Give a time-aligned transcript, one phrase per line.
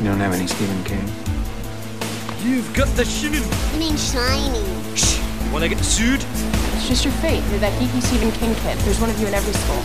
[0.00, 1.04] You don't have any Stephen King?
[2.40, 3.44] You've got the shinin.
[3.44, 4.64] I mean shiny.
[4.96, 5.20] Shh.
[5.44, 6.24] You Wanna get sued?
[6.72, 7.44] It's just your fate.
[7.52, 8.78] You're that geeky Stephen King kid.
[8.88, 9.76] There's one of you in every school.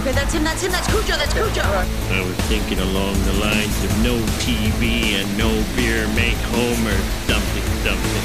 [0.00, 1.60] Okay, that's him, that's him, that's Cujo, that's Cujo.
[1.60, 6.96] I was thinking along the lines of no TV and no beer make Homer
[7.28, 8.24] something something.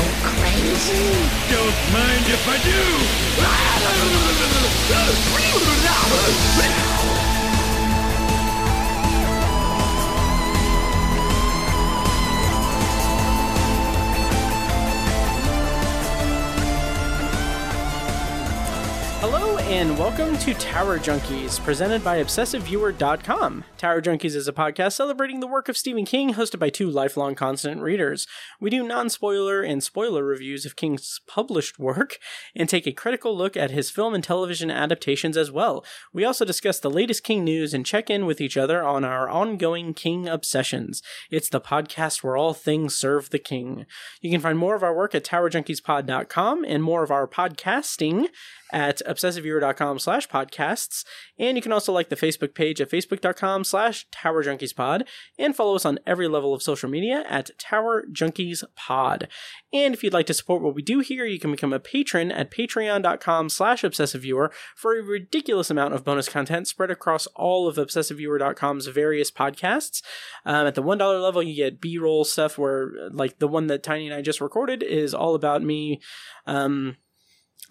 [0.00, 0.08] Oh,
[0.40, 1.12] crazy.
[1.52, 2.56] Don't mind if I
[7.12, 7.18] do!
[19.72, 23.64] and welcome to Tower Junkies, presented by ObsessiveViewer.com.
[23.78, 27.34] Tower Junkies is a podcast celebrating the work of Stephen King, hosted by two lifelong
[27.34, 28.26] constant readers.
[28.60, 32.18] We do non spoiler and spoiler reviews of King's published work
[32.54, 35.86] and take a critical look at his film and television adaptations as well.
[36.12, 39.26] We also discuss the latest King news and check in with each other on our
[39.26, 41.02] ongoing King obsessions.
[41.30, 43.86] It's the podcast where all things serve the King.
[44.20, 48.26] You can find more of our work at TowerJunkiesPod.com and more of our podcasting
[48.72, 51.04] at obsessiveviewer.com slash podcasts.
[51.38, 55.06] And you can also like the Facebook page at facebook.com slash Tower Junkies Pod
[55.38, 59.28] and follow us on every level of social media at Tower Junkies Pod.
[59.72, 62.32] And if you'd like to support what we do here, you can become a patron
[62.32, 67.76] at patreon.com slash obsessiveviewer for a ridiculous amount of bonus content spread across all of
[67.76, 70.02] obsessiveviewer.com's various podcasts.
[70.44, 74.06] Um, at the $1 level, you get B-roll stuff where, like, the one that Tiny
[74.06, 76.00] and I just recorded is all about me,
[76.46, 76.96] um,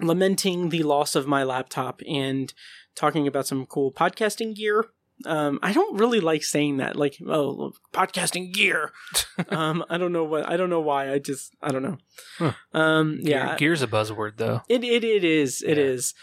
[0.01, 2.53] lamenting the loss of my laptop and
[2.95, 4.85] talking about some cool podcasting gear.
[5.25, 8.91] Um, I don't really like saying that, like, oh, podcasting gear.
[9.49, 11.11] um, I don't know what, I don't know why.
[11.13, 11.97] I just, I don't know.
[12.39, 12.53] Huh.
[12.73, 14.61] Um, yeah, Gear, gear's a buzzword though.
[14.67, 15.83] it, it, it is, it Yeah.
[15.83, 16.13] is.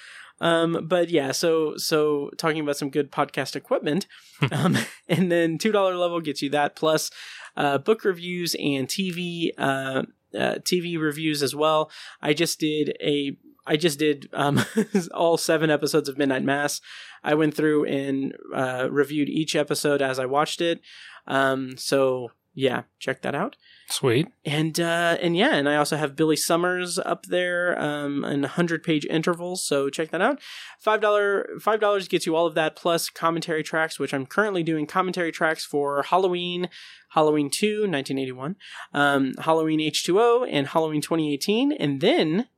[0.41, 4.07] Um, but yeah, so, so talking about some good podcast equipment,
[4.53, 4.77] um,
[5.09, 7.11] and then $2 level gets you that plus,
[7.57, 10.03] uh, book reviews and TV, uh,
[10.37, 11.91] uh, TV reviews as well.
[12.21, 13.37] I just did a
[13.69, 14.65] I just did um,
[15.15, 16.81] all seven episodes of Midnight Mass.
[17.23, 20.81] I went through and uh, reviewed each episode as I watched it.
[21.27, 23.55] Um, so yeah, check that out.
[23.89, 24.27] Sweet.
[24.45, 28.83] And uh, and yeah, and I also have Billy Summers up there um, in hundred
[28.83, 29.65] page intervals.
[29.65, 30.41] So check that out.
[30.79, 34.65] Five dollar five dollars gets you all of that plus commentary tracks, which I'm currently
[34.65, 36.69] doing commentary tracks for Halloween,
[37.11, 38.57] Halloween 2, 1981,
[38.93, 42.49] um, Halloween H2O, and Halloween 2018, and then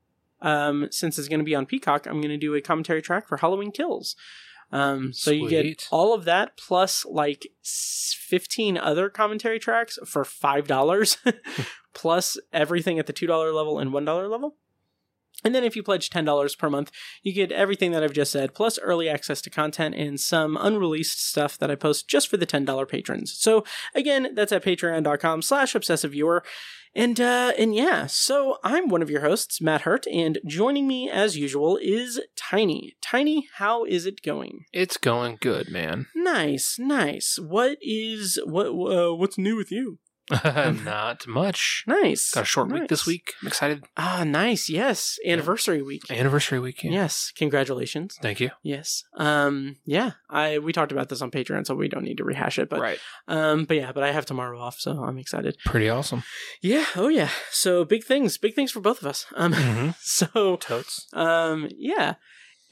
[0.43, 3.29] um, since it's going to be on Peacock, I'm going to do a commentary track
[3.29, 4.17] for Halloween Kills.
[4.73, 11.17] Um, so you get all of that plus like 15 other commentary tracks for $5
[11.95, 14.57] plus everything at the $2 level and $1 level.
[15.43, 16.91] And then if you pledge $10 per month,
[17.23, 21.25] you get everything that I've just said, plus early access to content and some unreleased
[21.25, 23.33] stuff that I post just for the $10 patrons.
[23.39, 23.65] So
[23.95, 26.43] again, that's at patreon.com slash obsessiveviewer.
[26.95, 31.09] And uh and yeah, so I'm one of your hosts, Matt Hurt, and joining me
[31.09, 32.97] as usual is Tiny.
[33.01, 34.65] Tiny, how is it going?
[34.73, 36.07] It's going good, man.
[36.15, 37.39] Nice, nice.
[37.39, 39.99] What is what uh, what's new with you?
[40.85, 41.85] Not much.
[41.87, 42.31] Nice.
[42.33, 43.35] Got a short week this week.
[43.43, 43.85] I'm excited.
[43.97, 44.69] Ah, nice.
[44.69, 46.11] Yes, anniversary week.
[46.11, 46.95] Anniversary weekend.
[46.95, 48.17] Yes, congratulations.
[48.23, 48.51] Thank you.
[48.63, 49.05] Yes.
[49.17, 49.77] Um.
[49.85, 50.13] Yeah.
[50.29, 52.69] I we talked about this on Patreon, so we don't need to rehash it.
[52.69, 52.99] But right.
[53.29, 53.65] um.
[53.65, 53.93] But yeah.
[53.93, 55.57] But I have tomorrow off, so I'm excited.
[55.65, 56.23] Pretty awesome.
[56.63, 56.85] Yeah.
[56.97, 57.31] Oh yeah.
[57.51, 58.39] So big things.
[58.39, 59.27] Big things for both of us.
[59.37, 59.53] Um.
[59.53, 59.91] Mm-hmm.
[60.01, 61.07] So Totes.
[61.13, 61.69] um.
[61.77, 62.15] Yeah.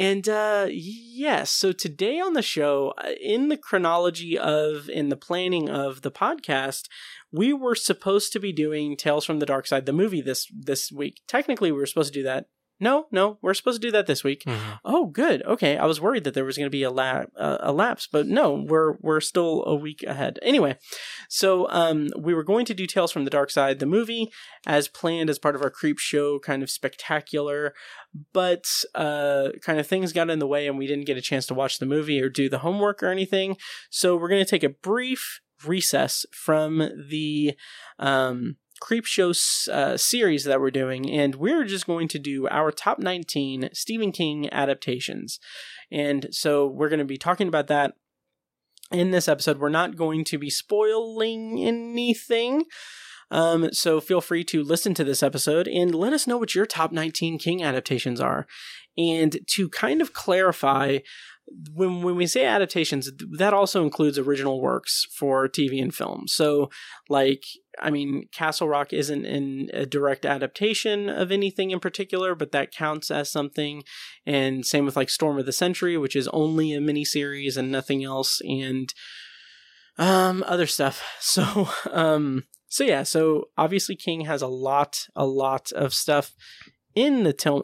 [0.00, 5.16] And uh yes, so today on the show, uh, in the chronology of in the
[5.16, 6.84] planning of the podcast,
[7.32, 10.92] we were supposed to be doing Tales from the Dark Side, the movie this this
[10.92, 11.20] week.
[11.26, 12.46] Technically, we were supposed to do that.
[12.80, 14.44] No, no, we're supposed to do that this week.
[14.46, 14.78] Mhm.
[14.84, 15.42] Oh, good.
[15.44, 18.06] Okay, I was worried that there was going to be a, la- uh, a lapse,
[18.10, 20.38] but no, we're we're still a week ahead.
[20.42, 20.76] Anyway,
[21.28, 24.30] so um, we were going to do Tales from the Dark Side, the movie,
[24.66, 27.74] as planned as part of our Creepshow kind of spectacular,
[28.32, 31.46] but uh, kind of things got in the way, and we didn't get a chance
[31.46, 33.56] to watch the movie or do the homework or anything.
[33.90, 36.78] So we're going to take a brief recess from
[37.08, 37.54] the
[37.98, 42.98] um, Creepshow uh, series that we're doing and we're just going to do our top
[42.98, 45.38] 19 stephen king adaptations.
[45.90, 47.94] And so we're going to be talking about that
[48.90, 49.58] in this episode.
[49.58, 52.64] We're not going to be spoiling anything.
[53.30, 56.66] Um, so feel free to listen to this episode and let us know what your
[56.66, 58.46] top 19 king adaptations are.
[58.96, 60.98] And to kind of clarify
[61.72, 66.24] when when we say adaptations, that also includes original works for TV and film.
[66.26, 66.70] So,
[67.08, 67.44] like,
[67.80, 72.72] I mean, Castle Rock isn't in a direct adaptation of anything in particular, but that
[72.72, 73.82] counts as something.
[74.26, 78.04] And same with like Storm of the Century, which is only a miniseries and nothing
[78.04, 78.40] else.
[78.42, 78.92] And
[79.98, 81.02] Um, other stuff.
[81.20, 83.02] So, um, so yeah.
[83.02, 86.34] So obviously, King has a lot, a lot of stuff
[87.04, 87.56] in the Til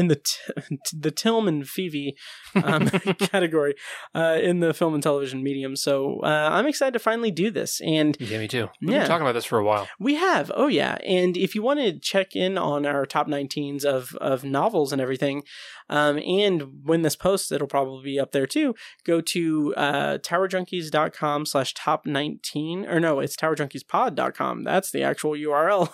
[0.00, 2.16] in the t- the Tillman Phoebe
[2.64, 2.88] um,
[3.32, 3.74] category
[4.14, 5.76] uh, in the film and television medium.
[5.76, 8.68] So uh, I'm excited to finally do this, and Yeah, me too.
[8.80, 8.98] We've Yeah.
[9.00, 9.86] been talking about this for a while.
[9.98, 10.50] we have.
[10.54, 14.44] Oh yeah, and if you want to check in on our top 19s of of
[14.44, 15.42] novels and everything,
[15.88, 16.56] um, and
[16.88, 18.74] when this posts, it'll probably be up there too.
[19.04, 24.64] Go to uh, towerjunkies.com slash top 19, or no, it's towerjunkiespod.com.
[24.64, 25.90] That's the actual URL.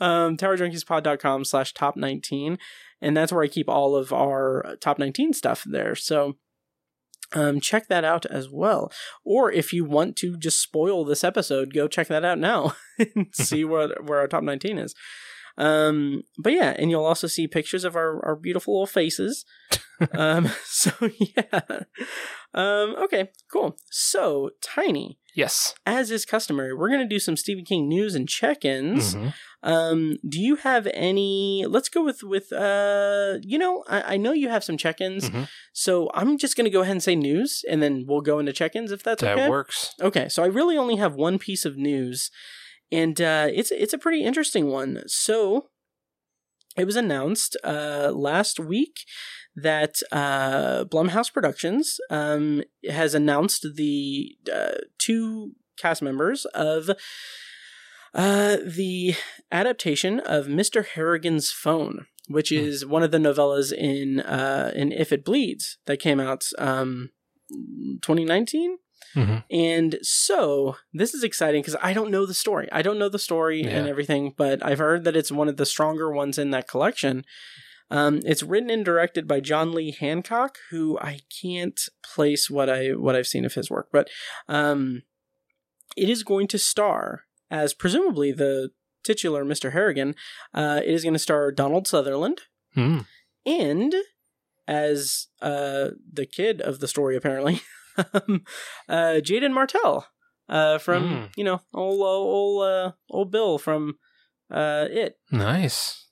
[0.00, 2.23] um, towerjunkiespod.com slash top 19.
[3.00, 5.94] And that's where I keep all of our top 19 stuff there.
[5.94, 6.34] So
[7.32, 8.92] um, check that out as well.
[9.24, 13.26] Or if you want to just spoil this episode, go check that out now and
[13.34, 14.94] see what where our top 19 is.
[15.56, 19.44] Um, but yeah, and you'll also see pictures of our, our beautiful little faces.
[20.12, 21.60] um, so yeah.
[22.52, 23.76] Um, okay, cool.
[23.90, 25.74] So, Tiny, Yes.
[25.86, 29.14] as is customary, we're going to do some Stephen King news and check-ins.
[29.14, 29.34] Mhm.
[29.64, 31.64] Um, do you have any?
[31.66, 35.48] Let's go with with uh, you know, I, I know you have some check-ins, Mhm.
[35.72, 38.92] so I'm just gonna go ahead and say news, and then we'll go into check-ins
[38.92, 39.48] if that's That okay.
[39.48, 39.94] works.
[40.00, 42.30] Okay, so I really only have one piece of news,
[42.92, 45.02] and uh, it's it's a pretty interesting one.
[45.06, 45.68] So
[46.76, 48.96] it was announced uh, last week
[49.56, 56.90] that uh, Blumhouse Productions um, has announced the uh, two cast members of
[58.14, 59.14] uh, the
[59.50, 60.84] adaptation of Mr.
[60.86, 62.56] Harrigan's Phone, which Hmm.
[62.56, 67.10] is one of the novellas in uh, in If It Bleeds that came out um,
[68.02, 68.78] 2019.
[69.14, 69.44] Mhm.
[69.50, 72.68] And so this is exciting because I don't know the story.
[72.72, 75.66] I don't know the story and everything, but I've heard that it's one of the
[75.66, 77.24] stronger ones in that collection.
[77.90, 82.88] Um, it's written and directed by John Lee Hancock, who I can't place what I
[82.88, 84.08] what I've seen of his work, but
[84.48, 85.02] um,
[85.96, 88.70] it is going to star as presumably the
[89.04, 89.72] titular Mr.
[89.72, 90.14] Harrigan.
[90.52, 92.42] Uh, it is going to star Donald Sutherland
[92.76, 93.06] Mm.
[93.46, 93.94] and
[94.66, 97.60] as uh, the kid of the story, apparently,
[98.14, 98.42] um,
[98.88, 100.06] uh, Jaeden Martell
[100.48, 101.30] uh, from Mm.
[101.36, 103.98] you know old old uh, old Bill from
[104.50, 105.18] uh, it.
[105.30, 106.08] Nice.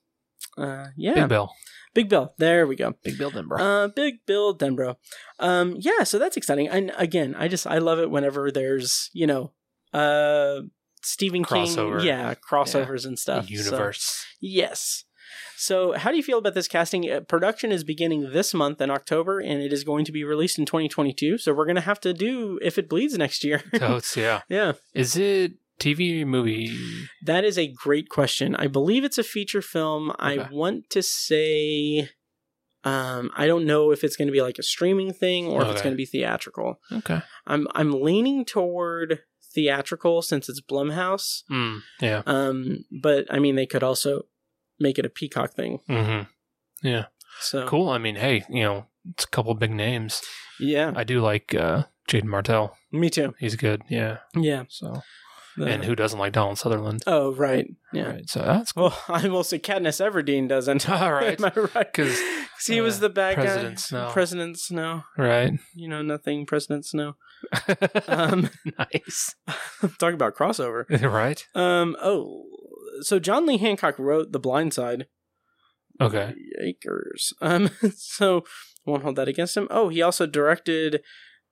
[0.59, 1.51] Uh, yeah, Big Bill.
[1.95, 2.35] Big Bill.
[2.39, 2.95] There we go.
[3.03, 3.61] Big Bill Denbrough.
[3.61, 4.97] Uh, Big Bill Denbrough.
[5.39, 6.69] Um, yeah, so that's exciting.
[6.69, 9.53] And again, I just I love it whenever there's you know
[9.93, 10.61] uh
[11.03, 11.99] Stephen Crossover.
[11.99, 13.47] King, yeah, crossovers and stuff.
[13.47, 14.25] So- Universe.
[14.41, 15.05] yes.
[15.57, 17.09] So, how do you feel about this casting?
[17.11, 20.59] Uh, production is beginning this month in October, and it is going to be released
[20.59, 21.39] in 2022.
[21.39, 23.63] So, we're going to have to do If It Bleeds next year.
[23.77, 24.41] Totes, yeah.
[24.49, 26.77] yeah, Is it TV movie?
[27.25, 28.57] that is a great question.
[28.57, 30.13] I believe it's a feature film.
[30.19, 32.09] I want to say,
[32.85, 35.69] um, I don't know if it's going to be like a streaming thing or if
[35.69, 36.81] it's going to be theatrical.
[36.91, 37.21] Okay.
[37.47, 39.21] I'm I'm leaning toward
[39.55, 41.43] theatrical since it's Blumhouse.
[41.51, 41.81] Mm.
[42.01, 42.23] Yeah.
[42.27, 44.23] Um, but I mean, they could also
[44.81, 45.81] make it a Peacock thing.
[45.87, 46.23] hmm
[46.83, 47.07] Yeah.
[47.41, 47.89] So Cool.
[47.89, 50.23] I mean, hey, you know, it's a couple big names.
[50.61, 52.77] Yeah, I do like uh, Jaeden Martell.
[52.93, 53.35] me too.
[53.39, 53.83] He's good.
[53.89, 54.19] Yeah.
[54.37, 54.65] Yeah.
[54.69, 55.03] So,
[55.57, 57.03] The- and who doesn't like Donald Sutherland?
[57.07, 57.67] Oh, right.
[57.93, 58.05] Yeah.
[58.05, 58.31] Right.
[58.31, 60.89] So that's Well, I will say Katniss Everdeen doesn't.
[60.91, 61.39] All right.
[61.39, 61.93] Am I right?
[61.93, 62.19] 'Cause,
[62.67, 63.81] he was uh, the bad President guy.
[63.81, 64.11] Snow.
[64.13, 65.03] President Snow.
[65.19, 65.53] right.
[65.75, 66.47] You know nothing.
[66.47, 67.15] President Snow.
[68.09, 69.35] Um, nice.
[69.99, 70.85] talk about crossover.
[71.13, 71.45] right.
[71.55, 71.97] Um.
[72.01, 72.45] Oh,
[73.01, 75.07] so John Lee Hancock wrote The Blind Side.
[76.01, 76.35] Okay.
[76.63, 77.33] Yakers.
[77.41, 77.69] Um.
[77.97, 78.45] So
[78.87, 79.67] won't hold that against him.
[79.71, 81.03] Oh, he also directed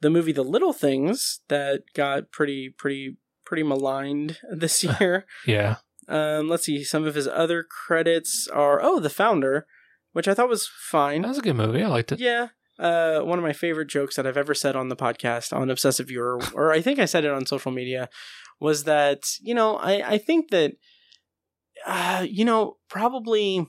[0.00, 3.16] the movie The Little Things that got pretty, pretty,
[3.50, 5.26] pretty maligned this year.
[5.45, 5.76] Yeah.
[6.09, 6.85] Um, let's see.
[6.85, 9.66] Some of his other credits are oh, The Founder,
[10.12, 11.23] which I thought was fine.
[11.23, 11.83] That was a good movie.
[11.83, 12.21] I liked it.
[12.21, 12.49] Yeah.
[12.78, 16.09] Uh, one of my favorite jokes that I've ever said on the podcast on Obsessive
[16.09, 18.09] Viewer, or I think I said it on social media,
[18.61, 20.73] was that you know I I think that
[21.87, 23.66] uh you know probably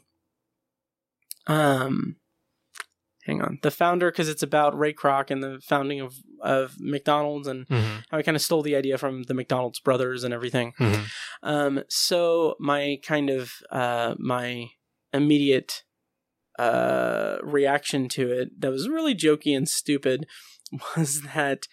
[1.48, 2.18] um
[3.26, 7.48] hang on the founder because it's about Ray Kroc and the founding of of McDonald's
[7.48, 10.74] and hmm how I kind of stole the idea from the McDonald's brothers and everything.
[10.78, 11.04] hmm
[11.44, 14.68] Um, so my kind of uh, my
[15.14, 15.84] immediate
[16.60, 20.26] uh, reaction to it that was really jokey and stupid
[20.98, 21.68] was that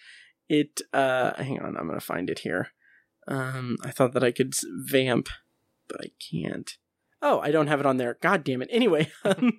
[0.47, 0.81] it.
[0.93, 2.69] Uh, hang on, I'm gonna find it here.
[3.27, 5.29] Um, I thought that I could vamp,
[5.87, 6.71] but I can't.
[7.21, 8.17] Oh, I don't have it on there.
[8.21, 8.69] God damn it.
[8.71, 9.51] Anyway, um,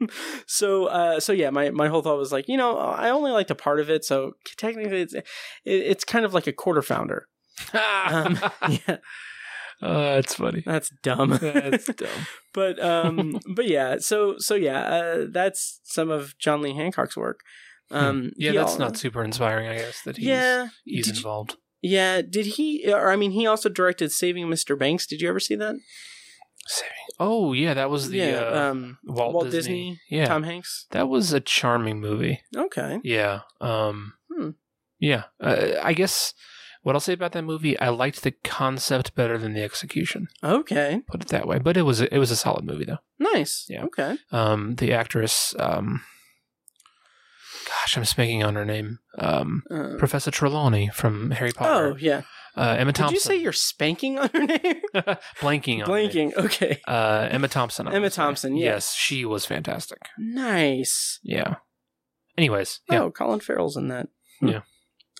[0.47, 3.51] so uh, so yeah, my, my whole thought was like, you know, I only liked
[3.51, 5.25] a part of it, so technically it's it,
[5.65, 7.27] it's kind of like a quarter founder.
[7.75, 8.39] Um,
[8.69, 8.97] yeah,
[9.83, 10.63] Uh, that's funny.
[10.65, 11.39] that's dumb.
[11.41, 12.27] That's dumb.
[12.53, 17.41] but um but yeah so so yeah uh, that's some of john lee hancock's work
[17.91, 19.69] um Yeah, that's al- not super inspiring.
[19.69, 21.57] I guess that he's yeah he's Did you- involved.
[21.83, 22.93] Yeah, did he?
[22.93, 24.79] Or I mean, he also directed Saving Mr.
[24.79, 25.07] Banks.
[25.07, 25.77] Did you ever see that?
[26.73, 26.93] Saving.
[27.19, 29.59] Oh yeah, that was the yeah, uh, um, Walt, Walt, Disney.
[29.59, 30.87] Disney, Yeah, Tom Hanks.
[30.93, 32.41] that was a charming movie.
[32.57, 33.01] Okay.
[33.03, 33.41] Yeah.
[33.61, 34.15] Um.
[34.33, 34.51] Hmm.
[35.01, 35.25] Yeah.
[35.41, 36.33] Uh, I guess
[36.83, 40.29] what I'll say about that movie, I liked the concept better than the execution.
[40.45, 41.03] Okay.
[41.09, 41.59] Put it that way.
[41.59, 42.99] But it was a, it was a solid movie though.
[43.19, 43.67] Nice.
[43.69, 43.85] Yeah.
[43.87, 44.17] Okay.
[44.31, 44.77] Um.
[44.77, 45.55] The actress.
[45.59, 46.03] Um.
[47.67, 48.99] Gosh, I'm spanking on her name.
[49.19, 49.63] Um.
[49.71, 51.93] Uh, Professor Trelawney from Harry Potter.
[51.93, 52.23] oh yeah.
[52.57, 53.15] Uh, Emma Thompson.
[53.15, 54.81] Did you say you're spanking on her name?
[55.41, 56.33] blanking on her name.
[56.33, 56.37] Blanking.
[56.37, 56.81] Okay.
[56.87, 57.87] Uh, Emma Thompson.
[57.89, 58.11] I Emma.
[58.11, 58.65] Thompson, yes.
[58.65, 59.99] Yes, she was fantastic.
[60.19, 61.19] Nice.
[61.23, 61.57] Yeah.
[62.39, 63.03] Anyways, yeah.
[63.03, 64.09] Oh, Colin Farrell's in that.
[64.41, 64.49] Hmm.
[64.49, 64.61] Yeah.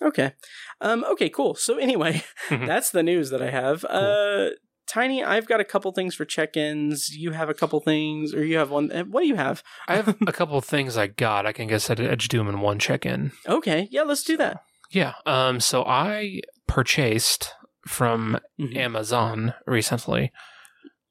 [0.01, 0.33] Okay.
[0.81, 1.03] Um.
[1.11, 1.29] Okay.
[1.29, 1.55] Cool.
[1.55, 2.65] So anyway, Mhm.
[2.67, 3.85] that's the news that I have.
[3.85, 4.49] Uh,
[4.87, 7.15] Tiny, I've got a couple things for check-ins.
[7.15, 8.91] You have a couple things, or you have one.
[8.91, 9.63] uh, What do you have?
[9.87, 11.45] I have a couple of things I got.
[11.45, 13.31] I can guess I'd, I'd do them in one check-in.
[13.47, 13.87] Okay.
[13.91, 14.01] Yeah.
[14.01, 14.63] Let's do that.
[14.89, 15.13] Yeah.
[15.25, 15.59] Um.
[15.61, 16.41] So I
[16.75, 17.53] purchased
[17.87, 18.75] from Mhm.
[18.77, 20.31] Amazon recently.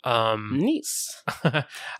[0.05, 0.59] Um.
[0.61, 1.23] Nice.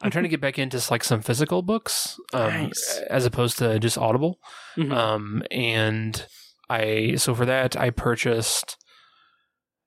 [0.00, 3.00] I'm trying to get back into like some physical books, um, Nice.
[3.11, 4.38] as opposed to just Audible.
[4.76, 4.93] Mhm.
[4.93, 5.43] Um.
[5.50, 6.25] And
[6.71, 8.76] I so for that I purchased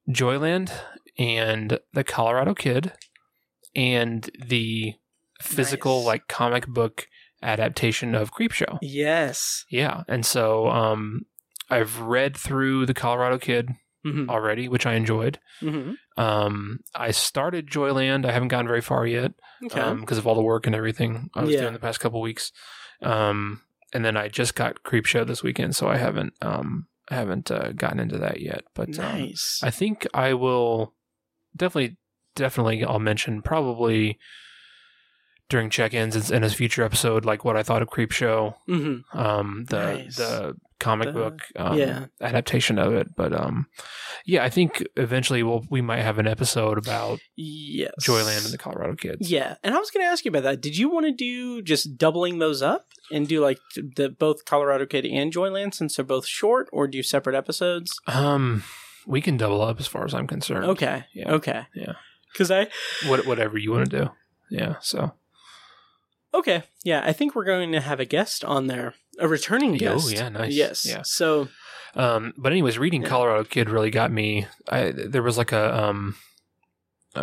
[0.10, 0.72] Joyland
[1.18, 2.94] and the Colorado Kid
[3.76, 4.94] and the
[5.42, 6.06] physical Nice.
[6.08, 7.08] like comic book
[7.42, 8.78] adaptation of Creepshow.
[8.82, 9.66] yes.
[9.70, 11.26] Yeah, and so um,
[11.74, 13.70] I've read through the Colorado Kid
[14.06, 14.30] Mhm.
[14.30, 15.40] already, which I enjoyed.
[15.62, 15.96] Mhm.
[16.18, 18.26] Um, I started Joyland.
[18.26, 19.34] I haven't gotten very far yet
[19.66, 19.94] Okay.
[20.00, 21.62] because of all the work and everything I was Yeah.
[21.62, 22.52] doing the past couple weeks.
[23.02, 23.62] Um,
[23.94, 27.74] and then I just got Creepshow this weekend, so I haven't um, I haven't uh,
[27.74, 28.64] gotten into that yet.
[28.74, 29.60] But um, nice.
[29.64, 30.94] I think I will
[31.56, 31.98] definitely,
[32.36, 34.18] definitely, I'll mention probably
[35.50, 39.78] during check-ins in a future episode, like what I thought of Creepshow, hmm um, the
[39.98, 40.16] Nice.
[40.16, 42.06] the comic The- book, um, yeah.
[42.20, 43.08] adaptation of it.
[43.16, 43.68] But um,
[44.26, 47.92] yeah, I think eventually we'll we might have an episode about Yes.
[48.02, 49.30] Joyland and the Colorado Kids.
[49.30, 50.62] Yeah, and I was going to ask you about that.
[50.62, 54.86] Did you want to do just doubling those up and do like the both Colorado
[54.86, 57.92] Kid and Joyland since they're both short, or do separate episodes?
[58.08, 58.64] Um,
[59.06, 60.66] we can double up as far as I'm concerned.
[60.66, 61.04] Okay.
[61.14, 61.32] Yeah.
[61.34, 61.64] Okay.
[61.76, 61.94] Yeah.
[62.32, 62.68] Because I
[63.08, 64.10] What whatever you want to do.
[64.50, 64.76] Yeah.
[64.82, 65.14] So.
[66.34, 70.08] Okay yeah I think we're going to have a guest on there, a returning guest.
[70.08, 70.54] Oh, yeah, nice.
[70.54, 70.86] Yes.
[70.86, 71.02] Yeah.
[71.04, 71.48] So
[71.96, 73.10] Um, but anyways, reading Yeah.
[73.10, 74.48] Colorado Kid really got me.
[74.68, 76.16] I there was like a um,
[77.16, 77.20] uh,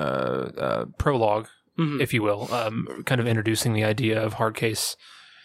[0.57, 1.49] uh prologue,
[1.79, 2.00] mhm.
[2.00, 4.97] if you will, um, kind of introducing the idea of hard case,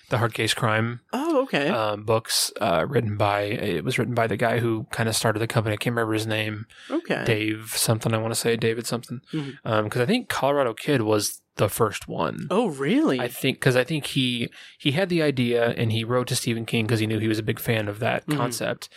[0.10, 4.28] the hard case crime oh okay um, books, uh, written by it was written by
[4.28, 5.74] the guy who kind of started the company.
[5.74, 8.14] I can't remember his name, okay Dave something.
[8.14, 9.58] I want to say David something, Mhm.
[9.64, 12.48] Um 'cause because I think Colorado Kid was the first one.
[12.52, 16.28] oh really I think because I think he he had the idea and he wrote
[16.28, 18.36] to Stephen King because he knew he was a big fan of that Mhm.
[18.38, 18.90] concept,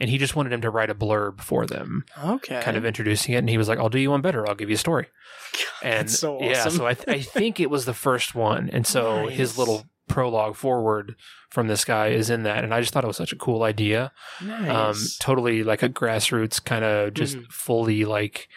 [0.00, 3.34] and he just wanted him to write a blurb for them, okay kind of introducing
[3.34, 3.38] it.
[3.38, 4.48] And he was like, "I'll do you one better.
[4.48, 5.06] I'll give you a story."
[5.82, 8.86] And that's so yeah, so I th- I think it was the first one, and
[8.86, 11.14] so his little prologue forward
[11.50, 13.62] from this guy is in that, and I just thought it was such a cool
[13.62, 14.12] idea.
[14.40, 17.50] Um, totally like a grassroots kind of just Mhm.
[17.50, 18.48] fully like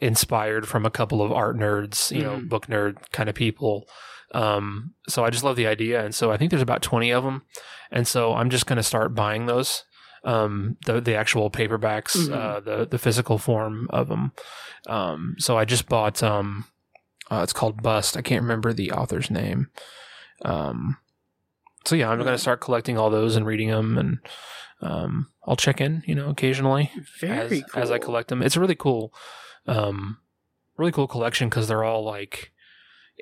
[0.00, 2.48] inspired from a couple of art nerds, you know, Mhm.
[2.48, 3.88] book nerd kind of people.
[4.34, 7.24] Um, so I just love the idea, and so I think there's about twenty of
[7.24, 7.42] them,
[7.90, 9.84] and so I'm just going to start buying those,
[10.24, 12.32] um, the the actual paperbacks, Mhm.
[12.32, 14.32] uh, the the physical form of them.
[14.88, 16.66] Um, so I just bought um,
[17.30, 18.16] uh, it's called Bust.
[18.16, 19.68] I can't remember the author's name.
[20.44, 20.98] Um,
[21.84, 24.18] so yeah, I'm going to start collecting all those and reading them, and
[24.82, 26.90] um, I'll check in, you know, occasionally
[27.20, 28.42] very as, cool as I collect them.
[28.42, 29.14] It's a really cool,
[29.66, 30.18] um,
[30.76, 32.52] really cool collection because they're all like,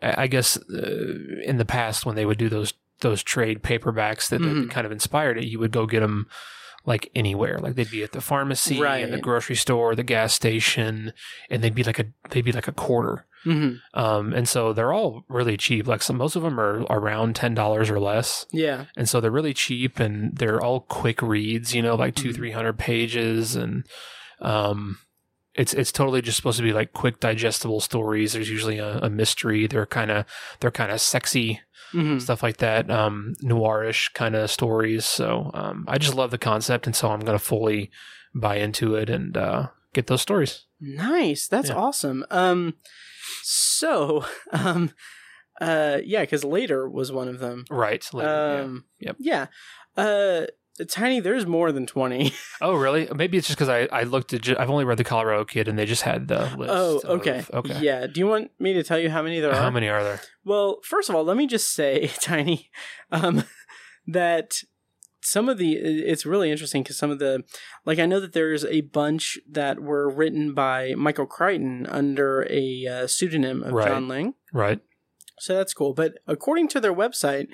[0.02, 1.04] I, I guess uh,
[1.44, 4.70] in the past when they would do those those trade paperbacks that, that Mhm.
[4.70, 6.26] kind of inspired it, you would go get them
[6.86, 7.58] like anywhere.
[7.58, 11.12] Like they'd be at the pharmacy, and the grocery store, the gas station,
[11.50, 13.26] and they'd be like a they'd be like a quarter.
[13.44, 13.80] Mhm.
[13.94, 15.86] Um, and so they're all really cheap.
[15.86, 19.30] Like some, most of them are around ten dollars or less yeah and so they're
[19.30, 22.34] really cheap and they're all quick reads you know like 2 Mhm.
[22.34, 23.86] three hundred pages and
[24.40, 24.98] um
[25.54, 29.10] it's it's totally just supposed to be like quick digestible stories there's usually a, a
[29.10, 30.24] mystery they're kind of
[30.60, 31.60] they're kind of sexy
[31.92, 32.20] Mhm.
[32.20, 36.86] stuff like that um noirish kind of stories so um i just love the concept
[36.86, 37.90] and so i'm gonna fully
[38.34, 41.48] buy into it and uh get those stories Nice.
[41.48, 41.76] That's Yeah.
[41.76, 42.26] awesome.
[42.30, 42.74] Um
[43.46, 44.90] so um
[45.60, 47.64] uh yeah, cuz later was one of them.
[47.70, 48.60] right later, yeah.
[48.62, 49.16] Um Yep.
[49.18, 49.46] yeah.
[49.96, 50.46] Uh
[50.88, 52.32] Tiny, there's more than 20.
[52.60, 55.04] oh really maybe it's just because i i looked at ju- i've only read the
[55.04, 57.44] colorado kid and they just had the list oh, of- okay.
[57.52, 58.08] okay Yeah.
[58.08, 59.62] Do you want me to tell you how many there are?
[59.66, 62.70] how many are there Well, first of all, let me just say, Tiny,
[63.12, 63.44] um,
[64.08, 64.62] that
[65.24, 67.42] some of the it's really interesting because some of the
[67.84, 72.86] like I know that there's a bunch that were written by Michael Crichton under a
[72.86, 73.88] uh, pseudonym of Right.
[73.88, 74.34] John Lange.
[74.52, 74.80] Right.
[75.40, 75.94] So that's cool.
[75.94, 77.48] But according to their website,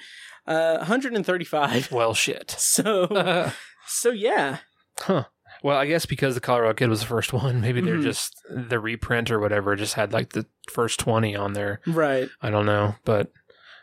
[0.47, 1.91] uh, 135.
[1.93, 2.51] Well, shit.
[2.59, 3.53] So
[3.87, 4.59] so yeah.
[4.99, 5.25] Huh.
[5.63, 8.03] Well, I guess because the Colorado Kid was the first one, maybe they're Mhm.
[8.03, 11.81] just the reprint or whatever just had like the first twenty on there.
[11.87, 12.29] Right.
[12.43, 13.33] I don't know, but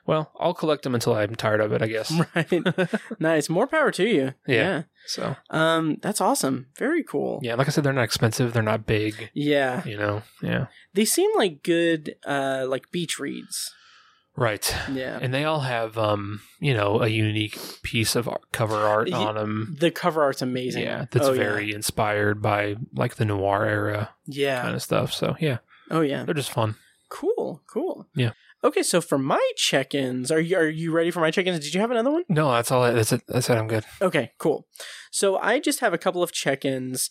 [0.08, 1.82] well, I'll collect them until I'm tired of it.
[1.84, 2.12] I guess.
[2.36, 2.52] Right.
[3.20, 3.50] nice.
[3.50, 4.34] More power to you.
[4.48, 4.84] Yeah.
[5.06, 6.68] So Um that's awesome.
[6.78, 7.40] Very cool.
[7.44, 8.54] yeah, like I said, they're not expensive.
[8.54, 9.30] They're not big.
[9.34, 9.86] Yeah.
[9.86, 10.24] You know.
[10.42, 10.68] Yeah.
[10.94, 13.74] They seem like good uh like beach reads.
[14.36, 14.72] Right.
[14.94, 15.18] Yeah.
[15.20, 19.34] And they all have, um, you know, a unique piece of art, cover art on
[19.34, 19.76] them.
[19.80, 20.84] The cover art's amazing.
[20.84, 24.62] Yeah, that's Oh, very inspired by like the noir era Yeah.
[24.62, 25.12] kind of stuff.
[25.12, 25.58] So yeah,
[25.90, 26.24] Oh yeah.
[26.24, 26.76] they're just fun.
[27.10, 27.64] Cool.
[27.66, 28.06] Cool.
[28.16, 28.34] Yeah.
[28.64, 31.60] Okay, so for my check-ins, are you are you ready for my check-ins?
[31.60, 32.24] Did you have another one?
[32.28, 32.84] No, that's all.
[32.84, 33.22] I, that's it.
[33.28, 33.56] That's it.
[33.56, 33.86] I'm good.
[34.02, 34.68] Okay, cool.
[35.12, 37.10] So I just have a couple of check-ins.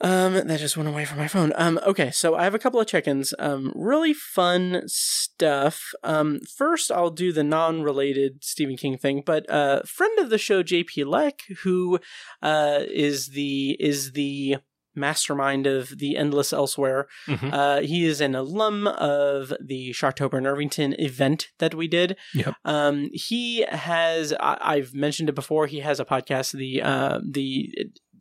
[0.00, 1.52] Um, that just went away from my phone.
[1.54, 3.32] Um, okay, so I have a couple of check-ins.
[3.38, 5.92] Um, really fun stuff.
[6.02, 10.64] Um, first I'll do the non-related Stephen King thing, but uh, friend of the show,
[10.64, 12.00] JP Leck, who
[12.42, 14.56] uh is the is the
[14.94, 17.06] mastermind of the Endless Elsewhere.
[17.26, 17.52] Mhm.
[17.52, 22.16] Uh, he is an alum of the Sharktober in Irvington event that we did.
[22.34, 22.54] Yep.
[22.64, 25.66] Um, he has I, I've mentioned it before.
[25.66, 27.70] He has a podcast, the uh, the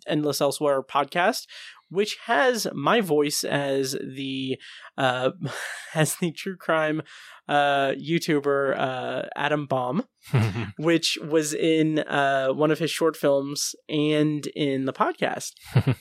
[0.08, 1.46] Endless Elsewhere podcast,
[1.90, 4.58] which has my voice as the
[4.98, 5.32] uh,
[5.96, 7.02] as the true crime
[7.48, 10.06] uh, YouTuber uh, Adam Baum,
[10.78, 15.52] which was in uh, one of his short films and in the podcast.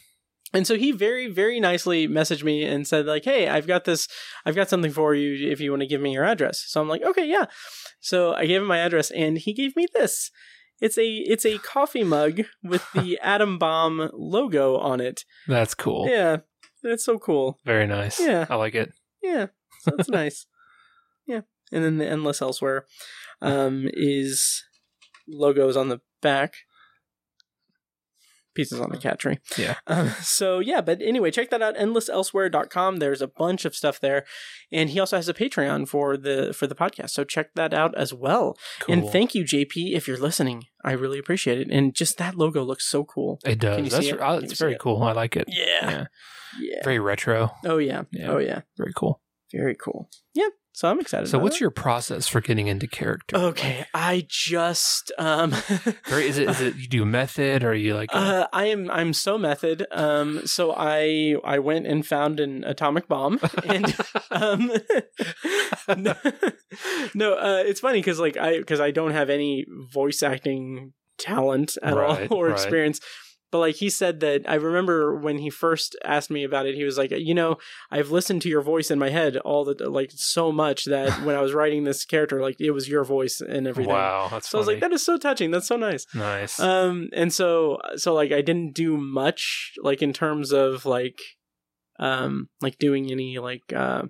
[0.53, 4.07] And so he very, very nicely messaged me and said, like, hey, I've got this,
[4.45, 6.65] I've got something for you if you want to give me your address.
[6.67, 7.47] So I'm like, okay, yeah.
[8.01, 10.31] So I gave him my address and he gave me this.
[10.81, 15.25] It's a it's a coffee mug with the Adam Baum logo on it.
[15.47, 16.09] that's cool.
[16.09, 16.39] Yeah.
[16.83, 17.61] That's so cool.
[17.65, 18.19] Very nice.
[18.19, 18.47] Yeah.
[18.51, 18.93] I like it.
[19.23, 19.47] Yeah.
[19.83, 20.47] So that's nice.
[21.27, 21.43] Yeah.
[21.71, 22.87] And then the Endless Elsewhere
[23.41, 24.65] um, is
[25.29, 26.55] logos on the back.
[28.55, 29.39] Pieces on the cat tree.
[29.57, 29.77] Yeah.
[29.87, 31.77] Um, so yeah, but anyway, check that out.
[31.77, 32.97] Endlesselsewhere.com.
[32.97, 34.25] There's a bunch of stuff there.
[34.71, 37.11] And he also has a Patreon for the for the podcast.
[37.11, 38.57] So check that out as well.
[38.81, 38.95] Cool.
[38.95, 40.65] And thank you, JP, if you're listening.
[40.85, 41.71] I really appreciate it.
[41.71, 43.39] And just that logo looks so cool.
[43.45, 43.91] it does.
[43.91, 44.21] That's it?
[44.21, 44.81] uh, it's very it?
[44.81, 45.03] cool.
[45.03, 45.45] I like it.
[45.49, 45.65] Yeah.
[45.83, 46.05] Yeah.
[46.61, 46.85] Yeah.
[46.85, 47.53] Very retro.
[47.65, 48.03] Oh yeah.
[48.13, 48.31] Yeah.
[48.31, 48.63] Oh yeah.
[48.77, 49.21] Very cool.
[49.53, 50.09] Very cool.
[50.35, 50.49] Yeah.
[50.75, 51.29] So I'm excited.
[51.29, 51.61] So about what's it.
[51.61, 53.37] your process for getting into character?
[53.37, 55.51] Okay, I just um
[56.09, 58.67] Very, is it is it you do method or are you like a- uh, I
[58.67, 59.87] am I'm so method.
[59.91, 63.95] Um so I I went and found an atomic bomb and
[64.31, 64.73] um
[65.99, 66.15] no,
[67.15, 71.77] no uh it's funny cuz like I cuz I don't have any voice acting talent
[71.83, 72.55] at Right, all or right.
[72.55, 72.99] experience.
[73.53, 76.85] But like he said that I remember when he first asked me about it, he
[76.85, 77.59] was like, you know,
[77.91, 81.37] I've listened to your voice in my head all the like so much that when
[81.37, 83.93] I was writing this character, like it was your voice and everything.
[83.93, 85.51] wow, that's So I was like, that is so touching.
[85.51, 86.07] That's so nice.
[86.15, 86.59] nice.
[86.59, 91.21] Um, and so, so like I didn't do much, like in terms of like,
[91.99, 94.05] um, like doing any like, uh,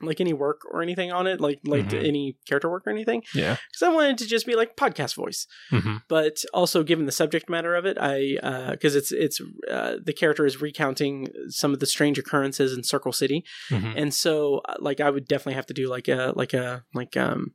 [0.00, 2.04] like any work or anything on it, like like Mhm.
[2.06, 3.56] any character work or anything, yeah.
[3.72, 5.46] because I wanted to just be like podcast voice.
[5.70, 10.12] hmm But also, given the subject matter of it, I because it's it's uh, the
[10.12, 14.76] character is recounting some of the strange occurrences in Circle City, hmm and so uh,
[14.78, 17.54] like I would definitely have to do like a like a like um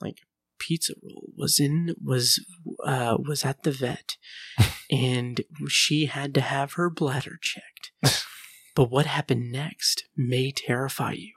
[0.00, 0.18] like
[0.58, 2.40] pizza roll was in was
[2.84, 4.16] uh was at the vet
[4.90, 7.92] and she had to have her bladder checked.
[8.74, 11.32] but what happened next may terrify you.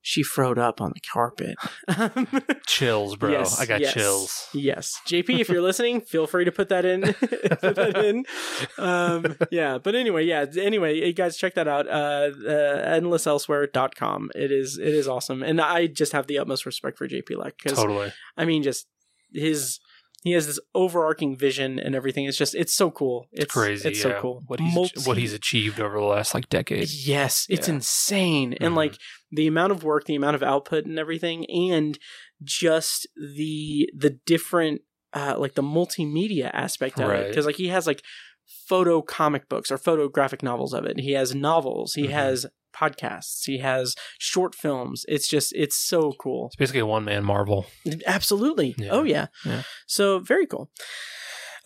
[0.00, 1.56] She froed up on the carpet.
[2.66, 3.30] Chills, bro.
[3.30, 3.92] Yes, I got yes.
[3.92, 4.48] chills.
[4.54, 7.02] Yes, JP, if you're listening, feel free to put that in.
[7.12, 8.24] put that in.
[8.78, 10.46] Um, yeah, but anyway, yeah.
[10.58, 11.88] Anyway, you guys check that out.
[11.88, 14.30] Uh, uh, endlesselsewhere.com.
[14.34, 17.54] It is it is awesome, and I just have the utmost respect for JP Leck
[17.62, 18.12] because Totally.
[18.36, 18.86] I mean, just
[19.32, 19.80] his
[20.24, 22.24] he has this overarching vision and everything.
[22.24, 23.26] It's just it's so cool.
[23.32, 23.88] It's Crazy.
[23.88, 24.02] It's yeah.
[24.14, 24.42] so cool.
[24.46, 26.90] What he's Multi- what he's achieved over the last like decade.
[26.90, 27.74] Yes, it's Yeah.
[27.74, 28.54] insane.
[28.60, 28.76] And Mhm.
[28.76, 28.94] like
[29.30, 31.98] the amount of work, the amount of output and everything and
[32.42, 37.86] just the the different uh like the multimedia aspect of it cuz like he has
[37.86, 38.02] like
[38.68, 41.00] photo comic books or photographic novels of it.
[41.00, 42.10] He has novels, he Mhm.
[42.10, 45.04] has podcasts, he has short films.
[45.08, 46.46] It's just it's so cool.
[46.46, 47.66] It's basically a one man Marvel.
[48.06, 48.74] Absolutely.
[48.78, 48.90] Yeah.
[48.92, 49.26] Oh yeah.
[49.44, 49.62] Yeah.
[49.86, 50.70] So very cool.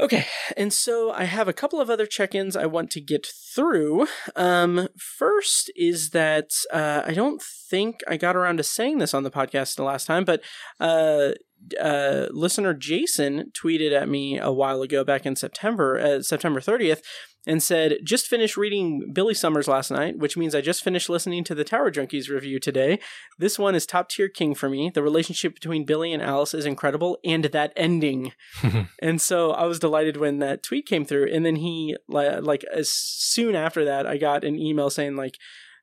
[0.00, 4.08] Okay, and so I have a couple of other check-ins I want to get through.
[4.34, 9.22] Um, first is that uh, I don't think I got around to saying this on
[9.22, 10.42] the podcast the last time, but
[10.80, 11.32] uh,
[11.80, 17.00] uh, listener Jason tweeted at me a while ago, back in September, uh, September 30th,
[17.46, 21.44] and said, Just finished reading Billy Summers last night, which means I just finished listening
[21.44, 23.00] to the Tower Junkies review today.
[23.38, 24.90] This one is top tier king for me.
[24.90, 28.32] The relationship between Billy and Alice is incredible, and that ending.
[29.02, 31.32] and so I was delighted when that tweet came through.
[31.32, 35.38] And then he, like, as soon after that, I got an email saying, like,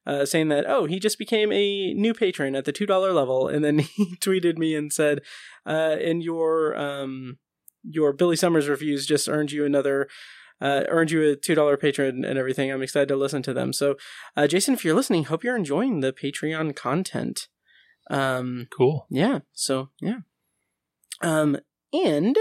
[0.09, 3.47] uh, saying that oh he just became a new patron at the two dollar level,
[3.47, 5.19] and then he tweeted me and said,
[5.65, 7.37] uh, "And your um
[7.83, 10.07] your Billy Summers reviews just earned you another
[10.61, 12.71] uh, earned you a two dollar patron and everything.
[12.71, 13.71] I'm excited to listen to them.
[13.73, 13.95] So,
[14.35, 17.47] uh, Jason, if you're listening, hope you're enjoying the Patreon content.
[18.09, 19.05] Um, Cool.
[19.09, 19.39] yeah.
[19.53, 20.19] So yeah.
[21.21, 21.57] Um,
[21.93, 22.37] and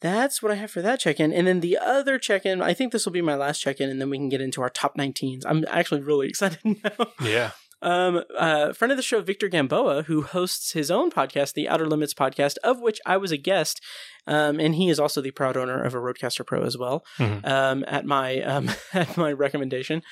[0.00, 1.32] that's what I have for that check in.
[1.32, 3.88] And then the other check in, I think this will be my last check in,
[3.90, 5.42] and then we can get into our top 19s.
[5.46, 7.06] I'm actually really excited now.
[7.22, 7.50] Yeah.
[7.82, 11.86] Um, uh, friend of the show, Victor Gamboa, who hosts his own podcast, the Outer
[11.86, 13.80] Limits podcast, of which I was a guest.
[14.26, 17.06] Um, and he is also the proud owner of a RodeCaster Pro as well.
[17.18, 17.46] Mhm.
[17.46, 20.02] Um, at my um, at my recommendation,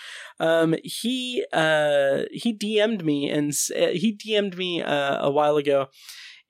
[0.41, 5.89] um, he uh, he DM'd me and uh, he DM'd me uh, a while ago,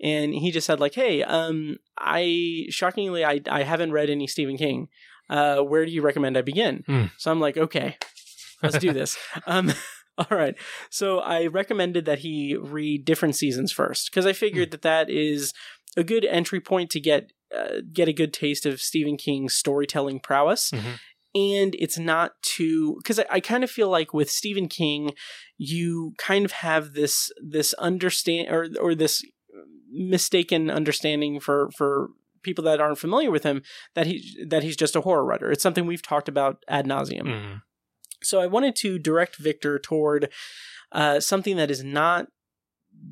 [0.00, 4.56] and he just said like, "Hey, um, I shockingly I I haven't read any Stephen
[4.56, 4.88] King.
[5.28, 7.04] Uh, where do you recommend I begin?" Hmm.
[7.16, 7.96] So I'm like, "Okay,
[8.62, 9.72] let's do this." um,
[10.18, 10.54] all right.
[10.90, 15.52] So I recommended that he read different seasons first because I figured that that is
[15.96, 20.20] a good entry point to get uh, get a good taste of Stephen King's storytelling
[20.20, 20.70] prowess.
[20.70, 20.98] Mhm.
[21.34, 25.12] And it's not too because I, I kind of feel like with Stephen King,
[25.56, 29.22] you kind of have this this understand or or this
[29.90, 32.10] mistaken understanding for for
[32.42, 33.62] people that aren't familiar with him
[33.94, 35.50] that he that he's just a horror writer.
[35.50, 37.22] It's something we've talked about ad nauseum.
[37.22, 37.62] Mhm.
[38.22, 40.30] So I wanted to direct Victor toward
[40.92, 42.28] uh, something that is not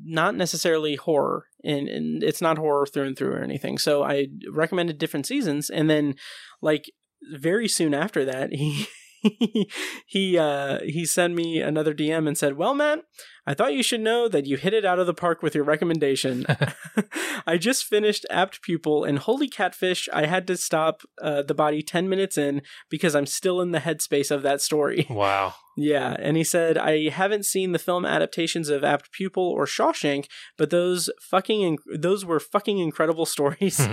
[0.03, 3.77] not necessarily horror, and, and it's not horror through and through or anything.
[3.77, 6.15] So I recommended different seasons, and then
[6.61, 6.91] like
[7.33, 8.87] very soon after that, he.
[10.05, 13.03] he uh he sent me another DM and said, "Well, Matt,
[13.47, 15.63] I thought you should know that you hit it out of the park with your
[15.63, 16.45] recommendation.
[17.47, 21.81] I just finished Apt Pupil, and holy catfish, I had to stop uh, the body
[21.81, 25.07] 10 minutes in because I'm still in the headspace of that story.
[25.09, 25.53] Wow.
[25.77, 30.25] yeah, and he said, I haven't seen the film adaptations of Apt Pupil or Shawshank,
[30.57, 33.87] but those fucking, inc- those were fucking incredible stories.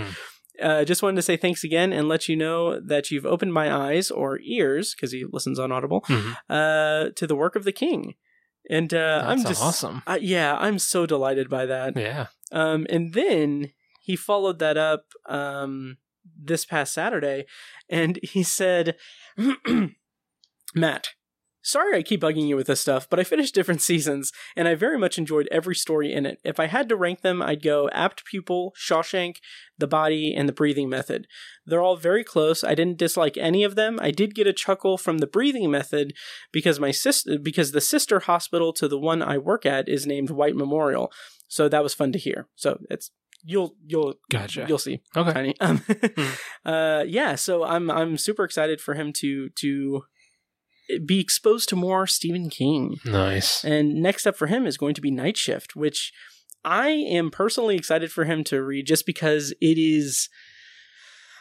[0.63, 3.73] Uh, just wanted to say thanks again and let you know that you've opened my
[3.73, 6.37] eyes or ears, because he listens on Audible, Mhm.
[6.49, 8.15] uh, to the work of the king.
[8.71, 10.03] And uh, I'm just awesome.
[10.07, 11.97] uh, yeah, I'm so delighted by that.
[11.97, 12.27] Yeah.
[12.53, 15.99] Um, and then he followed that up um,
[16.41, 17.47] this past Saturday,
[17.91, 18.97] and he said,
[20.75, 21.09] "Matt,
[21.65, 24.77] sorry I keep bugging you with this stuff, but I finished different seasons, and I
[24.77, 26.39] very much enjoyed every story in it.
[26.45, 29.39] If I had to rank them, I'd go Apt Pupil, Shawshank,
[29.79, 31.27] The Body, and The Breathing Method.
[31.67, 32.63] They're all very close.
[32.63, 33.99] I didn't dislike any of them.
[34.01, 36.13] I did get a chuckle from The Breathing Method
[36.53, 40.31] because my sister, because the sister hospital to the one I work at is named
[40.31, 41.11] White Memorial."
[41.49, 42.49] So that was fun to hear.
[42.55, 43.11] So it's
[43.43, 44.65] you'll you'll Gotcha.
[44.69, 45.55] you'll see Okay.
[45.61, 46.69] Um, Hmm.
[46.69, 50.05] uh, yeah, so I'm I'm super excited for him to to
[51.05, 52.99] be exposed to more Stephen King.
[53.05, 53.65] Nice.
[53.65, 56.13] And next up for him is going to be Night Shift, which
[56.65, 60.29] I am personally excited for him to read just because it is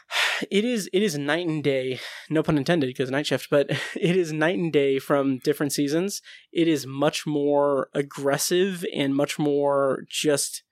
[0.51, 4.15] it is it is night and day no pun intended because night shift but it
[4.15, 10.03] is night and day from different seasons it is much more aggressive and much more
[10.09, 10.63] just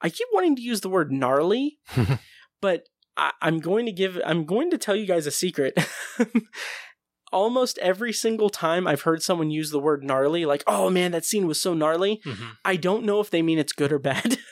[0.00, 1.78] i keep wanting to use the word gnarly
[2.60, 5.78] but I, i'm going to give i'm going to tell you guys a secret
[7.32, 11.24] almost every single time i've heard someone use the word gnarly like oh man that
[11.24, 12.56] scene was so gnarly Mhm.
[12.64, 14.36] i don't know if they mean it's good or bad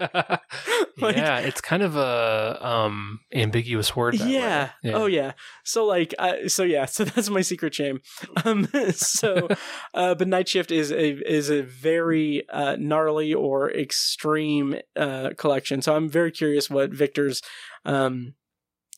[1.00, 4.18] Like- yeah, it's kind of a um ambiguous word.
[4.18, 4.32] way.
[4.32, 4.70] yeah.
[4.84, 5.32] Oh yeah.
[5.64, 8.00] So like uh, so yeah, so that's my secret shame.
[8.44, 9.48] Um so
[9.94, 15.80] uh but Night Shift is a is a very uh gnarly or extreme uh collection.
[15.82, 17.40] So I'm very curious what Victor's
[17.84, 18.34] um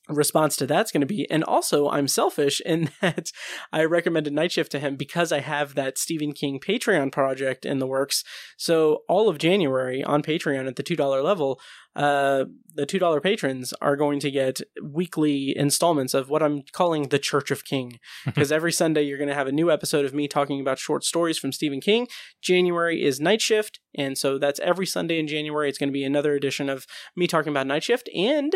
[0.08, 1.30] response to that's going to be.
[1.30, 3.30] And also, I'm selfish in that
[3.72, 7.78] I recommended Night Shift to him because I have that Stephen King Patreon project in
[7.78, 8.24] the works.
[8.56, 11.60] So all of January on Patreon at the $2 level,
[11.94, 17.18] uh, the $2 patrons are going to get weekly installments of what I'm calling the
[17.18, 17.98] Church of King.
[18.24, 21.04] Because every Sunday you're going to have a new episode of me talking about short
[21.04, 22.08] stories from Stephen King.
[22.40, 23.78] January is Night Shift.
[23.94, 25.68] And so that's every Sunday in January.
[25.68, 28.08] It's going to be another edition of me talking about Night Shift.
[28.14, 28.54] And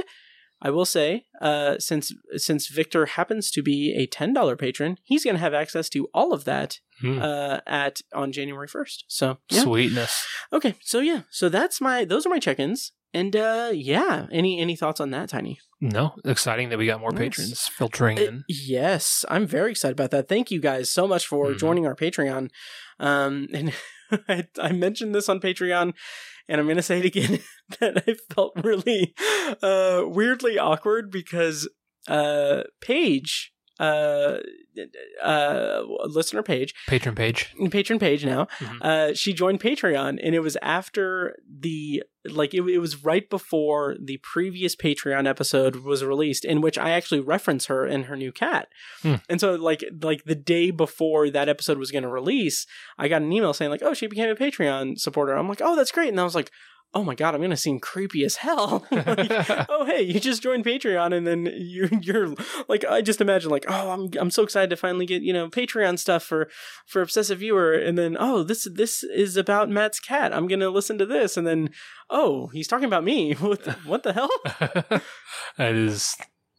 [0.66, 1.08] I will say,
[1.40, 2.12] uh, since
[2.46, 6.08] since Victor happens to be a ten dollar patron, he's going to have access to
[6.12, 7.18] all of that Hmm.
[7.20, 9.04] uh, at on January first.
[9.08, 9.62] So yeah.
[9.62, 10.26] Sweetness.
[10.52, 14.76] Okay, so yeah, so that's my those are my check-ins, and uh, yeah, any any
[14.76, 15.58] thoughts on that, Tiny?
[15.80, 17.20] No, exciting that we got more Nice.
[17.20, 18.44] patrons filtering Uh, in.
[18.48, 20.26] yes, I'm very excited about that.
[20.28, 21.58] Thank you guys so much for Mhm.
[21.58, 22.48] joining our Patreon.
[22.98, 23.72] Um, and
[24.28, 25.92] I, I mentioned this on Patreon,
[26.48, 27.40] and I'm going to say it again
[27.80, 29.14] that I felt really
[29.62, 31.68] uh, weirdly awkward because
[32.08, 34.38] uh, Paige, uh,
[35.22, 37.54] uh, listener page, Patron page.
[37.70, 38.46] patron page now.
[38.58, 38.78] Mhm.
[38.82, 43.96] Uh, she joined Patreon, and it was after the like it, it was right before
[44.02, 48.32] the previous Patreon episode was released, in which I actually reference her and her new
[48.32, 48.68] cat.
[49.02, 49.16] Hmm.
[49.28, 52.66] And so, like like the day before that episode was going to release,
[52.98, 55.76] I got an email saying like, "Oh, she became a Patreon supporter." I'm like, "Oh,
[55.76, 56.50] that's great!" And I was like.
[56.94, 58.86] Oh my god, I'm gonna seem creepy as hell.
[58.96, 59.30] Like,
[59.68, 62.34] oh hey, you just joined Patreon and then you you're
[62.68, 65.48] like I just imagine like, oh I'm I'm so excited to finally get, you know,
[65.48, 66.48] Patreon stuff for
[66.86, 70.32] for obsessive viewer and then oh this this is about Matt's cat.
[70.32, 71.70] I'm going to listen to this and then
[72.10, 73.34] oh, he's talking about me.
[73.46, 74.30] What the, what the hell?
[75.56, 76.16] that is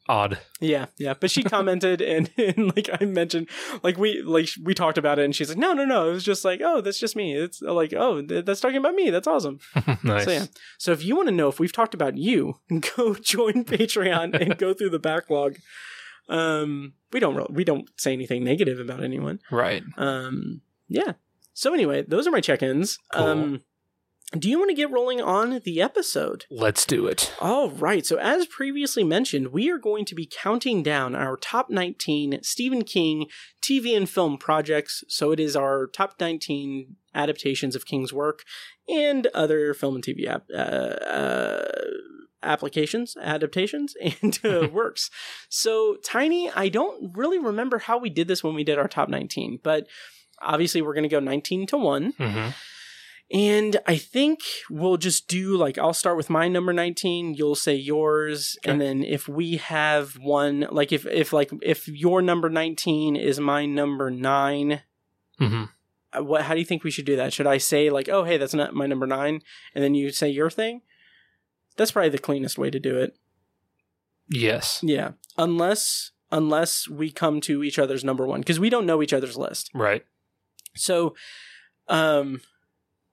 [0.07, 0.39] odd.
[0.59, 3.49] Yeah, yeah, but she commented and, and like I mentioned
[3.83, 6.23] like we like we talked about it and she's like no, no, no, it was
[6.23, 7.35] just like oh, that's just me.
[7.35, 9.09] It's like oh, th- that's talking about me.
[9.09, 9.59] That's awesome.
[10.03, 10.25] nice.
[10.27, 10.45] So yeah.
[10.77, 12.59] So if you want to know if we've talked about you,
[12.95, 15.57] go join Patreon and go through the backlog.
[16.27, 19.39] Um, we don't re- we don't say anything negative about anyone.
[19.51, 19.83] Right.
[19.95, 21.13] Um, yeah.
[21.53, 22.99] So anyway, those are my check-ins.
[23.13, 23.23] Cool.
[23.23, 23.61] Um,
[24.31, 26.45] do you want to get rolling on the episode?
[26.51, 27.33] Let's do it.
[27.39, 28.05] All right.
[28.05, 32.83] So as previously mentioned, we are going to be counting down our top 19 Stephen
[32.83, 33.27] King
[33.61, 35.03] TV and film projects.
[35.07, 38.43] So it is our top 19 adaptations of King's work
[38.89, 41.67] and other film and TV app, uh, uh,
[42.43, 45.09] applications, adaptations, and uh, works.
[45.47, 49.07] So Tiny, I don't really remember how we did this when we did our top
[49.07, 49.87] 19, but
[50.41, 52.13] obviously we're going to go 19 to 1.
[52.17, 52.49] hmm
[53.31, 57.75] And I think we'll just do like I'll start with my number 19, you'll say
[57.75, 63.17] yours, and then if we have one like if if like if your number 19
[63.17, 64.81] is my number 9,
[65.39, 65.63] hmm
[66.13, 67.33] uh, what how do you think we should do that?
[67.33, 69.41] Should I say like, "Oh, hey, that's not my number 9,"
[69.75, 70.81] and then you say your thing?
[71.75, 73.17] That's probably the cleanest way to do it.
[74.29, 74.79] Yes.
[74.83, 75.11] Yeah.
[75.37, 79.37] Unless unless we come to each other's number 1 because we don't know each other's
[79.37, 79.69] list.
[79.73, 80.05] Right.
[80.75, 81.15] So,
[81.87, 82.41] um,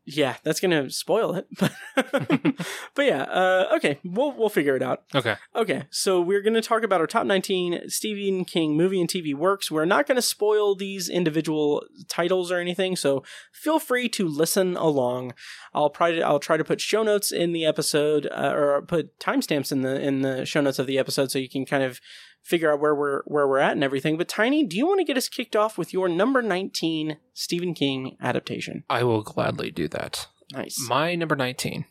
[0.06, 1.46] yeah, that's gonna spoil it.
[1.96, 2.56] But,
[2.94, 5.04] but yeah, uh, okay, we'll we'll figure it out.
[5.14, 5.36] Okay.
[5.54, 9.70] Okay, so we're gonna talk about our top nineteen Stephen King movie and TV works.
[9.70, 15.34] We're not gonna spoil these individual titles or anything, so feel free to listen along.
[15.72, 19.18] I'll try to I'll try to put show notes in the episode uh, or put
[19.18, 22.00] timestamps in the in the show notes of the episode so you can kind of
[22.44, 24.16] figure out where we're where we're at and everything.
[24.16, 27.74] But Tiny, do you want to get us kicked off with your number nineteen Stephen
[27.74, 28.84] King adaptation?
[28.88, 30.28] I will gladly do that.
[30.52, 30.78] Nice.
[30.88, 31.86] My number 19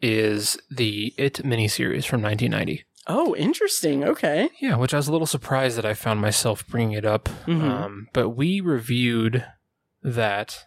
[0.00, 2.84] is the It miniseries from 1990.
[3.06, 4.02] Oh, interesting.
[4.04, 4.48] Okay.
[4.60, 7.28] Yeah, which I was a little surprised that I found myself bringing it up.
[7.46, 7.62] Mhm.
[7.62, 9.44] Um, but we reviewed
[10.02, 10.64] that,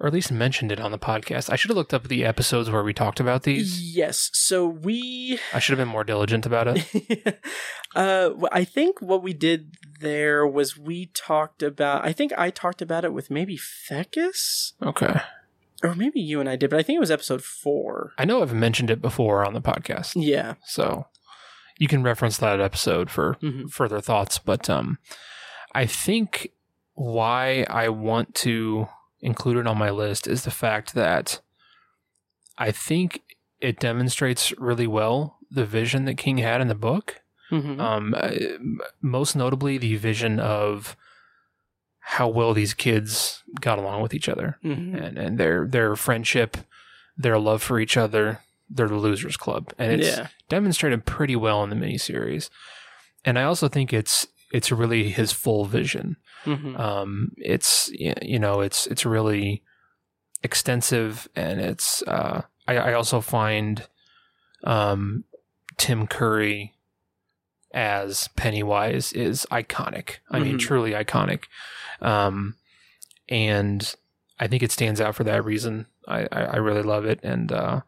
[0.00, 1.50] or at least mentioned it on the podcast.
[1.52, 3.94] I should have looked up the episodes where we talked about these.
[3.94, 4.30] Yes.
[4.32, 7.38] So we I should have been more diligent about it.
[7.94, 12.80] uh I think what we did there was we talked about I think I talked
[12.82, 15.20] about it with maybe Fecus Okay.
[15.82, 18.12] or maybe you and I did, but I think it was episode 4.
[18.18, 20.12] I know I've mentioned it before on the podcast.
[20.16, 20.54] Yeah.
[20.64, 21.06] So
[21.78, 23.70] you can reference that episode for Mhm.
[23.70, 24.38] further thoughts.
[24.38, 24.98] But um,
[25.74, 26.52] I think
[26.94, 28.88] why I want to
[29.20, 31.40] include it on my list is the fact that
[32.58, 33.22] I think
[33.60, 37.20] it demonstrates really well the vision that King had in the book.
[37.50, 37.80] Mhm.
[37.80, 38.30] Um, uh,
[39.02, 40.96] most notably, the vision of
[41.98, 45.00] how well these kids got along with each other Mhm.
[45.00, 46.56] and, and their their friendship,
[47.16, 48.40] their love for each other.
[48.68, 50.28] They're the losers club, and it's Yeah.
[50.48, 52.50] demonstrated pretty well in the miniseries.
[53.24, 56.16] And I also think it's it's really his full vision.
[56.44, 56.78] Mhm.
[56.78, 59.62] Um, it's you know it's it's really
[60.42, 63.86] extensive, and it's uh, I, I also find
[64.64, 65.24] um,
[65.76, 66.74] Tim Curry
[67.72, 70.16] as Pennywise is iconic.
[70.30, 70.60] I mean, Mhm.
[70.60, 71.44] truly iconic.
[72.00, 72.56] Um,
[73.28, 73.94] and
[74.40, 75.86] I think it stands out for that reason.
[76.08, 77.82] I, I, I really love it, and uh,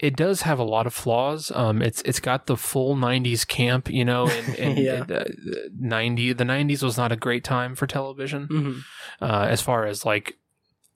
[0.00, 1.50] it does have a lot of flaws.
[1.54, 5.02] Um, it's it's got the full '90s camp, you know, and, and Yeah.
[5.04, 8.80] the, the '90 the '90s was not a great time for television Mhm.
[9.20, 10.34] uh, as far as like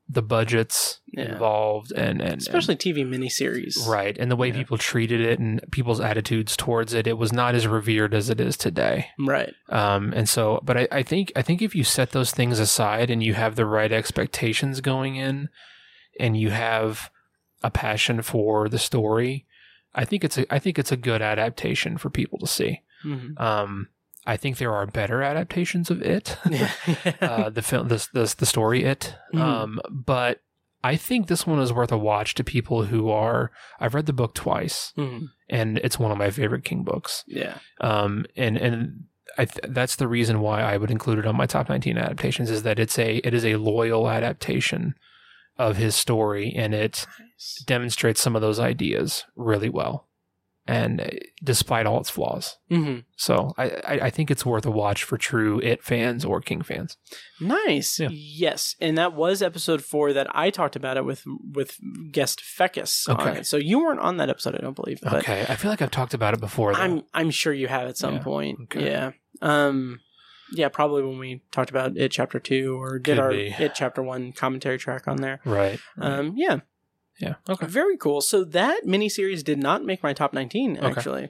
[0.08, 1.32] the budgets Yeah.
[1.32, 3.86] involved and and especially TV miniseries.
[3.88, 4.54] right and the way Yeah.
[4.54, 7.06] people treated it and people's attitudes towards it.
[7.06, 9.06] It was not as revered as it is today.
[9.18, 9.54] Right.
[9.70, 13.10] Um, and so, but I, I think I think if you set those things aside
[13.10, 15.48] and you have the right expectations going in,
[16.20, 17.08] and you have
[17.62, 19.46] a passion for the story,
[19.94, 22.82] I think it's a I think it's a good adaptation for people to see.
[23.04, 23.38] Mhm.
[23.40, 23.88] Um,
[24.24, 26.36] I think there are better adaptations of it.
[27.20, 29.14] Uh, the film, the, the the story, it.
[29.34, 29.40] Mhm.
[29.40, 30.40] Um, but
[30.84, 33.52] I think this one is worth a watch to people who are.
[33.80, 35.28] I've read the book twice, Mhm.
[35.48, 37.24] and it's one of my favorite King books.
[37.26, 37.58] Yeah.
[37.80, 39.04] Um, and and
[39.38, 42.50] I th- that's the reason why I would include it on my top 19 adaptations
[42.50, 44.94] is that it's a it is a loyal adaptation
[45.58, 47.06] of his story, and it
[47.66, 50.08] demonstrates some of those ideas really well,
[50.66, 51.06] and uh,
[51.42, 52.56] despite all its flaws.
[52.70, 56.40] hmm So I, I, I think it's worth a watch for true It fans or
[56.40, 56.96] King fans.
[57.40, 57.98] Nice.
[57.98, 58.08] Yeah.
[58.12, 61.78] Yes, and that was episode four that I talked about it with with
[62.12, 63.42] guest Fecus on Okay.
[63.42, 65.00] So you weren't on that episode, I don't believe.
[65.04, 66.72] Okay, I feel like I've talked about it before.
[66.74, 66.80] Though.
[66.80, 68.22] I'm I'm sure you have at some Yeah.
[68.22, 68.58] point.
[68.64, 68.86] Okay.
[68.86, 69.10] Yeah.
[69.40, 70.00] Um.
[70.54, 73.46] Yeah, probably when we talked about it chapter two or did Could our be.
[73.58, 75.40] it chapter one commentary track on there.
[75.46, 75.80] right.
[75.96, 76.18] right.
[76.18, 76.34] Um.
[76.36, 76.58] Yeah.
[77.22, 77.34] Yeah.
[77.48, 77.66] Okay.
[77.66, 78.20] Very cool.
[78.20, 80.86] So that miniseries did not make my top 19, Okay.
[80.86, 81.28] actually.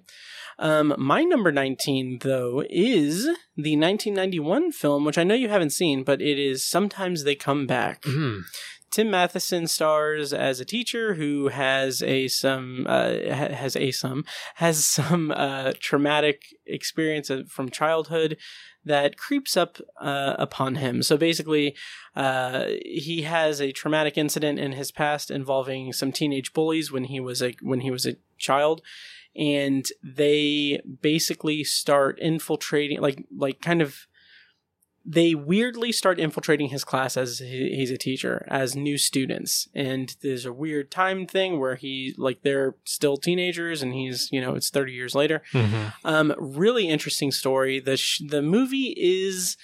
[0.59, 3.24] Um, my number 19, though, is
[3.57, 7.66] the 1991 film, which I know you haven't seen, but it is Sometimes They Come
[7.66, 8.02] Back.
[8.02, 8.42] Mhm.
[8.90, 14.22] Tim Matheson stars as a teacher who has a some uh, has a some
[14.57, 18.37] has some uh, traumatic experience from childhood
[18.84, 21.02] that creeps up uh, upon him.
[21.02, 21.74] So basically,
[22.16, 27.20] uh, he has a traumatic incident in his past involving some teenage bullies when he
[27.20, 28.82] was a when he was a child,
[29.36, 34.06] and they basically start infiltrating, like like kind of
[35.04, 39.68] they weirdly start infiltrating his class as he's a teacher as new students.
[39.74, 44.40] And there's a weird time thing where he like they're still teenagers and he's you
[44.40, 45.42] know it's 30 years later.
[45.52, 45.92] Mhm.
[46.04, 47.80] um really interesting story.
[47.80, 49.56] The sh- the movie is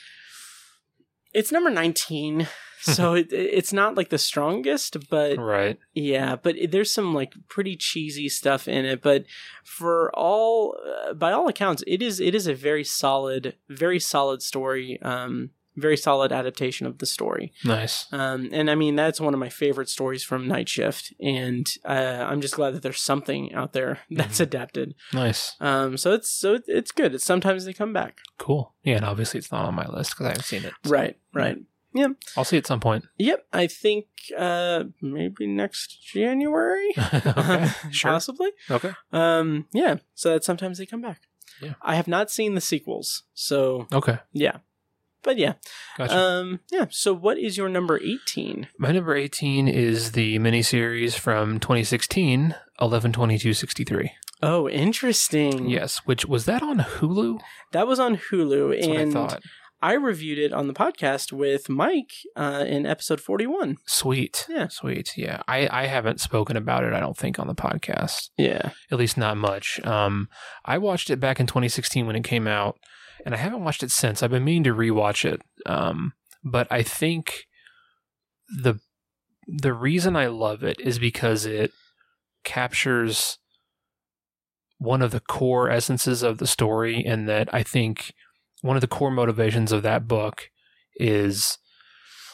[1.32, 2.48] it's number 19
[2.80, 5.78] so it, it's not like the strongest but Right.
[5.94, 9.02] yeah, but there's some like pretty cheesy stuff in it.
[9.02, 9.24] But
[9.64, 14.42] for all, uh, by all accounts, it is it is a very solid, very solid
[14.42, 15.00] story.
[15.02, 17.52] Um, very solid adaptation of the story.
[17.64, 18.12] Nice.
[18.12, 22.26] Um, and I mean that's one of my favorite stories from Night Shift, and uh,
[22.28, 24.96] I'm just glad that there's something out there that's adapted.
[25.12, 25.54] Nice.
[25.60, 27.14] Um, so it's so it's good.
[27.14, 28.18] It's sometimes they come back.
[28.38, 28.74] Cool.
[28.82, 30.72] Yeah, and obviously it's not on my list because I haven't seen it.
[30.84, 31.58] So Right, right.
[32.36, 33.04] I'll see at some point.
[33.18, 36.90] Yep, I think uh, maybe next January.
[37.14, 37.68] okay.
[37.90, 38.12] Sure.
[38.12, 38.50] Possibly.
[38.70, 38.92] Okay.
[39.12, 39.96] Um, yeah.
[40.14, 41.22] So that sometimes they come back.
[41.60, 41.74] Yeah.
[41.82, 44.18] I have not seen the sequels, so Okay.
[44.32, 44.58] yeah.
[45.22, 45.54] But yeah.
[45.96, 46.16] Gotcha.
[46.16, 46.86] Um, yeah.
[46.90, 48.68] So what is your number eighteen?
[48.78, 54.12] My number 18 is the miniseries from 2016, 112263.
[54.40, 55.68] Oh, interesting.
[55.68, 57.40] Yes, which was that on Hulu?
[57.72, 59.42] That was on Hulu, That's what I and thought.
[59.80, 63.76] I reviewed it on the podcast with Mike uh, in episode forty-one.
[63.86, 64.46] Sweet.
[64.48, 64.68] Yeah.
[64.68, 65.16] Sweet.
[65.16, 65.42] Yeah.
[65.46, 68.30] I, I haven't spoken about it, I don't think, on the podcast.
[68.36, 68.70] Yeah.
[68.90, 69.84] At least not much.
[69.86, 70.28] Um,
[70.64, 72.78] I watched it back in 2016 when it came out,
[73.24, 74.22] and I haven't watched it since.
[74.22, 75.42] I've been meaning to rewatch it.
[75.64, 76.12] Um,
[76.42, 77.44] but I think
[78.48, 78.80] the
[79.46, 81.70] the reason I love it is because it
[82.44, 83.38] captures
[84.78, 88.12] one of the core essences of the story, and that I think
[88.62, 90.50] one of the core motivations of that book
[90.96, 91.58] is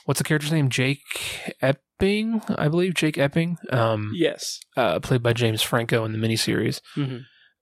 [0.04, 0.68] what's the character's name?
[0.68, 2.94] Jake Epping, I believe.
[2.94, 3.58] Jake Epping.
[3.70, 4.60] Um, Yes.
[4.76, 7.18] uh, played by James Franco in the miniseries, Mm-hmm.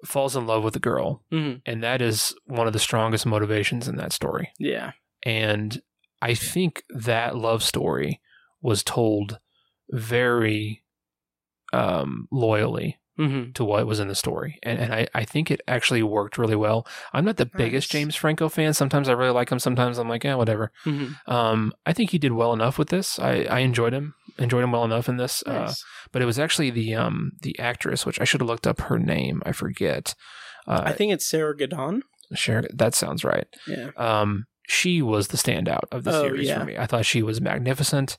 [0.07, 1.59] falls in love with a girl, Mm-hmm.
[1.67, 4.51] and that is one of the strongest motivations in that story.
[4.59, 4.93] Yeah.
[5.25, 5.81] And
[6.21, 8.21] I think that love story
[8.61, 9.39] was told
[9.91, 10.85] very
[11.73, 13.53] um, loyally Mm-hmm.
[13.53, 16.57] to what was in the story, and and I, I think it actually worked really
[16.57, 16.87] well.
[17.13, 18.73] I'm not the biggest James Franco fan.
[18.73, 19.59] Sometimes I really like him.
[19.59, 20.73] Sometimes I'm like, yeah, whatever.
[20.87, 21.31] Mm-hmm.
[21.31, 23.19] Um, I think he did well enough with this.
[23.19, 24.15] I, I enjoyed him.
[24.39, 25.43] Enjoyed him well enough in this.
[25.45, 25.75] Uh,
[26.11, 28.99] but it was actually the um the actress, which I should have looked up her
[28.99, 29.43] name.
[29.45, 30.15] I forget.
[30.67, 32.01] Uh, I think it's Sarah Gadon.
[32.35, 33.47] Sure, that sounds right.
[33.69, 33.91] Yeah.
[33.99, 36.61] Um, she was the standout of the Oh, series yeah.
[36.61, 36.79] for me.
[36.79, 38.17] I thought she was magnificent.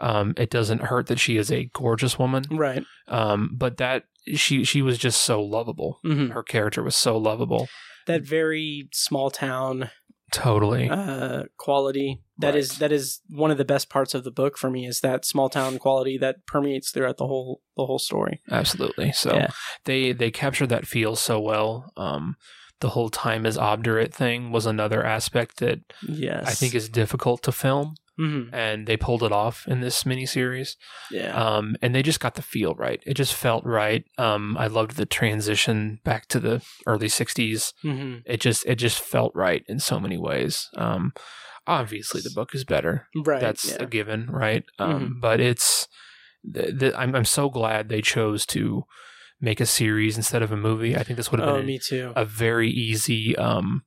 [0.00, 2.42] Um, it doesn't hurt that she is a gorgeous woman.
[2.50, 2.84] Right.
[3.08, 6.00] Um, but that she she was just so lovable.
[6.04, 6.32] Mm-hmm.
[6.32, 7.68] Her character was so lovable.
[8.06, 9.90] That very small town
[10.32, 10.88] Totally.
[10.90, 12.20] uh, quality.
[12.38, 12.78] That is Right.
[12.80, 14.86] that is one of the best parts of the book for me.
[14.86, 18.40] Is that small town quality that permeates throughout the whole the whole story.
[18.50, 19.12] Absolutely.
[19.12, 19.50] So Yeah.
[19.84, 21.92] they they captured that feel so well.
[21.96, 22.36] Um,
[22.80, 27.42] the whole time is obdurate thing was another aspect that Yes, I think is difficult
[27.44, 27.94] to film.
[28.18, 28.54] Mm-hmm.
[28.54, 30.76] and they pulled it off in this miniseries.
[31.10, 31.34] Yeah.
[31.34, 33.02] Um, and they just got the feel right.
[33.04, 34.04] It just felt right.
[34.18, 37.72] Um, I loved the transition back to the early '60s.
[37.84, 38.18] mm-hmm.
[38.24, 40.68] It just it just felt right in so many ways.
[40.76, 41.12] Um,
[41.66, 43.08] obviously, the book is better.
[43.16, 43.40] Right.
[43.40, 43.76] That's yeah.
[43.82, 44.64] a given, right?
[44.78, 45.20] Um, Mhm.
[45.20, 45.88] But it's
[46.44, 48.84] the, the, I'm I'm so glad they chose to
[49.40, 50.96] make a series instead of a movie.
[50.96, 52.12] I think this would have Oh, been me too.
[52.14, 53.34] a very easy.
[53.36, 53.82] Um,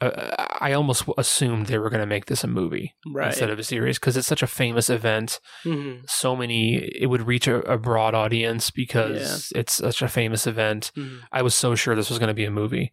[0.00, 3.28] uh, I almost assumed they were going to make this a movie right.
[3.28, 5.40] instead of a series because it's such a famous event.
[5.64, 6.04] mm-hmm.
[6.06, 10.90] So many, it would reach a, a broad audience because it's such a famous event.
[10.96, 11.18] Mm-hmm.
[11.32, 12.92] I was so sure this was going to be a movie,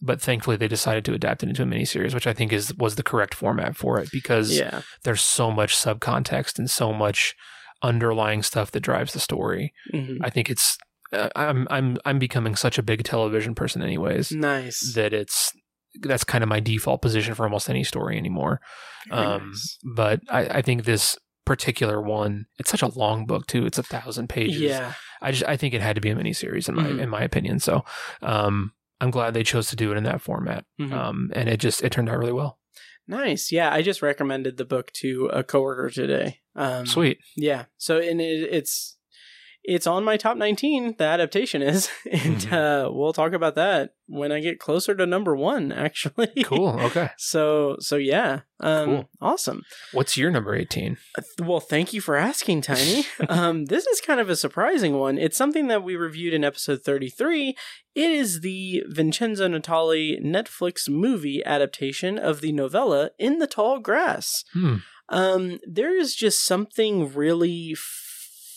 [0.00, 2.96] but thankfully they decided to adapt it into a miniseries, which I think is was
[2.96, 4.82] the correct format for it because Yeah.
[5.04, 7.34] there's so much subcontext and so much
[7.82, 9.72] underlying stuff that drives the story.
[9.92, 10.22] Mm-hmm.
[10.24, 10.76] I think it's
[11.12, 14.94] uh, I'm I'm I'm becoming such a big television person anyways Nice.
[14.94, 15.52] that it's
[16.00, 18.60] that's kind of my default position for almost any story anymore.
[19.10, 19.78] Um, nice.
[19.84, 23.66] But I, I think this particular one, it's such a long book too.
[23.66, 24.60] It's a thousand pages.
[24.60, 24.94] Yeah.
[25.20, 27.00] I just I think it had to be a miniseries in my Mhm.
[27.00, 27.58] in my opinion.
[27.60, 27.84] So
[28.22, 30.64] um, I'm glad they chose to do it in that format.
[30.80, 30.92] Mhm.
[30.92, 32.58] Um, and it just it turned out really well.
[33.08, 33.50] Nice.
[33.50, 36.38] Yeah, I just recommended the book to a coworker today.
[36.54, 37.18] Um, Sweet.
[37.36, 37.64] Yeah.
[37.76, 38.96] So and it, it's
[39.64, 42.52] it's on my top 19 the adaptation is and Mhm.
[42.52, 46.32] uh we'll talk about that when I get closer to number 1 actually.
[46.44, 46.78] Cool.
[46.80, 47.10] Okay.
[47.16, 48.40] so so yeah.
[48.60, 49.08] Um Cool.
[49.20, 49.62] awesome.
[49.92, 50.96] What's your number 18?
[51.40, 53.04] Well, thank you for asking, Tiny.
[53.28, 55.16] um, this is kind of a surprising one.
[55.18, 57.56] It's something that we reviewed in episode 33.
[57.94, 64.44] It is the Vincenzo Natali Netflix movie adaptation of the novella In the Tall Grass.
[64.52, 64.76] Hmm.
[65.08, 67.74] Um, there is just something really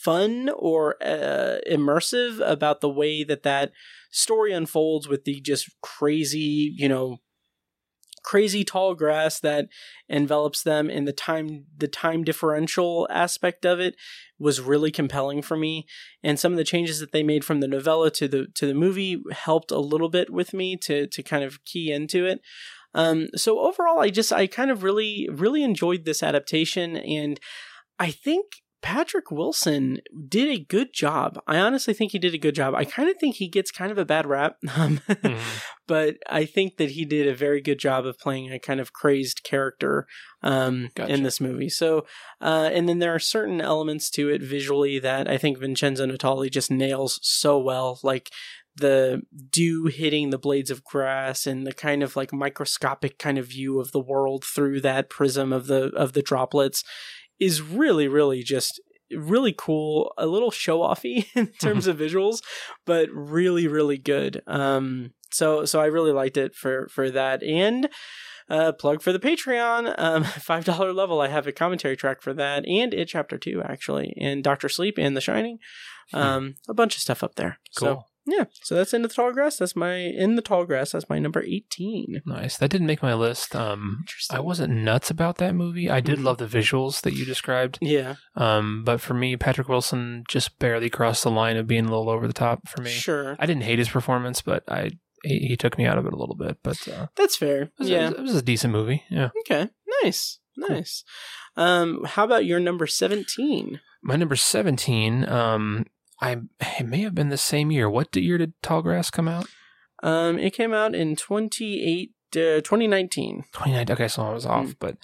[0.05, 3.71] fun or uh, immersive about the way that that
[4.11, 7.17] story unfolds with the just crazy, you know,
[8.23, 9.67] crazy tall grass that
[10.07, 13.95] envelops them and the time the time differential aspect of it
[14.39, 15.85] was really compelling for me.
[16.23, 18.73] And some of the changes that they made from the novella to the to the
[18.73, 22.41] movie helped a little bit with me to to kind of key into it.
[22.93, 26.95] Um so overall i just i kind of really really enjoyed this adaptation.
[26.97, 27.39] And
[27.99, 28.45] i think
[28.85, 31.39] Patrick Wilson did a good job.
[31.47, 32.75] I honestly think he did a good job.
[32.75, 34.57] I kind of think he gets kind of a bad rap.
[34.77, 35.39] Um, Mhm.
[35.87, 38.93] but I think that he did a very good job of playing a kind of
[38.93, 40.05] crazed character
[40.43, 41.11] um, Gotcha.
[41.13, 41.69] in this movie.
[41.69, 42.05] So,
[42.41, 46.51] uh, and then there are certain elements to it visually that I think Vincenzo Natali
[46.51, 48.29] just nails so well, like
[48.75, 53.47] the dew hitting the blades of grass and the kind of like microscopic kind of
[53.47, 56.83] view of the world through that prism of the of the droplets
[57.39, 58.81] is really really just
[59.11, 62.41] really cool a little show offy in terms of visuals
[62.85, 64.41] but really really good.
[64.47, 67.43] Um so so i really liked it for for that.
[67.43, 67.89] And
[68.49, 69.93] uh plug for the patreon.
[69.97, 71.21] Um five dollar level.
[71.21, 74.97] I have a commentary track for that and it chapter two actually and dr sleep
[74.97, 75.59] and the shining.
[76.13, 77.59] Um a bunch of stuff up there.
[77.71, 78.07] So Cool.
[78.27, 81.19] Yeah so that's in the tall grass that's my in the tall grass that's my
[81.19, 82.57] number 18 Nice.
[82.57, 83.55] That didn't make my list.
[83.55, 84.37] Um, Interesting.
[84.37, 85.89] I wasn't nuts about that movie.
[85.89, 86.23] I did Mhm.
[86.23, 87.77] love the visuals that you described.
[87.81, 91.89] yeah Um, but for me, Patrick Wilson just barely crossed the line of being a
[91.89, 92.89] little over the top for me.
[92.91, 94.91] sure I didn't hate his performance, but I
[95.23, 96.57] he, he took me out of it a little bit.
[96.63, 99.03] But uh, that's fair it was, yeah it was a decent movie.
[99.09, 99.29] Yeah.
[99.41, 99.69] Okay,
[100.03, 101.03] nice, nice.
[101.57, 103.79] Um, how about your number seventeen?
[104.03, 105.27] My number seventeen.
[105.27, 105.85] Um,
[106.25, 106.37] I
[106.79, 107.89] it may have been the same year.
[107.89, 109.47] What year did Tallgrass come out?
[110.03, 113.43] Um, it came out in 28, uh, 2019.
[113.51, 113.89] Twenty nine.
[113.89, 114.75] Okay, so I was off, Mm.
[114.79, 114.97] but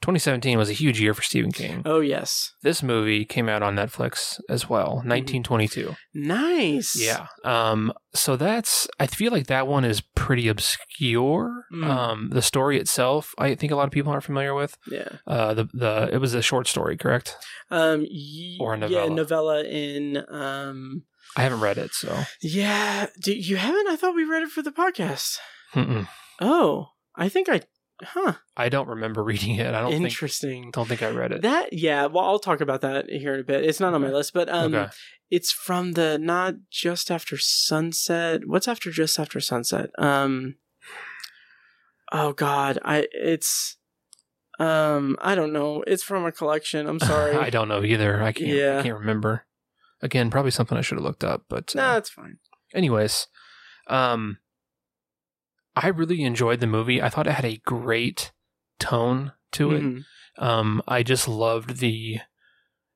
[0.00, 1.82] 2017 was a huge year for Stephen King.
[1.84, 5.94] Oh yes, This movie came out on Netflix as well, 1922.
[6.14, 6.94] nice.
[7.00, 7.26] Yeah.
[7.44, 7.92] Um.
[8.14, 8.86] So that's.
[9.00, 11.64] I feel like that one is pretty obscure.
[11.72, 11.84] Mm.
[11.84, 12.30] Um.
[12.32, 14.76] The story itself, I think a lot of people aren't familiar with.
[14.90, 15.08] yeah.
[15.26, 15.54] Uh.
[15.54, 17.36] The the it was a short story, correct?
[17.70, 19.14] Um, y- Or a Yeah, novella.
[19.14, 21.02] novella in um.
[21.36, 22.22] I haven't read it, so.
[22.40, 23.86] Yeah, do, you haven't?
[23.88, 25.36] I thought we read it for the podcast.
[25.74, 26.08] Mm-mm.
[26.40, 27.62] Oh, I think I.
[28.02, 28.34] Huh.
[28.56, 29.74] I don't remember reading it.
[29.74, 30.04] I don't think.
[30.04, 30.70] Interesting.
[30.70, 31.42] Don't think I read it.
[31.42, 32.06] That yeah.
[32.06, 33.64] Well, I'll talk about that here in a bit.
[33.64, 34.74] It's not on my list, but um.
[34.74, 34.92] okay.
[35.30, 40.54] it's from the not just after sunset what's after just after sunset um
[42.12, 43.76] oh god i it's
[44.58, 48.22] um i don't know it's from a collection i'm sorry I don't know either.
[48.22, 48.50] I can't.
[48.50, 48.78] Yeah.
[48.78, 49.44] I can't remember.
[50.00, 51.44] Again, probably something I should have looked up.
[51.48, 52.38] But uh, nah it's fine
[52.74, 53.26] anyways,
[53.88, 54.38] um,
[55.82, 57.00] I really enjoyed the movie.
[57.02, 58.32] I thought it had a great
[58.78, 59.82] tone to it.
[59.82, 60.04] Mhm.
[60.38, 62.18] Um, I just loved the,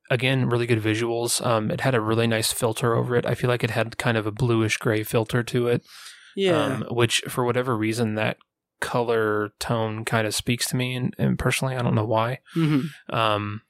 [0.09, 1.45] again, really good visuals.
[1.45, 3.25] Um, it had a really nice filter over it.
[3.25, 5.83] I feel like it had kind of a bluish gray filter to it.
[6.35, 8.37] yeah Um, which for whatever reason that
[8.79, 12.39] color tone kind of speaks to me, and, and personally, I don't know why.
[12.55, 13.15] Mm-hmm.
[13.15, 13.61] Um,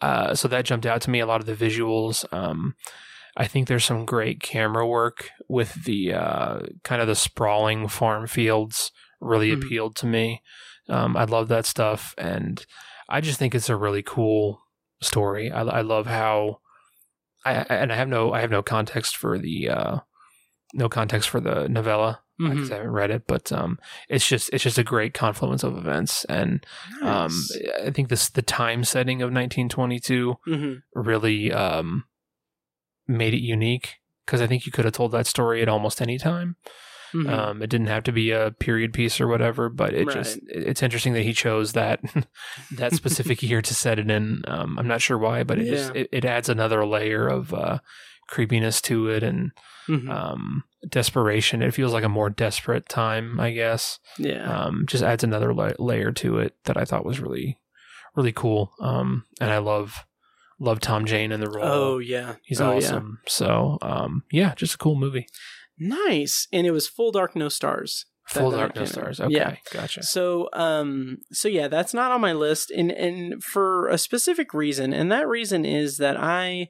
[0.00, 1.20] uh, so that jumped out to me.
[1.20, 2.24] A lot of the visuals.
[2.32, 2.74] Um,
[3.40, 8.26] I think there's some great camera work with the uh, kind of the sprawling farm
[8.26, 8.92] fields.
[9.20, 9.56] Really Mhm.
[9.64, 10.42] appealed to me.
[10.88, 12.64] Um, I love that stuff, and
[13.08, 14.62] I just think it's a really cool
[15.00, 15.50] story.
[15.50, 16.60] I, I love how.
[17.44, 19.96] I and I have no I have no context for the uh,
[20.74, 22.54] no context for the novella Mm-hmm.
[22.54, 23.78] because I haven't read it, but um,
[24.08, 26.64] it's just it's just a great confluence of events, and
[27.02, 27.30] um,
[27.84, 32.04] I think this the time setting of 1922 hmm really um,
[33.08, 33.96] made it unique
[34.26, 36.56] because I think you could have told that story at almost any time.
[37.12, 40.36] hmm Um, it didn't have to be a period piece or whatever, but it just
[40.36, 40.56] Right.
[40.56, 42.00] it- it's interesting that he chose that
[42.76, 44.42] that specific year to set it in.
[44.46, 46.02] Um, I'm not sure why, but it just Yeah.
[46.02, 47.78] it, it adds another layer of uh,
[48.28, 49.50] creepiness to it and
[49.88, 50.08] Mhm.
[50.08, 51.62] um, desperation.
[51.62, 53.98] It feels like a more desperate time, I guess.
[54.18, 54.44] yeah.
[54.66, 57.58] Um, just adds another la- layer to it that I thought was really
[58.16, 58.72] really cool.
[58.80, 60.04] Um, and I love
[60.60, 61.64] love Tom Jane in the role.
[61.64, 62.36] oh yeah.
[62.44, 62.76] He's Oh, yeah.
[62.76, 63.18] awesome.
[63.26, 65.26] So, um, yeah, just a cool movie.
[65.78, 66.46] Nice.
[66.52, 68.04] And it was full dark, no stars.
[68.28, 68.84] Full Dark No.
[68.84, 69.18] Stars.
[69.18, 69.56] Okay, Yeah.
[69.72, 70.04] gotcha.
[70.04, 74.92] So, um, so yeah, that's not on my list, and and for a specific reason,
[74.92, 76.68] and that reason is that I,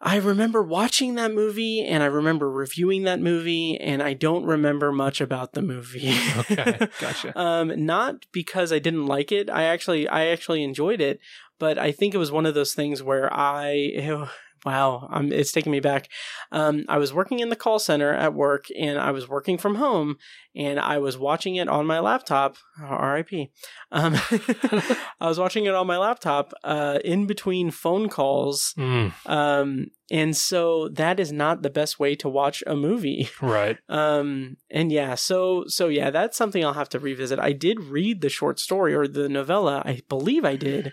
[0.00, 4.92] I remember watching that movie, and I remember reviewing that movie, and I don't remember
[4.92, 6.14] much about the movie.
[6.38, 7.36] Okay, gotcha.
[7.36, 9.48] um, not because I didn't like it.
[9.50, 11.18] I actually, I actually enjoyed it,
[11.64, 14.26] but I think it was one of those things where I.
[14.64, 16.08] Wow, I'm, it's taking me back.
[16.50, 19.74] Um, I was working in the call center at work, and I was working from
[19.74, 20.16] home,
[20.56, 22.56] and I was watching it on my laptop.
[22.82, 23.50] R.I.P.
[23.92, 24.14] Um,
[25.20, 30.34] I was watching it on my laptop uh, in between phone calls, Mm, um, and
[30.34, 33.28] so that is not the best way to watch a movie.
[33.42, 33.76] right.
[33.90, 37.38] Um, and yeah, so so yeah, that's something I'll have to revisit.
[37.38, 40.90] I did read the short story or the novella, I believe I did.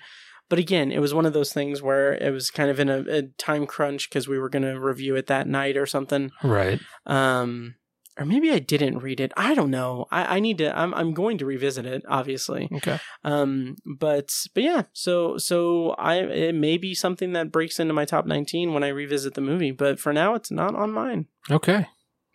[0.52, 3.06] But again, it was one of those things where it was kind of in a,
[3.08, 6.30] a time crunch because we were going to review it that night or something.
[6.43, 6.78] Right.
[7.06, 7.76] Um,
[8.20, 9.32] or maybe I didn't read it.
[9.38, 10.08] I don't know.
[10.12, 10.78] I, I need to.
[10.78, 12.68] I'm I'm going to revisit it, obviously.
[12.70, 12.99] Okay.
[13.24, 14.84] Um, but but yeah.
[14.91, 18.89] So so I it may be something that breaks into my top 19 when I
[18.89, 19.72] revisit the movie.
[19.72, 21.28] But for now, it's not on mine.
[21.49, 21.88] Okay.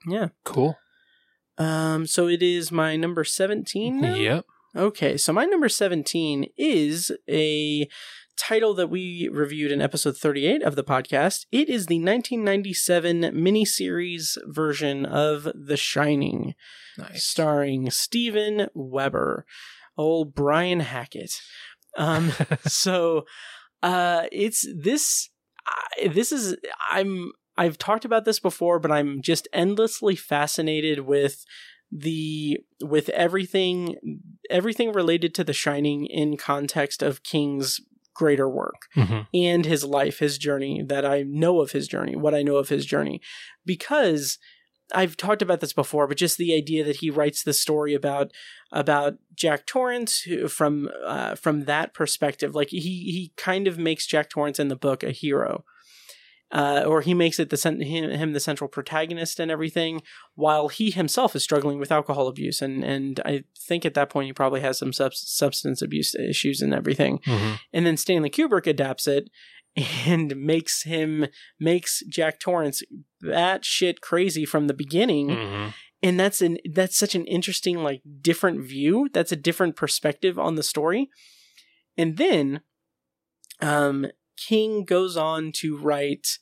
[0.08, 0.28] Yeah.
[0.42, 0.78] Cool.
[1.58, 4.14] Um, so it is my number 17 now?
[4.14, 4.46] Yep.
[4.76, 7.88] Okay, so my number 17 is a
[8.36, 11.46] title that we reviewed in episode 38 of the podcast.
[11.50, 16.54] It is the 1997 miniseries version of The Shining,
[16.98, 17.24] Nice.
[17.24, 19.46] starring Steven Weber,
[19.96, 21.32] old Brian Hackett.
[21.96, 22.32] Um,
[22.66, 23.24] so
[23.82, 25.28] uh it's this
[25.66, 26.56] I this is
[26.90, 31.44] i'm i've talked about this before but i'm just endlessly fascinated with
[31.92, 33.96] the with everything
[34.50, 37.80] everything related to the shining in context of king's
[38.14, 42.34] greater work hmm and his life his journey that i know of his journey what
[42.34, 43.20] i know of his journey.
[43.64, 44.38] Because
[44.94, 48.30] I've talked about this before, but just the idea that he writes the story about
[48.72, 54.06] about Jack Torrance who, from uh, from that perspective, like he he kind of makes
[54.06, 55.64] Jack Torrance in the book a hero,
[56.52, 60.02] uh, or he makes it the cen- him, him the central protagonist and everything,
[60.34, 64.26] while he himself is struggling with alcohol abuse, and and I think at that point
[64.26, 68.66] he probably has some sub- substance abuse issues and everything, hmm and then Stanley Kubrick
[68.66, 69.28] adapts it
[70.06, 71.26] and makes him
[71.60, 72.82] makes Jack Torrance
[73.20, 75.30] that shit crazy from the beginning.
[75.30, 75.68] Hmm
[76.02, 79.08] and that's an that's such an interesting like different view.
[79.12, 81.10] That's a different perspective on the story.
[81.96, 82.60] And then
[83.60, 86.38] um King goes on to write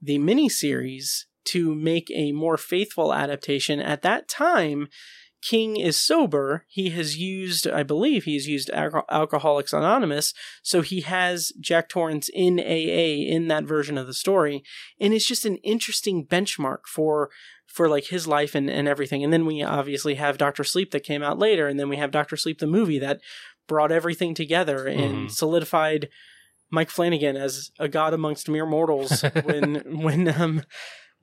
[0.00, 4.88] the miniseries to make a more faithful adaptation at that time
[5.42, 6.66] King is sober.
[6.68, 11.88] He has used, I believe, he has used Alco- Alcoholics Anonymous, so he has Jack
[11.88, 14.62] Torrance in AA in that version of the story,
[15.00, 17.30] and it's just an interesting benchmark for
[17.66, 19.24] for like his life and, and everything.
[19.24, 22.10] And then we obviously have Doctor Sleep that came out later, and then we have
[22.10, 23.20] Doctor Sleep the movie that
[23.66, 25.30] brought everything together and Mhm.
[25.30, 26.10] solidified
[26.70, 30.62] Mike Flanagan as a god amongst mere mortals when when um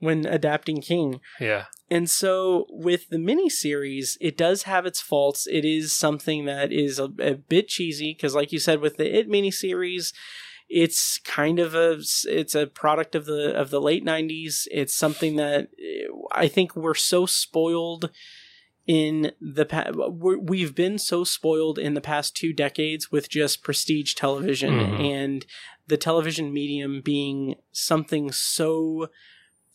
[0.00, 1.20] when adapting King.
[1.40, 1.66] Yeah.
[1.90, 5.46] And so with the miniseries, it does have its faults.
[5.46, 9.18] It is something that is a, a bit cheesy because, like you said, with the
[9.18, 10.12] It miniseries,
[10.68, 14.66] it's kind of a it's a product of the of the late '90s.
[14.70, 18.10] It's something that eh, I think we're so spoiled
[18.88, 19.90] in the past.
[20.10, 25.00] We've been so spoiled in the past two decades with just prestige television Mhm.
[25.00, 25.46] and
[25.86, 29.08] the television medium being something so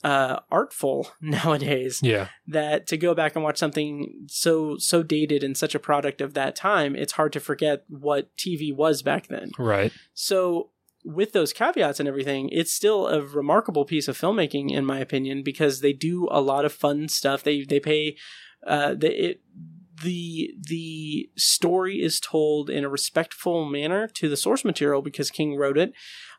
[0.03, 2.27] uh, artful nowadays Yeah.
[2.47, 6.33] that to go back and watch something so so dated and such a product of
[6.33, 9.51] that time, it's hard to forget what TV was back then.
[9.57, 9.93] Right.
[10.13, 10.71] So
[11.05, 15.41] with those caveats and everything, it's still a remarkable piece of filmmaking in my opinion
[15.43, 17.43] because they do a lot of fun stuff.
[17.43, 18.17] They they pay
[18.67, 19.41] uh the it
[20.03, 25.55] the the story is told in a respectful manner to the source material because King
[25.55, 25.93] wrote it.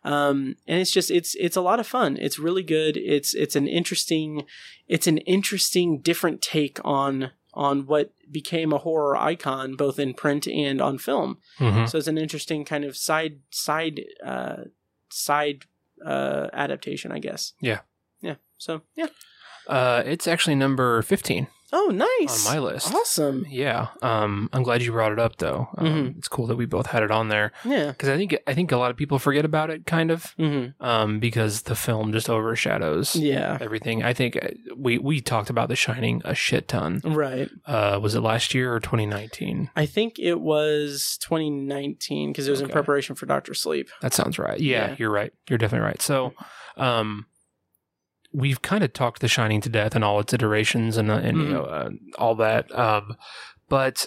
[0.04, 2.16] Um, and it's just it's it's a lot of fun.
[2.20, 2.96] It's really good.
[2.96, 4.44] It's it's an interesting
[4.86, 10.46] it's an interesting different take on on what became a horror icon both in print
[10.46, 11.38] and on film.
[11.58, 14.64] hmm So it's an interesting kind of side side uh
[15.10, 15.64] side
[16.04, 17.52] uh adaptation, I guess.
[17.60, 17.80] Yeah.
[18.20, 18.36] Yeah.
[18.58, 19.08] So yeah.
[19.66, 21.46] Uh, it's actually number 15
[21.76, 22.46] Oh, nice.
[22.46, 22.94] on my list.
[22.94, 23.44] Awesome.
[23.48, 23.88] Yeah.
[24.00, 25.68] Um, I'm glad you brought it up though.
[25.76, 26.18] Um, Mhm.
[26.18, 27.88] It's cool that we both had it on there Yeah.
[27.90, 30.80] because I think I think a lot of people forget about it, kind of, Mm-hmm.
[30.84, 33.58] um, because the film just overshadows Yeah.
[33.60, 34.04] everything.
[34.04, 37.00] I think uh, we we talked about The Shining a shit ton.
[37.04, 37.50] Right.
[37.66, 39.70] Uh, was it last year or 2019?
[39.74, 43.88] I think it was 2019 because it was in preparation for Doctor Sleep.
[44.00, 44.60] That sounds right.
[44.60, 44.96] Yeah, Yeah.
[44.98, 45.32] you're right.
[45.48, 46.00] You're definitely right.
[46.00, 46.34] So,
[46.76, 47.26] um,
[48.34, 51.38] we've kind of talked The Shining to death and all its iterations and uh, and
[51.38, 51.50] you Mhm.
[51.52, 52.76] know uh, all that.
[52.76, 53.16] Um,
[53.68, 54.06] but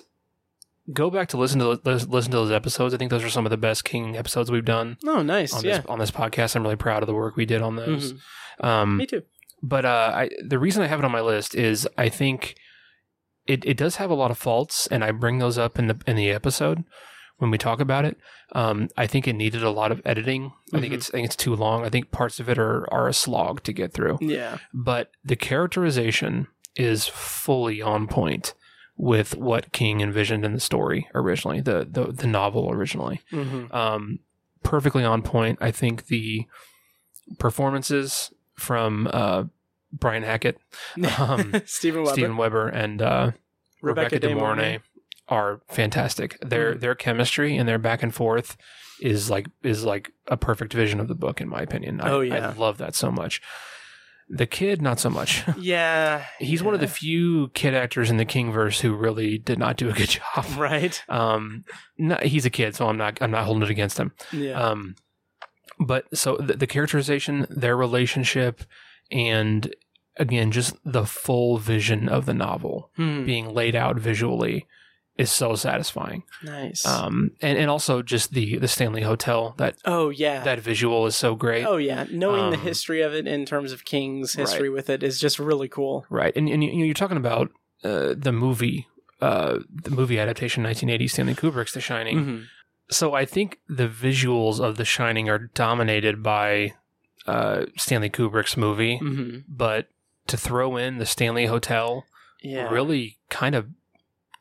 [0.93, 2.93] go back to listen to lis- listen to those episodes.
[2.93, 5.53] I think those are some of the best King episodes we've done Oh, nice.
[5.53, 5.77] on yeah.
[5.77, 6.55] this on this podcast.
[6.55, 8.13] I'm really proud of the work we did on those.
[8.13, 8.65] Mhm.
[8.65, 9.23] Um, Me too.
[9.63, 12.55] but uh, I, the reason I have it on my list is I think
[13.45, 15.97] it, it does have a lot of faults, and I bring those up in the
[16.05, 16.83] in the episode
[17.37, 18.17] when we talk about it.
[18.53, 20.53] Um, I think it needed a lot of editing.
[20.73, 20.97] I think Mhm.
[20.97, 21.85] it's I think it's too long.
[21.85, 24.17] I think parts of it are are a slog to get through.
[24.21, 24.57] Yeah.
[24.73, 28.53] But the characterization is fully on point
[28.97, 33.71] with what King envisioned in the story originally, the the, the novel originally Mm-hmm.
[33.75, 34.19] um,
[34.63, 35.59] perfectly on point.
[35.61, 36.45] I think the
[37.39, 39.43] performances from uh,
[39.91, 40.57] Brian Hackett,
[41.19, 42.13] um, Steven Weber.
[42.13, 43.31] Steven Weber, and uh,
[43.81, 44.79] Rebecca Rebecca, De Mornay.
[45.29, 46.37] Are fantastic.
[46.41, 46.79] Their Mhm.
[46.81, 48.57] their chemistry and their back and forth
[49.01, 52.01] is like is like a perfect vision of the book, in my opinion.
[52.01, 52.49] I, Oh, yeah.
[52.49, 53.41] I love that so much.
[54.29, 55.43] The kid, not so much.
[55.57, 56.25] Yeah.
[56.39, 59.89] He's one of the few kid actors in the Kingverse who really did not do
[59.89, 60.45] a good job.
[60.57, 61.01] Right.
[61.07, 61.63] Um,
[61.97, 64.11] no, he's a kid, so I'm not I'm not holding it against him.
[64.33, 64.59] Yeah.
[64.59, 64.95] Um,
[65.79, 68.63] but so the, the characterization, their relationship,
[69.11, 69.73] and
[70.17, 73.23] again, just the full vision of the novel Hmm.
[73.25, 74.65] being laid out visually
[75.17, 76.23] is so satisfying.
[76.43, 76.85] Nice.
[76.85, 80.43] Um, and, and also just the the Stanley Hotel that oh yeah.
[80.43, 81.65] that visual is so great.
[81.65, 82.05] oh yeah.
[82.11, 85.39] Knowing the Um, history of it in terms of King's history with it is just
[85.39, 86.05] really cool.
[86.09, 87.51] Right, and and you you're talking about
[87.83, 88.87] uh, the movie.
[89.19, 92.17] Uh, the movie adaptation, 1980, Stanley Kubrick's The Shining.
[92.19, 92.43] Mhm.
[92.91, 96.73] So I think the visuals of The Shining are dominated by
[97.25, 99.43] uh, Stanley Kubrick's movie, Mhm.
[99.49, 99.87] but
[100.27, 102.05] to throw in the Stanley Hotel
[102.43, 102.69] Yeah.
[102.69, 103.65] really kind of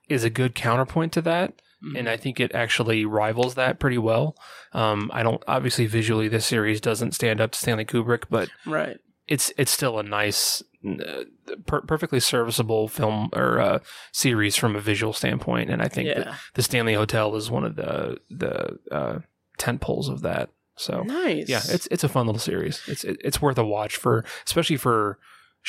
[0.08, 1.54] is a good counterpoint to that.
[1.84, 1.98] Mhm.
[1.98, 4.36] And I think it actually rivals that pretty well.
[4.72, 8.96] Um, I don't obviously visually this series doesn't stand up to Stanley Kubrick, but right.
[9.28, 11.24] it's it's still a nice, uh,
[11.66, 13.78] per- perfectly serviceable film or uh,
[14.12, 15.68] series from a visual standpoint.
[15.70, 16.36] And I think Yeah.
[16.54, 19.18] the Stanley Hotel is one of the the uh,
[19.58, 20.48] tent poles of that.
[20.76, 21.48] So Nice.
[21.48, 22.80] yeah, it's it's a fun little series.
[22.86, 25.18] It's it, it's worth a watch for especially for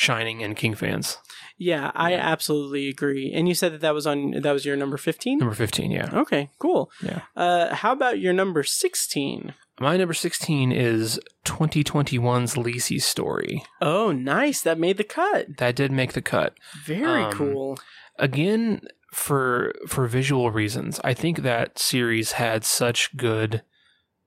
[0.00, 1.18] Shining and King fans.
[1.56, 1.90] yeah.
[1.92, 3.32] I absolutely agree.
[3.34, 5.38] And you said that that was on that was your number fifteen.
[5.38, 6.08] Number fifteen, yeah.
[6.12, 6.50] Okay.
[6.60, 6.88] Cool.
[7.02, 7.22] Yeah.
[7.34, 9.54] Uh, how about your number sixteen?
[9.80, 13.64] My number sixteen is 2021's Lisey's Story.
[13.82, 14.60] Oh, nice.
[14.62, 15.56] That made the cut.
[15.58, 16.54] That did make the cut.
[16.84, 17.78] Very Um, cool.
[18.20, 18.82] again
[19.12, 23.62] for for visual reasons i think that series had such good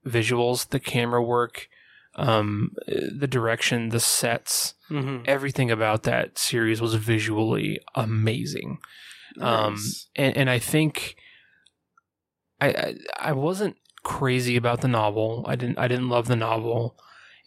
[0.06, 1.70] visuals the camera work
[2.16, 8.78] um the direction the sets hmm everything about that series was visually amazing.
[9.40, 9.78] Um
[10.16, 11.16] and and i think
[12.60, 12.96] I, I
[13.30, 15.46] i wasn't crazy about the novel.
[15.48, 16.98] I didn't i didn't love the novel.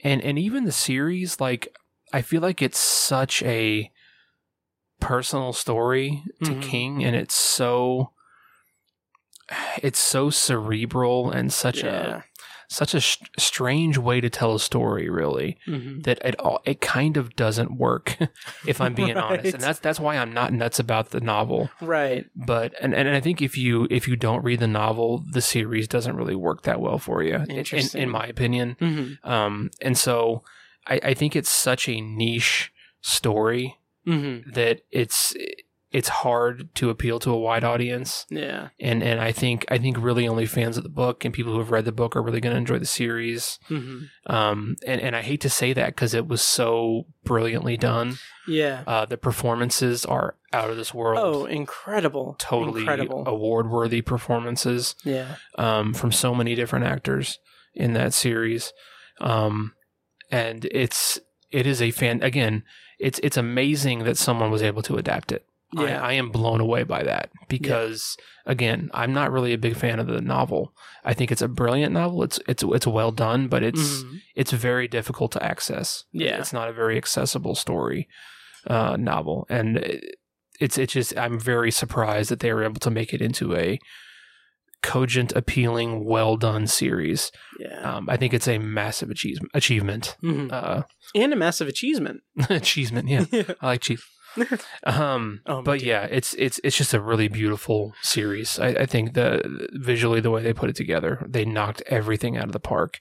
[0.02, 1.68] And and even the series like
[2.12, 3.90] i feel like it's such a
[5.00, 6.62] personal story to Mhm.
[6.62, 8.12] king and it's so
[9.82, 12.22] it's so cerebral and such yeah.
[12.22, 12.24] a
[12.74, 16.80] such a sh- strange way to tell a story really hmm that it all it
[16.80, 18.16] kind of doesn't work
[18.66, 19.54] if i'm being honest.
[19.54, 21.70] And that's that's why i'm not nuts about the novel.
[21.80, 22.26] Right.
[22.34, 25.88] but and, and i think if you if you don't read the novel the series
[25.88, 28.76] doesn't really work that well for you in, in, my opinion.
[28.78, 30.42] Hmm um and so
[30.86, 35.34] i i think it's such a niche story hmm that it's
[35.94, 38.26] it's hard to appeal to a wide audience.
[38.28, 38.68] Yeah.
[38.80, 41.60] And and I think I think really only fans of the book and people who
[41.60, 43.58] have read the book are really going to enjoy the series.
[43.68, 48.18] hmm Um, and and I hate to say that because it was so brilliantly done.
[48.48, 48.82] Yeah.
[48.86, 51.18] Uh, the performances are out of this world.
[51.22, 52.34] Oh, incredible.
[52.38, 53.22] totally incredible.
[53.26, 55.36] award worthy performances Yeah.
[55.56, 57.38] um, from so many different actors
[57.74, 58.72] in that series.
[59.20, 59.74] Um,
[60.30, 61.20] and it's
[61.52, 62.64] it is a fan again.
[62.98, 65.46] It's it's amazing that someone was able to adapt it.
[65.76, 66.00] Yeah.
[66.02, 68.16] I, I am blown away by that because
[68.46, 70.72] again, I'm not really a big fan of the novel.
[71.04, 72.22] I think it's a brilliant novel.
[72.22, 74.20] It's it's it's well done, but it's Mhm.
[74.34, 76.04] it's very difficult to access.
[76.12, 76.38] Yeah.
[76.38, 78.08] it's not a very accessible story
[78.66, 80.16] uh, novel, and it-
[80.60, 83.78] it's it's just I'm very surprised that they were able to make it into a
[84.82, 87.32] cogent, appealing, well done series.
[87.58, 87.80] Yeah.
[87.96, 89.50] Um, I think it's a massive achievement.
[89.54, 90.16] Achievement.
[90.22, 90.52] Mhm.
[90.52, 90.82] Uh,
[91.14, 92.20] And a massive achievement.
[92.50, 93.08] achievement.
[93.32, 94.06] Yeah, I like chief.
[94.84, 95.86] Um, Oh, but too.
[95.86, 98.58] yeah, it's it's it's just a really beautiful series.
[98.58, 102.44] I, I think the visually the way they put it together, they knocked everything out
[102.46, 103.00] of the park.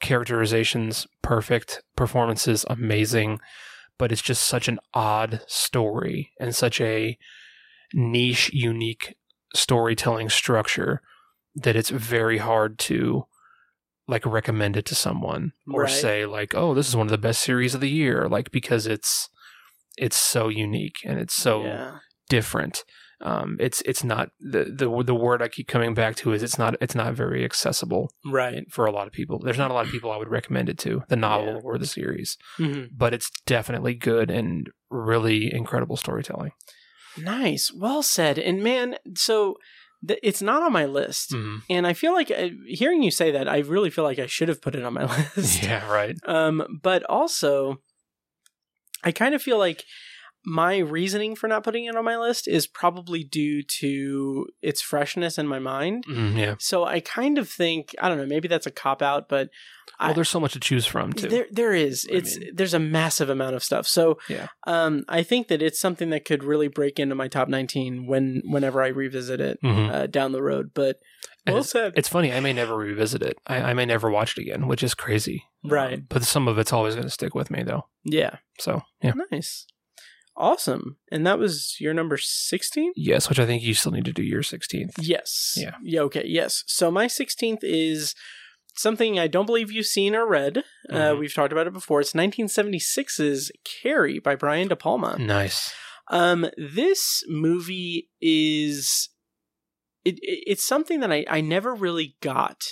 [0.00, 3.40] Characterizations perfect, performances amazing,
[3.98, 7.18] but it's just such an odd story and such a
[7.92, 9.16] niche, unique
[9.54, 11.02] storytelling structure
[11.54, 13.26] that it's very hard to
[14.06, 15.90] like recommend it to someone or Right.
[15.90, 18.86] say like, "Oh, this is one of the best series of the year," like because
[18.86, 19.28] it's
[19.98, 21.98] it's so unique and it's so yeah.
[22.28, 22.84] different.
[23.20, 26.56] Um, it's it's not the the the word I keep coming back to is it's
[26.58, 28.62] not it's not very accessible Right.
[28.70, 29.40] for a lot of people.
[29.40, 31.60] There's not a lot of people I would recommend it to, the novel Yeah.
[31.64, 36.52] or the series, hmm but it's definitely good and really incredible storytelling.
[37.16, 37.72] Nice.
[37.74, 38.38] Well said.
[38.38, 39.56] And man, so
[40.06, 41.32] th- it's not on my list.
[41.32, 41.62] Mhm.
[41.68, 44.48] And I feel like uh, hearing you say that, I really feel like I should
[44.48, 45.62] have put it on my list.
[45.64, 46.14] Yeah, right.
[46.24, 47.80] Um, but also,
[49.04, 49.84] I kind of feel like
[50.44, 55.36] my reasoning for not putting it on my list is probably due to its freshness
[55.36, 56.04] in my mind.
[56.06, 56.54] Mhm, yeah.
[56.58, 58.24] So I kind of think I don't know.
[58.26, 59.50] Maybe that's a cop out, but
[60.00, 61.28] Well, I- there's so much to choose from too.
[61.28, 62.06] there there is.
[62.10, 63.86] I It's mean- there's a massive amount of stuff.
[63.86, 64.46] So Yeah.
[64.66, 68.40] um, I think that it's something that could really break into my top 19 when
[68.44, 69.92] whenever I revisit it Mhm.
[69.92, 70.70] uh, down the road.
[70.72, 70.98] But
[71.54, 71.92] Well said.
[71.96, 72.32] It's funny.
[72.32, 73.38] I may never revisit it.
[73.46, 75.44] I, I may never watch it again, which is crazy.
[75.64, 76.06] Right.
[76.08, 77.86] But some of it's always going to stick with me, though.
[78.04, 79.12] yeah, So yeah.
[79.30, 79.66] nice,
[80.36, 80.96] awesome.
[81.10, 82.92] And that was your number 16.
[82.96, 84.92] Yes, which I think you still need to do your 16th.
[85.00, 85.54] Yes.
[85.56, 85.74] Yeah.
[85.82, 86.00] Yeah.
[86.02, 86.24] Okay.
[86.26, 86.62] Yes.
[86.66, 88.14] So my 16th is
[88.76, 90.58] something I don't believe you've seen or read.
[90.88, 91.18] Uh, Mhm.
[91.18, 92.00] we've talked about it before.
[92.00, 95.16] It's 1976's Carrie by Brian De Palma.
[95.18, 95.72] Nice.
[96.10, 99.08] Um, this movie is
[100.04, 102.62] it, it it's something that I I never really got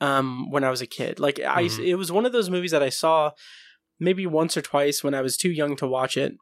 [0.00, 1.18] um when I was a kid.
[1.20, 1.78] Like I Mhm.
[1.86, 3.30] it was one of those movies that I saw
[3.98, 6.34] maybe once or twice when I was too young to watch it.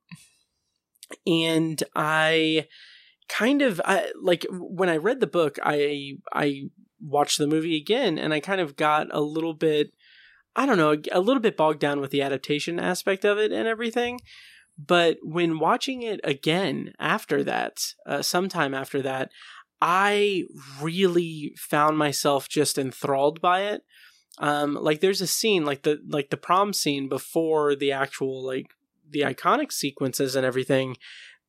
[1.27, 2.67] And I
[3.29, 6.65] kind of I, like when I read the book, I I
[7.01, 9.93] watched the movie again and I kind of got a little bit
[10.57, 13.67] I don't know, a little bit bogged down with the adaptation aspect of it and
[13.67, 14.21] everything.
[14.79, 19.31] But when watching it again after that, uh, sometime after that,
[19.87, 20.45] I
[20.81, 23.83] really found myself just enthralled by it.
[24.39, 28.69] Um, like there's a scene, like the like the prom scene before the actual like
[29.09, 30.97] the iconic sequences and everything.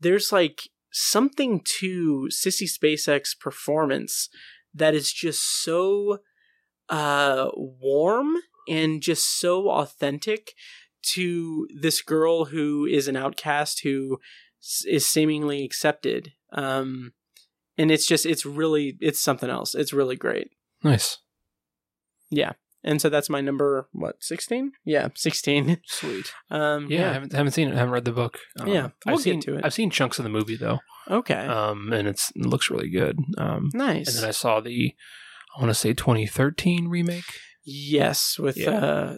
[0.02, 4.28] There's like something to Sissy Spacek's performance
[4.74, 6.20] that is just so
[6.90, 8.36] uh warm
[8.68, 10.52] and just so authentic
[11.14, 14.20] to this girl who is an outcast who
[14.86, 17.14] is seemingly accepted um
[17.78, 20.50] and it's just it's really it's something else it's really great
[20.84, 21.18] Nice.
[22.30, 22.54] Yeah.
[22.84, 26.32] And so that's my number what 16 yeah 16 Sweet.
[26.52, 27.74] um Yeah, I haven't, haven't seen it.
[27.74, 28.38] I haven't read the book.
[28.60, 29.66] Um, Yeah, we'll I've seen, get to it.
[29.66, 33.18] I've seen chunks of the movie though, okay um, and it's it looks really good.
[33.38, 34.94] Um, nice and then I saw the,
[35.58, 37.24] I want to say 2013 remake.
[37.64, 38.70] yes with Yeah.
[38.72, 39.18] uh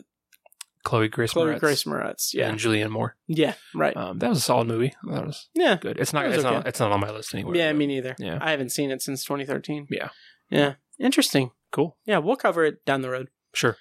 [0.88, 3.15] Chloe Grace chloe Moretz grace moretz yeah and Julianne Moore.
[3.27, 4.93] yeah right Um, that was a solid movie.
[5.11, 5.99] That was yeah good.
[5.99, 6.25] It's not.
[6.27, 6.49] It's okay.
[6.55, 6.67] not.
[6.67, 7.55] It's not on my list anywhere.
[7.55, 8.38] yeah but- me neither Yeah.
[8.41, 10.09] i haven't seen it since 2013 Yeah.
[10.49, 11.97] yeah interesting Cool.
[12.05, 13.75] yeah we'll cover it down the road Sure.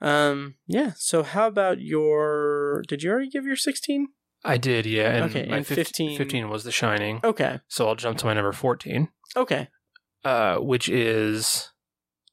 [0.00, 0.56] Um.
[0.66, 0.92] Yeah.
[0.96, 2.82] So how about your?
[2.88, 4.08] Did you already give your sixteen?
[4.44, 4.84] I did.
[4.84, 5.10] Yeah.
[5.14, 7.20] And Okay, and fif- 15 15 was The Shining.
[7.22, 7.60] Okay.
[7.68, 9.68] So I'll jump to my number 14, Okay.
[10.24, 11.70] uh, which is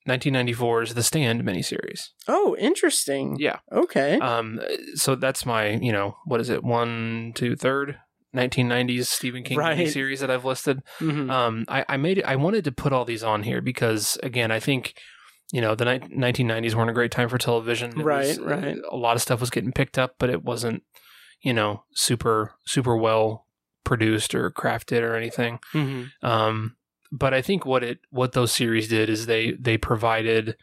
[0.10, 2.10] 1994's The Stand miniseries.
[2.28, 3.38] Oh, interesting.
[3.40, 3.60] Yeah.
[3.72, 4.18] Okay.
[4.20, 4.60] Um,
[4.96, 7.98] so that's my, you know, what is it, one, two, third,
[8.36, 9.88] 1990s Stephen King Right.
[9.90, 10.82] series that I've listed.
[11.00, 11.32] Mhm.
[11.32, 12.26] Um, I, I made it.
[12.26, 14.94] I wanted to put all these on here because, again, I think,
[15.52, 18.00] you know, the ni- 1990s weren't a great time for television.
[18.00, 18.78] It Right, was- right.
[18.92, 20.84] A lot of stuff was getting picked up, but it wasn't,
[21.42, 23.48] you know, super super well
[23.84, 25.58] produced or crafted or anything.
[25.74, 26.24] Mm-hmm.
[26.26, 26.76] Um,
[27.12, 30.56] but I think what it what those series did is they they provided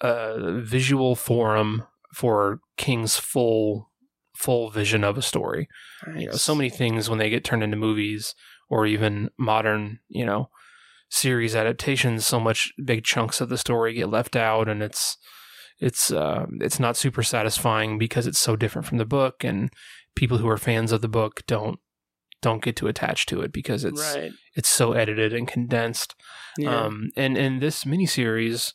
[0.00, 3.90] a visual forum for King's full
[4.34, 5.68] full vision of a story.
[6.16, 8.34] You know, so many things when they get turned into movies
[8.68, 10.48] or even modern, you know,
[11.10, 15.16] series adaptations, so much big chunks of the story get left out, and it's
[15.78, 19.70] it's uh, it's not super satisfying because it's so different from the book, and
[20.16, 21.78] people who are fans of the book don't
[22.42, 24.32] don't get to attach to it because it's right.
[24.54, 26.14] it's so edited and condensed.
[26.58, 26.82] Yeah.
[26.84, 28.74] Um, and and this miniseries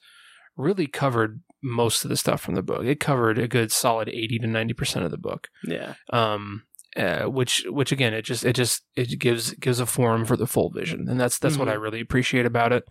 [0.56, 2.84] really covered most of the stuff from the book.
[2.86, 5.50] It covered a good solid eighty to ninety percent of the book.
[5.64, 5.94] yeah.
[6.12, 6.64] Um,
[6.96, 10.48] uh, which which again, it just it just it gives gives a forum for the
[10.48, 11.82] full vision, and that's that's what I Mhm.
[11.82, 12.86] really appreciate about it.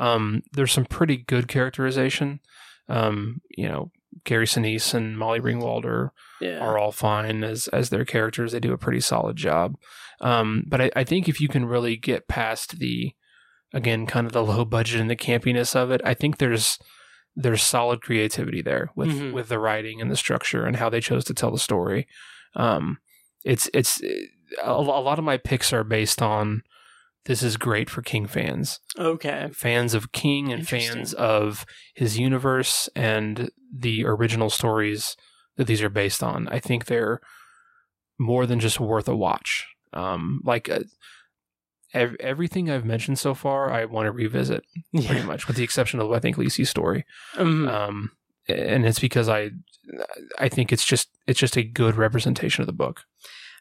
[0.00, 2.40] Um, there's some pretty good characterization.
[2.88, 3.92] Um, you know,
[4.24, 6.58] Gary Sinise and Molly Ringwald are Yeah.
[6.58, 8.52] are all fine as as their characters.
[8.52, 9.76] They do a pretty solid job.
[10.20, 13.12] Um, but I, I think if you can really get past the
[13.74, 16.78] again kind of the low budget and the campiness of it, I think there's
[17.34, 19.32] there's solid creativity there with Mhm.
[19.32, 22.06] with the writing and the structure and how they chose to tell the story.
[22.54, 22.98] Um,
[23.44, 26.62] it's it's a, a lot of my picks are based on
[27.24, 29.48] this is great for King fans Okay.
[29.52, 31.64] fans of King and fans of
[31.94, 35.16] his universe and the original stories
[35.56, 36.48] that these are based on.
[36.48, 37.20] I think they're
[38.18, 39.66] more than just worth a watch.
[39.92, 40.80] Um, like uh,
[41.92, 44.64] ev- everything I've mentioned so far, I want to revisit
[44.94, 47.04] pretty much, with the exception of I think Lisey's Story.
[47.34, 47.68] Mhm.
[47.70, 48.10] Um,
[48.48, 49.50] and it's because I,
[50.38, 53.02] I think it's just it's just a good representation of the book.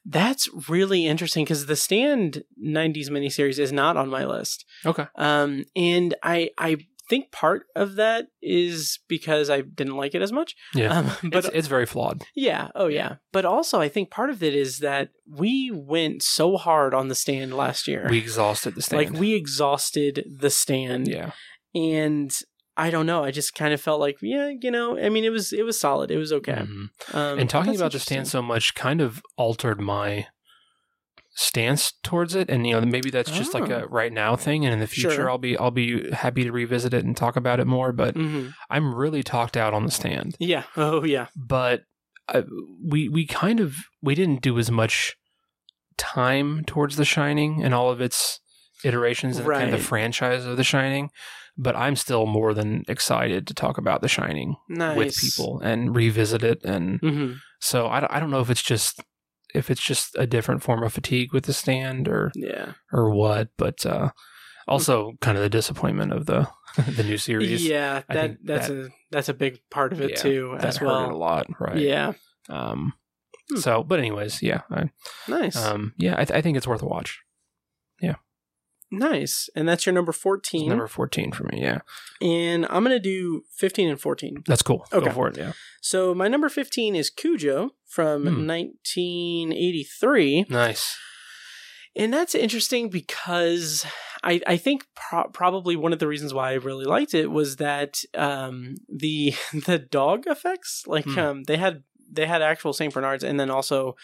[0.06, 4.66] That's really interesting because the Stand '90s miniseries is not on my list.
[4.86, 5.06] Okay.
[5.16, 6.78] Um, and I I
[7.12, 10.56] think part of that is because I didn't like it as much.
[10.74, 10.99] Yeah.
[10.99, 12.24] Um, but it's, it's very flawed.
[12.36, 13.16] yeah, oh yeah.
[13.34, 17.16] But also, I think part of it is that we went so hard on the
[17.16, 18.08] Stand last year.
[18.10, 19.12] We exhausted the stand.
[19.12, 21.10] like we exhausted the Stand.
[21.10, 21.32] yeah.
[21.76, 22.32] and
[22.78, 23.24] I don't know.
[23.24, 24.98] I just kind of felt like, yeah, you know.
[24.98, 26.10] I mean, it was it was solid.
[26.12, 26.54] It was okay.
[26.54, 26.90] Mhm.
[27.14, 30.28] Um, and talking about the stand so much kind of altered my
[31.34, 33.88] stance towards it and you know maybe that's just like a Oh.
[33.88, 35.30] right now thing and in the future Sure.
[35.30, 38.54] I'll be I'll be happy to revisit it and talk about it more but Mhm.
[38.70, 40.64] I'm really talked out on the stand Yeah.
[40.76, 41.28] Oh yeah.
[41.36, 41.84] but
[42.28, 42.44] I,
[42.86, 45.16] we we kind of we didn't do as much
[45.98, 48.42] time towards the shining and all of its
[48.84, 51.12] iterations and kind of the franchise of the shining
[51.58, 55.95] but I'm still more than excited to talk about the shining Nice with people and
[55.95, 58.99] revisit it and hmm so I, don't- I don't know if it's just
[59.54, 62.74] if it's just a different form of fatigue with the stand or Yeah.
[62.91, 64.10] or what, but uh,
[64.68, 66.47] also kind of the disappointment of the
[66.95, 67.64] the new series.
[67.68, 68.02] Yeah.
[68.10, 71.12] That that's that- a that's a big part of it Yeah, too, as hurt well.
[71.12, 71.78] a lot, right?
[71.78, 72.14] Yeah.
[72.49, 72.93] Um.
[73.52, 73.58] Hmm.
[73.60, 74.89] So, but anyways, yeah, I,
[75.28, 75.58] Nice.
[75.58, 77.20] um, yeah, I, th- I think it's worth a watch.
[78.92, 79.50] Nice.
[79.56, 80.70] And that's your number It's fourteen.
[80.70, 81.62] number fourteen for me.
[81.62, 81.80] Yeah,
[82.22, 84.44] and I'm gonna do fifteen and fourteen.
[84.46, 84.86] that's cool.
[84.94, 85.06] Okay.
[85.08, 85.38] Go for it.
[85.38, 88.46] Yeah, So my number fifteen is Cujo from Hmm.
[88.48, 90.46] 1983.
[90.50, 90.98] nice.
[91.94, 93.86] And that's interesting because
[94.24, 97.58] I, I think pro- probably one of the reasons why I really liked it was
[97.58, 99.34] that um, the
[99.66, 101.20] the dog effects, like Hmm.
[101.20, 101.84] um, they had
[102.14, 103.96] they had actual Saint Bernards, and then also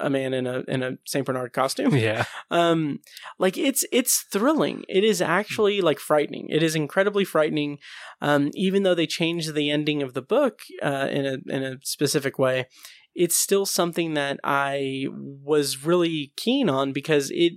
[0.00, 1.94] a man in a in a Saint Bernard costume.
[1.98, 3.00] Yeah, um,
[3.38, 4.84] like it's it's thrilling.
[4.88, 6.46] It is actually like frightening.
[6.48, 7.78] It is incredibly frightening.
[8.20, 11.76] Um, even though they changed the ending of the book uh, in a in a
[11.82, 12.66] specific way,
[13.14, 17.54] it's still something that I was really keen on because it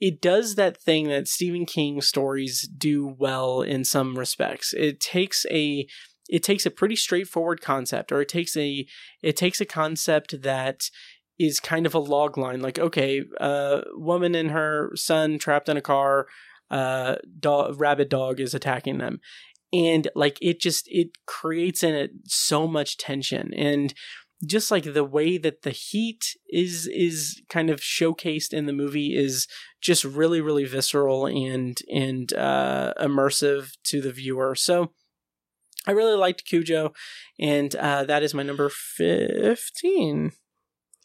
[0.00, 4.72] it does that thing that Stephen King stories do well in some respects.
[4.74, 5.86] It takes a
[6.28, 8.86] it takes a pretty straightforward concept or it takes a
[9.22, 10.90] it takes a concept that
[11.38, 15.76] is kind of a log line like okay a woman and her son trapped in
[15.76, 16.26] a car
[16.70, 19.20] uh dog rabid dog is attacking them.
[19.72, 23.52] And like it just it creates in it so much tension.
[23.54, 23.92] And
[24.46, 29.16] just like the way that the heat is is kind of showcased in the movie
[29.16, 29.46] is
[29.80, 34.54] just really really visceral and and uh immersive to the viewer.
[34.54, 34.92] So
[35.86, 36.94] i really liked cujo
[37.38, 40.32] and uh that is my number 15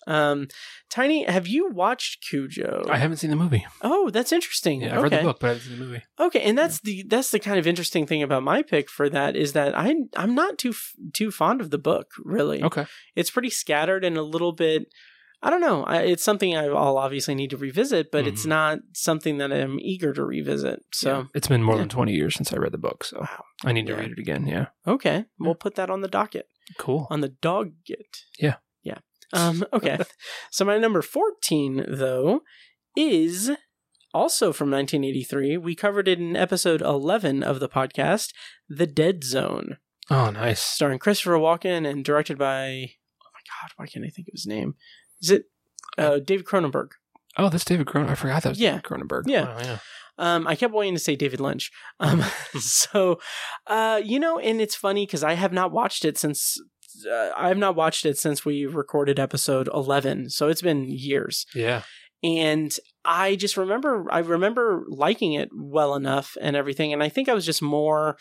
[0.10, 0.48] um
[0.90, 3.66] tiny have you watched cujo I haven't seen the movie.
[3.82, 5.16] oh that's interesting Yeah, I've okay.
[5.18, 6.02] read the book, but I haven't seen the movie.
[6.20, 9.36] Okay, and that's the that's the kind of interesting thing about my pick for that
[9.36, 10.74] is that I I'm not too
[11.14, 12.64] too fond of the book really.
[12.64, 12.86] Okay,
[13.16, 14.88] It's pretty scattered and a little bit.
[15.42, 15.86] I don't know.
[15.86, 18.50] I, it's something I- I'll obviously need to revisit, but it's Mhm.
[18.50, 20.80] not something that I'm eager to revisit.
[20.92, 21.24] So Yeah.
[21.34, 21.82] it's been more yeah.
[21.82, 23.44] than twenty years since I read the book, so Wow.
[23.64, 24.00] I need to Yeah.
[24.00, 24.48] read it again.
[24.48, 26.48] Yeah, okay, we'll put that on the docket
[26.78, 27.08] cool.
[27.10, 28.18] on the dog get.
[28.38, 28.56] Yeah.
[28.84, 28.98] yeah.
[29.34, 30.00] Um, okay.
[30.52, 32.42] so my number 14, though,
[32.96, 33.52] is
[34.14, 35.58] also from 1983.
[35.58, 38.34] We covered it in episode 11 of the podcast,
[38.68, 39.78] The Dead Zone,
[40.10, 40.62] Oh, nice.
[40.62, 44.48] starring Christopher Walken and directed by, oh my God, why can't I think of his
[44.48, 44.74] name?
[45.22, 45.44] Is it
[45.98, 46.90] uh, David Cronenberg?
[47.38, 48.10] Oh, that's David Cronenberg.
[48.10, 48.72] I forgot that was Yeah.
[48.82, 49.24] David Cronenberg.
[49.28, 49.60] Yeah.
[49.64, 49.78] Yeah.
[50.18, 51.72] Um, I kept wanting to say David Lynch.
[52.00, 52.24] Um,
[52.60, 53.20] so,
[53.68, 56.58] uh, you know, and it's funny because I have not watched it since
[57.10, 60.30] uh, I have not watched it since we recorded episode eleven.
[60.30, 61.84] So it's been years, Yeah.
[62.24, 62.76] and
[63.06, 67.34] I just remember I remember liking it well enough and everything, and I think I
[67.34, 68.18] was just more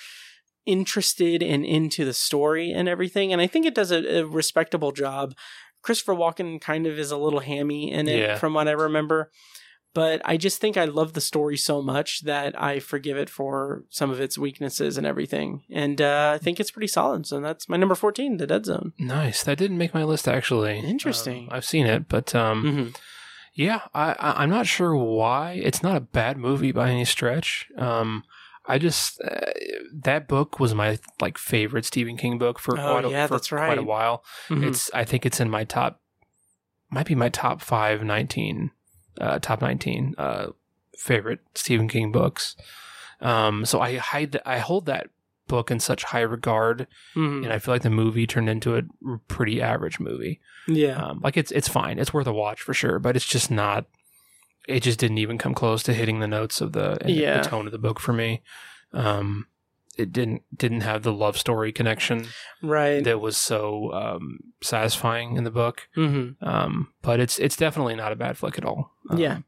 [0.66, 4.93] interested and into the story and everything, and I think it does a, a respectable
[4.93, 5.35] job.
[5.83, 8.37] Christopher Walken kind of is a little hammy in it, Yeah.
[8.39, 9.31] from what I remember
[9.95, 13.84] but I just think I love the story so much that I forgive it for
[13.91, 15.62] some of its weaknesses and everything.
[15.70, 17.26] And uh, I think it's pretty solid.
[17.26, 18.93] So that's my number 14, The Dead Zone.
[18.99, 19.43] Nice.
[19.43, 20.78] That didn't make my list actually.
[20.78, 21.45] Interesting.
[21.45, 22.89] Um, I've seen it, but um, Mm-hmm.
[23.55, 25.53] yeah, I, I'm not sure why.
[25.62, 27.68] It's not a bad movie by any stretch.
[27.76, 28.24] Um,
[28.70, 29.51] I just uh,
[30.05, 33.34] that book was my like favorite Stephen King book for Oh, quite a, yeah, for
[33.34, 33.86] that's quite a right.
[33.86, 34.22] while.
[34.51, 34.66] Mhm.
[34.68, 36.03] It's I think it's in my top,
[36.91, 38.70] might be my top five 19,
[39.21, 40.49] uh, top nineteen uh,
[40.97, 42.57] favorite Stephen King books.
[43.21, 45.09] Um, so I hide I hold that
[45.49, 47.45] book in such high regard, Mhm.
[47.45, 48.83] and I feel like the movie turned into a
[49.29, 50.41] pretty average movie.
[50.66, 50.97] Yeah.
[51.03, 53.87] Um, like it's it's fine, it's worth a watch for sure, but it's just not.
[54.69, 57.41] It just didn't even come close to hitting the notes of the Yeah.
[57.43, 58.43] the tone of the book for me.
[58.93, 59.47] Um,
[59.99, 62.27] it didn't didn't have the love story connection
[62.63, 63.03] right.
[63.05, 65.89] that was so um, satisfying in the book.
[65.95, 68.93] hmm Um, but it's it's definitely not a bad flick at all.
[69.11, 69.39] Um, Yeah.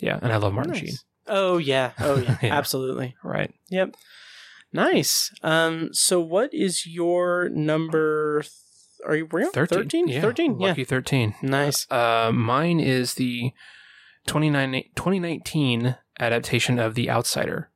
[0.00, 0.80] yeah, and I love Martin Nice.
[0.80, 0.94] Sheen.
[1.26, 1.92] Oh, yeah.
[2.00, 2.36] Oh, yeah.
[2.42, 2.54] Yeah.
[2.58, 3.14] Absolutely.
[3.22, 3.54] Right.
[3.70, 3.94] Yep.
[4.72, 5.30] Nice.
[5.42, 8.42] Um, so what is your number?
[8.42, 8.52] Th-
[9.06, 9.78] are you we're 13.
[9.78, 10.08] 13?
[10.08, 10.20] Yeah.
[10.20, 10.60] 13?
[10.60, 10.68] Yeah.
[10.68, 11.34] Lucky 13.
[11.42, 11.90] Nice.
[11.90, 13.52] Uh, mine is the
[14.26, 17.69] 29 2019 adaptation of The Outsider,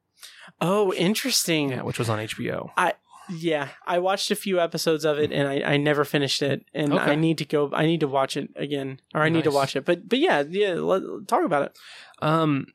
[0.60, 1.70] Oh, interesting.
[1.70, 2.70] yeah, which was on HBO.
[2.76, 2.94] I
[3.30, 6.92] yeah, I watched a few episodes of it and I, I never finished it, and
[6.92, 7.02] Okay.
[7.12, 7.70] I need to go.
[7.72, 9.84] I need to watch it again, or I need to watch it.
[9.84, 10.74] But but yeah, yeah.
[10.74, 11.78] Let, talk about it.
[12.20, 12.66] Um,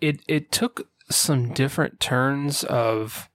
[0.00, 3.28] it it took some different turns of.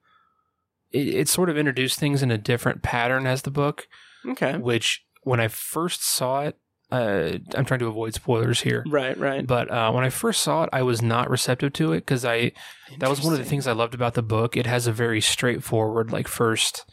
[0.91, 3.87] It, it sort of introduced things in a different pattern as the book,
[4.27, 4.57] Okay.
[4.57, 6.57] which when I first saw it,
[6.91, 8.83] uh, I'm trying to avoid spoilers here.
[8.87, 9.17] Right.
[9.17, 9.45] Right.
[9.47, 12.51] But uh, when I first saw it, I was not receptive to it because I
[12.99, 14.57] that was one of the things I loved about the book.
[14.57, 16.85] It has a very straightforward, like first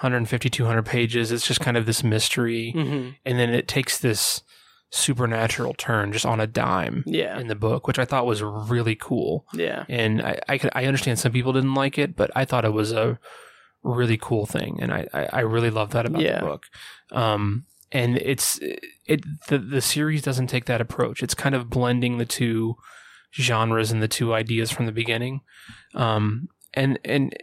[0.00, 1.32] 150, 200 pages.
[1.32, 4.42] It's just kind of this mystery, hmm and then it takes this
[4.90, 7.38] supernatural turn just on a dime Yeah.
[7.38, 9.44] in the book, which I thought was really cool.
[9.52, 9.84] Yeah.
[9.88, 12.72] And I I, could, I understand some people didn't like it, but I thought it
[12.72, 13.18] was a
[13.82, 16.40] really cool thing, and I I, I really love that about Yeah.
[16.40, 16.64] the book.
[17.12, 18.58] Um, and it's
[19.06, 21.22] it the the series doesn't take that approach.
[21.22, 22.76] It's kind of blending the two
[23.34, 25.40] genres and the two ideas from the beginning.
[25.94, 27.34] Um, and and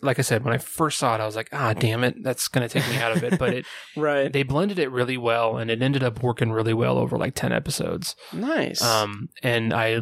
[0.00, 2.46] like I said, when I first saw it, I was like, ah, damn it, that's
[2.46, 3.38] gonna take me out of it.
[3.38, 4.32] But it Right.
[4.32, 7.52] they blended it really well, and it ended up working really well over like ten
[7.52, 8.14] episodes.
[8.32, 8.80] nice.
[8.82, 10.00] Um, and I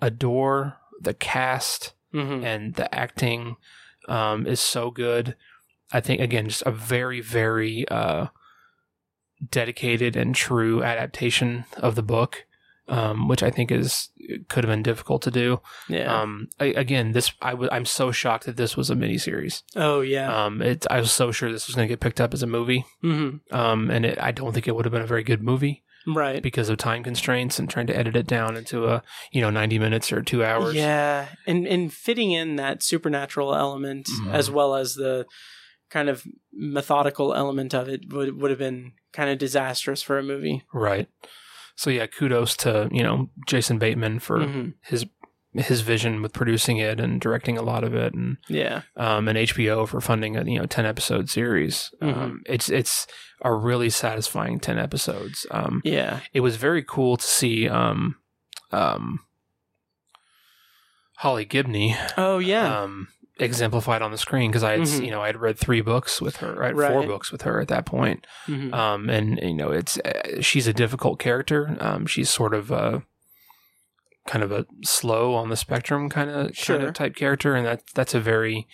[0.00, 3.56] adore the cast hmm and the acting
[4.08, 5.34] um, is so good.
[5.92, 8.26] I think again, just a very, very uh,
[9.50, 12.46] dedicated and true adaptation of the book,
[12.88, 14.10] um, which I think is
[14.48, 15.60] could have been difficult to do.
[15.88, 16.20] Yeah.
[16.22, 19.62] Um, I, again, this I w- I'm so shocked that this was a miniseries.
[19.76, 20.44] oh yeah.
[20.46, 22.46] Um, it, I was so sure this was going to get picked up as a
[22.46, 25.42] movie, hmm um, and it, I don't think it would have been a very good
[25.42, 26.40] movie Right.
[26.40, 29.78] because of time constraints and trying to edit it down into a you know 90
[29.80, 30.74] minutes or two hours.
[30.74, 34.32] Yeah, and and fitting in that supernatural element Mhm.
[34.32, 35.26] as well as the
[35.90, 40.22] kind of methodical element of it would would have been kind of disastrous for a
[40.22, 40.62] movie.
[40.72, 41.08] Right.
[41.76, 44.74] So yeah, kudos to you know Jason Bateman for Mhm.
[44.82, 45.06] his
[45.54, 49.38] his vision with producing it and directing a lot of it, and Yeah, um, and
[49.38, 51.92] HBO for funding a you know ten episode series.
[52.02, 52.20] Mm-hmm.
[52.20, 53.06] Um, it's it's
[53.42, 55.46] a really satisfying ten episodes.
[55.50, 58.16] Um, yeah, it was very cool to see um,
[58.70, 59.20] um,
[61.18, 63.08] Holly Gibney oh yeah, um,
[63.38, 65.04] exemplified on the screen because I had Mhm.
[65.04, 66.62] you know I had read three books with her.
[66.62, 68.26] I had four books with her at that point.
[68.46, 68.72] Mhm.
[68.72, 71.76] Um, and you know, it's uh, she's a difficult character.
[71.80, 73.02] Um, she's sort of a
[74.26, 77.82] kind of a slow on the spectrum kind of kind of type character, and that
[77.94, 78.66] that's a very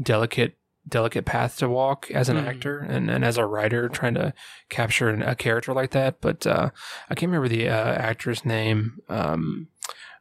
[0.00, 0.56] delicate
[0.88, 2.46] delicate path to walk as an Mhm.
[2.46, 4.32] actor and, and as a writer trying to
[4.68, 6.20] capture an, a character like that.
[6.20, 6.70] But uh,
[7.10, 9.66] I can't remember the uh, actor's name um,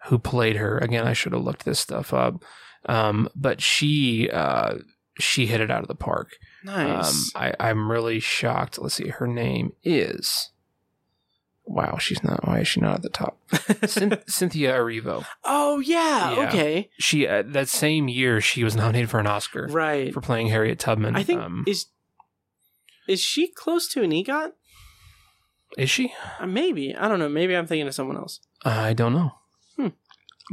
[0.06, 0.80] who played her.
[0.80, 2.44] Again, I should have looked this stuff up.
[2.88, 4.76] Um, but she uh,
[5.20, 6.38] she hit it out of the park.
[6.64, 7.34] nice.
[7.36, 8.78] Um, I, I'm really shocked.
[8.80, 9.10] Let's see.
[9.10, 10.50] Her name is
[11.68, 12.46] Wow, she's not.
[12.48, 13.40] Why is she not at the top?
[13.52, 15.26] Cyn- Cynthia Erivo.
[15.44, 16.48] Oh yeah, Yeah.
[16.48, 20.14] okay, She uh, that same year she was nominated for an Oscar right.
[20.14, 21.16] for playing Harriet Tubman.
[21.16, 21.88] I think Um, is
[23.08, 24.52] is she close to an EGOT?
[25.78, 26.14] is she?
[26.40, 27.30] Uh, maybe I don't know.
[27.30, 28.40] Maybe I'm thinking of someone else.
[28.64, 29.32] I don't know.
[29.76, 29.88] Hmm.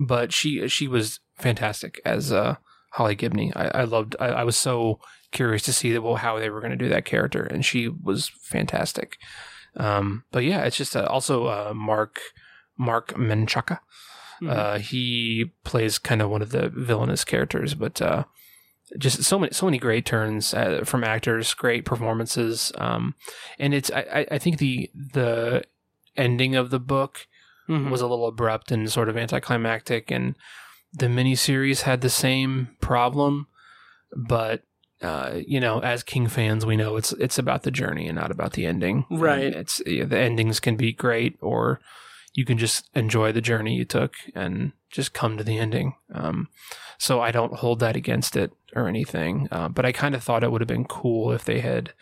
[0.07, 2.57] But she she was fantastic as uh,
[2.93, 3.53] Holly Gibney.
[3.55, 4.17] I, I loved.
[4.21, 6.89] I, I was so curious to see that, well how they were going to do
[6.91, 9.17] that character, and she was fantastic.
[9.77, 12.21] Um, but yeah, it's just uh, also uh, Marc
[12.77, 13.79] Marc Menchaca.
[14.43, 14.51] Mhm.
[14.51, 18.25] Uh, he plays kind of one of the villainous characters, but uh,
[18.99, 23.15] just so many so many great turns uh, from actors, great performances, um,
[23.59, 25.63] and it's I, I- think the the
[26.17, 27.27] ending of the book
[27.69, 27.91] Mhm.
[27.91, 30.35] was a little abrupt and sort of anticlimactic, and
[30.93, 33.47] the miniseries had the same problem,
[34.17, 34.63] but.
[35.01, 38.31] Uh, you know, as King fans, we know it's it's about the journey and not
[38.31, 39.05] about the ending.
[39.11, 39.53] And Right.
[39.53, 41.81] it's yeah, the endings can be great, or
[42.35, 45.97] you can just enjoy the journey you took and just come to the ending.
[46.15, 46.51] Um,
[46.99, 49.49] so I don't hold that against it or anything.
[49.51, 51.95] Uh, but I kind of thought it would have been cool if they had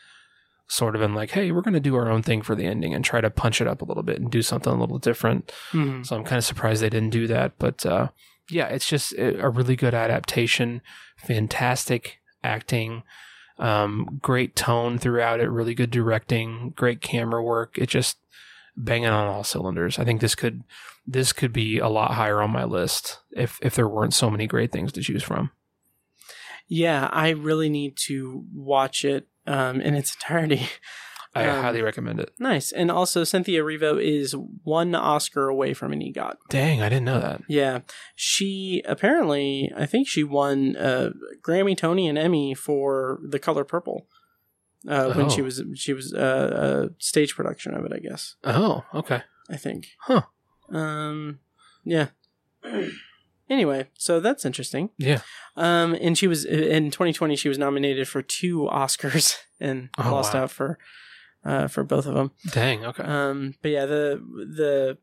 [0.68, 2.93] sort of been like, hey, we're going to do our own thing for the ending
[2.93, 5.51] and try to punch it up a little bit and do something a little different.
[5.72, 6.05] Mhm.
[6.05, 7.53] So I'm kind of surprised they didn't do that.
[7.59, 8.09] But uh,
[8.51, 10.82] yeah, it's just a really good adaptation,
[11.16, 13.03] fantastic acting.
[13.59, 17.76] Um, great tone throughout it, really good directing, great camera work.
[17.76, 18.16] It just
[18.76, 19.98] banging on all cylinders.
[19.98, 20.64] I think this could
[21.07, 24.46] this could be a lot higher on my list if if there weren't so many
[24.46, 25.51] great things to choose from.
[26.68, 30.62] Yeah, I really need to watch it um, in its entirety.
[31.35, 32.33] I Um, highly recommend it.
[32.41, 36.37] nice, and also Cynthia Erivo is one Oscar away from an EGOT.
[36.49, 37.43] Dang, I didn't know that.
[37.49, 37.81] Yeah,
[38.16, 44.09] she apparently, I think she won a Grammy, Tony, and Emmy for The Color Purple
[44.89, 45.45] uh, when she Oh.
[45.45, 47.93] was she was uh, a stage production of it.
[47.95, 49.22] I guess Oh, okay.
[49.49, 49.87] I think.
[50.01, 50.22] Huh.
[50.70, 51.39] Um.
[51.85, 52.09] Yeah.
[53.49, 54.91] Anyway, so that's interesting.
[54.97, 55.22] Yeah.
[55.57, 57.35] Um, and she was in 2020.
[57.35, 60.45] She was nominated for two Oscars and Oh, lost wow.
[60.45, 60.78] out for
[61.45, 62.30] uh, for both of them.
[62.51, 63.03] Dang, okay.
[63.03, 64.20] Um, but yeah, the
[64.57, 64.99] the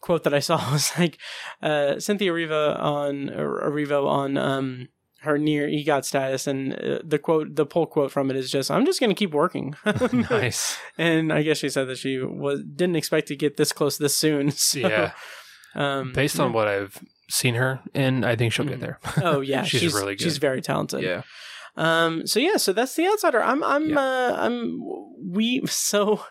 [0.00, 1.18] quote that I saw was like
[1.62, 4.88] uh, Cynthia Erivo on or Erivo on um,
[5.20, 8.70] her near EGOT status, and uh, the quote, the pull quote from it is just,
[8.70, 9.74] "I'm just going to keep working."
[10.30, 10.78] nice.
[10.98, 14.16] And I guess she said that she was didn't expect to get this close this
[14.16, 14.50] soon.
[14.56, 15.12] So, Yeah.
[15.74, 16.98] Um, Based on what I've
[17.28, 18.98] seen her in, I think she'll get there.
[19.22, 20.24] oh yeah, She's really good.
[20.24, 21.02] She's very talented.
[21.02, 21.22] yeah.
[21.76, 22.26] Um.
[22.26, 22.56] So yeah.
[22.56, 23.42] So that's the outsider.
[23.42, 23.62] I'm.
[23.62, 23.90] I'm.
[23.90, 24.00] Yeah.
[24.00, 24.80] Uh, I'm.
[25.22, 25.66] We.
[25.66, 26.22] So.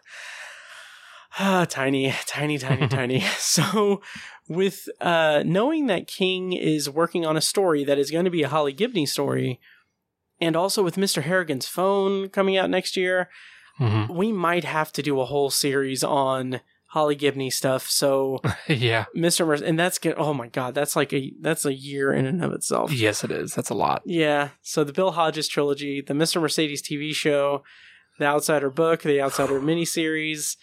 [1.38, 3.20] Ah, tiny, tiny, tiny, tiny.
[3.38, 4.02] So,
[4.48, 8.44] with uh, knowing that King is working on a story that is going to be
[8.44, 9.60] a Holly Gibney story,
[10.40, 11.24] and also with Mr.
[11.24, 13.30] Harrigan's phone coming out next year,
[13.78, 16.62] hmm we might have to do a whole series on
[16.96, 17.90] Holly Gibney stuff.
[17.90, 18.40] So,
[18.70, 19.04] yeah.
[19.14, 19.46] Mr.
[19.46, 20.16] Mer- and that's good.
[20.18, 22.94] Oh my God, that's like a that's a year in and of itself.
[22.94, 23.54] Yes, it is.
[23.54, 24.02] That's a lot.
[24.06, 24.50] Yeah.
[24.62, 26.40] So the Bill Hodges trilogy, the Mr.
[26.40, 27.64] Mercedes TV show,
[28.18, 30.56] the Outsider book, the Outsider miniseries,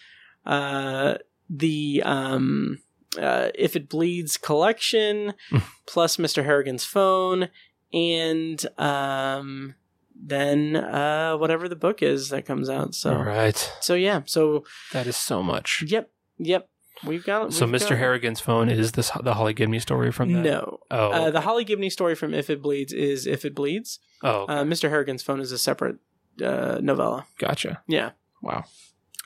[0.47, 1.17] uh,
[1.51, 2.79] the um,
[3.21, 5.35] uh, If It Bleeds collection,
[5.87, 6.45] plus Mr.
[6.45, 7.51] Harrigan's phone,
[7.93, 9.75] and um,
[10.17, 12.95] then uh, whatever the book is that comes out.
[12.95, 13.57] So All right.
[13.81, 14.23] so yeah.
[14.25, 14.65] So
[14.95, 15.85] That is so much.
[15.87, 16.69] yep, yep.
[17.07, 17.53] We've got it.
[17.53, 17.91] So we've Mr.
[17.91, 20.43] got- Harrigan's phone is this the Holly Gibney story from that?
[20.43, 20.79] No.
[20.91, 21.11] Oh.
[21.11, 23.99] Uh, the Holly Gibney story from If It Bleeds is If It Bleeds.
[24.23, 24.43] oh.
[24.43, 24.53] okay.
[24.55, 24.89] Uh, Mr.
[24.91, 25.97] Harrigan's phone is a separate
[26.43, 27.27] uh, novella.
[27.39, 27.83] gotcha.
[27.89, 28.11] Yeah.
[28.43, 28.65] Wow.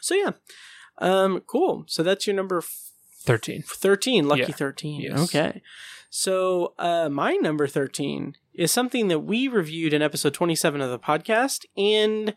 [0.00, 0.30] So yeah.
[0.98, 1.84] Um, cool.
[1.88, 2.90] So that's your number f-
[3.20, 3.62] Thirteen.
[3.66, 4.46] 13, lucky Yeah.
[4.52, 5.00] 13.
[5.00, 5.18] Yes.
[5.24, 5.61] Okay.
[6.09, 10.98] So, uh, my number 13 is something that we reviewed in episode 27 of the
[11.00, 11.64] podcast.
[11.76, 12.34] And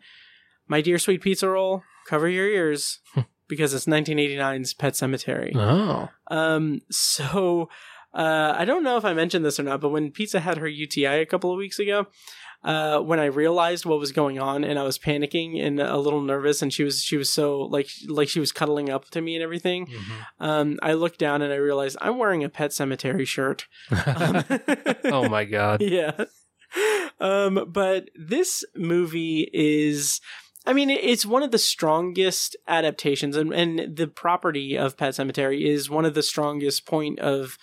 [0.66, 2.98] my dear sweet pizza roll, cover your ears
[3.50, 5.54] because it's 1989's Pet Sematary.
[5.54, 6.08] Oh.
[6.28, 7.68] Um, so,
[8.14, 10.66] uh, I don't know if I mentioned this or not, but when Pizza had her
[10.68, 12.06] UTI a couple of weeks ago,
[12.62, 16.20] uh, when I realized what was going on and I was panicking and a little
[16.20, 19.34] nervous and she was, she was so like, like she was cuddling up to me
[19.34, 19.86] and everything.
[20.38, 23.66] Um, I looked down and I realized I'm wearing a Pet Sematary shirt.
[23.90, 24.44] Um,
[25.04, 25.80] oh my god.
[25.82, 26.24] yeah.
[27.18, 30.20] Um, but this movie is,
[30.70, 35.66] I mean, it's one of the strongest adaptations, and, and the property of Pet Sematary
[35.66, 37.58] is one of the strongest point of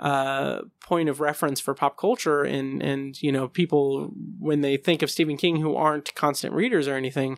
[0.00, 5.02] uh point of reference for pop culture and and you know people when they think
[5.02, 7.36] of Stephen King who aren't constant readers or anything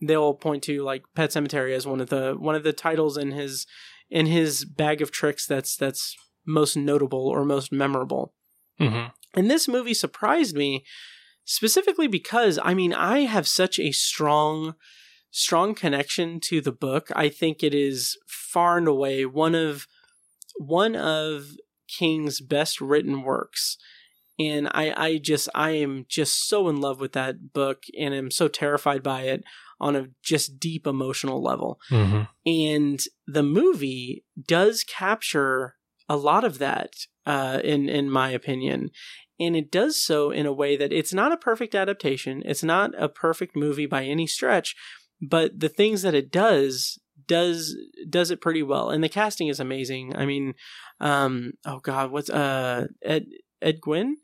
[0.00, 3.32] they'll point to like Pet Sematary as one of the one of the titles in
[3.32, 3.66] his
[4.08, 6.16] in his bag of tricks that's that's
[6.46, 8.32] most notable or most memorable.
[8.78, 9.06] Hmm
[9.36, 10.84] and this movie surprised me
[11.46, 14.74] specifically because, I mean, I have such a strong,
[15.30, 17.08] strong connection to the book.
[17.16, 19.86] I think it is far and away one of
[20.58, 21.46] one of
[21.88, 23.78] King's best written works.
[24.38, 28.30] And I, I just I am just so in love with that book and am
[28.30, 29.44] so terrified by it
[29.80, 31.78] on a just deep emotional level.
[31.90, 32.22] Mm-hmm.
[32.46, 35.76] And the movie does capture
[36.08, 36.90] a lot of that,
[37.24, 38.90] uh, in in my opinion.
[39.38, 42.42] And it does so in a way that it's not a perfect adaptation.
[42.46, 44.74] It's not a perfect movie by any stretch,
[45.20, 47.76] but the things that it does does
[48.08, 48.90] does it pretty well.
[48.90, 50.14] And the casting is amazing.
[50.16, 50.54] I mean,
[51.00, 53.26] um, oh god, what's uh Ed
[53.60, 54.16] Ed Gwynne?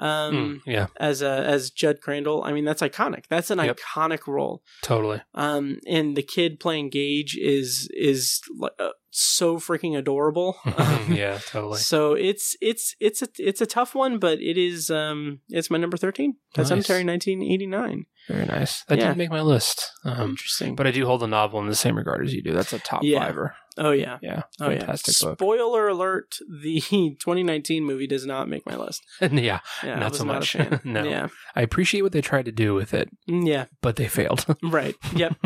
[0.00, 2.42] Um, yeah, as a as Judd Crandall.
[2.42, 3.24] I mean, that's iconic.
[3.28, 3.78] That's an Yep.
[3.78, 4.62] iconic role.
[4.82, 5.20] totally.
[5.34, 10.56] Um, and the kid playing Gage is is like, uh, so freaking adorable.
[10.64, 11.78] Um, yeah, totally.
[11.90, 15.78] So it's it's it's a it's a tough one, but it is um it's my
[15.78, 16.36] number thirteen.
[16.54, 16.86] That's Nice.
[16.86, 18.06] Sematary, nineteen eighty nine.
[18.30, 18.84] Very nice.
[18.84, 19.06] That Yeah.
[19.06, 19.90] didn't make my list.
[20.04, 20.74] Um, Interesting.
[20.76, 22.52] but I do hold the novel in the same regard as you do.
[22.52, 23.24] That's a top Yeah.
[23.26, 23.54] fiver.
[23.78, 25.28] oh yeah, Yeah, oh fantastic yeah.
[25.28, 25.38] book.
[25.38, 29.02] Spoiler alert: the twenty nineteen movie does not make my list.
[29.20, 30.56] yeah, Yeah, Not so much.
[30.84, 31.04] No.
[31.04, 34.44] Yeah, I appreciate what they tried to do with it, Mm, yeah, but they failed.
[34.62, 34.94] right.
[35.14, 35.36] Yep,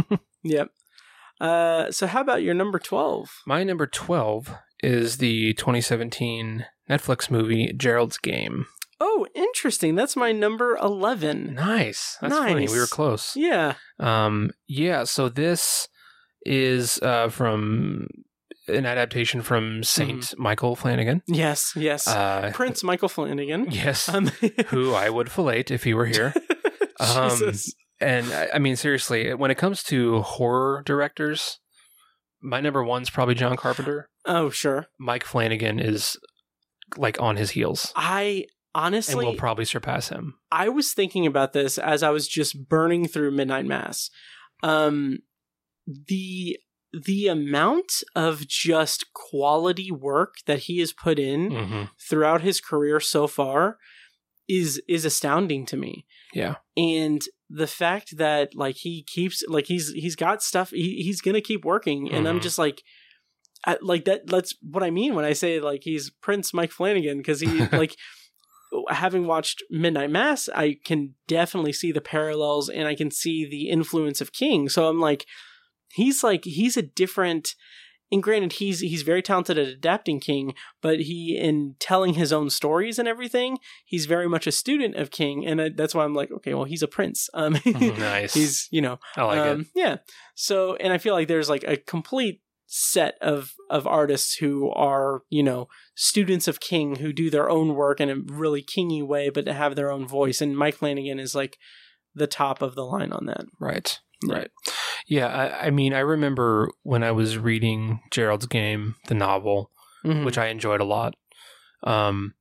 [0.43, 0.69] yep.
[1.41, 3.29] Uh, so how about your number twelve?
[3.47, 8.67] My number 12 is the 2017 Netflix movie Gerald's Game.
[9.01, 9.95] Oh, interesting.
[9.95, 11.55] That's my number eleven.
[11.55, 12.17] Nice.
[12.21, 12.63] That's funny.
[12.63, 12.73] Nice.
[12.73, 13.35] We were close.
[13.37, 13.75] Yeah.
[13.99, 15.89] Um, yeah, so this
[16.47, 18.07] is uh, from
[18.69, 21.23] an adaptation from saint Michael Flanagan.
[21.27, 21.73] Yes.
[21.77, 22.07] Yes.
[22.09, 23.67] Uh, Prince Michael Flanagan.
[23.71, 24.29] yes, Um,
[24.69, 26.35] who I would fillet if he were here.
[27.01, 27.75] Um, Jesus.
[28.01, 31.59] And I I mean, seriously, when it comes to horror directors,
[32.41, 34.09] my number one's probably John Carpenter.
[34.25, 34.87] Oh, sure.
[34.99, 36.17] Mike Flanagan is
[36.97, 38.45] like on his heels I
[38.75, 40.35] and honestly, will probably surpass him.
[40.51, 44.11] I was thinking about this as I was just burning through Midnight Mass.
[44.63, 45.19] Um,
[45.87, 46.59] the
[46.93, 53.01] the amount of just quality work that he has put in hmm throughout his career
[53.01, 53.79] so far
[54.49, 56.07] is is astounding to me.
[56.33, 56.57] Yeah.
[56.77, 61.41] And the fact that like he keeps like he's he's got stuff he, he's gonna
[61.41, 62.43] keep working and i'm Mhm.
[62.43, 62.83] just like
[63.67, 67.19] I, like that that's what i mean when i say like he's prince mike flanagan
[67.19, 67.97] because he like
[68.89, 73.69] having watched midnight mass i can definitely see the parallels and i can see the
[73.69, 75.27] influence of king so i'm like
[75.93, 77.55] he's like he's a different
[78.13, 82.51] and granted he's he's very talented at adapting king but he in telling his own
[82.51, 86.15] stories and everything he's very much a student of king and I, that's why i'm
[86.15, 88.35] like okay well he's a prince um nice.
[88.35, 89.67] he's you know I like um, it.
[89.75, 89.97] yeah
[90.35, 95.23] so and i feel like there's like a complete set of of artists who are
[95.31, 99.29] you know students of king who do their own work in a really kingy way
[99.29, 101.59] but have their own voice and mike flanagan is like
[102.15, 103.99] the top of the line on that Right.
[104.27, 104.51] Right.
[105.07, 105.27] Yeah.
[105.27, 109.71] I, I mean, I remember when I was reading Gerald's Game, the novel,
[110.05, 110.25] Mhm.
[110.25, 111.15] which I enjoyed a lot.
[111.83, 112.35] Um,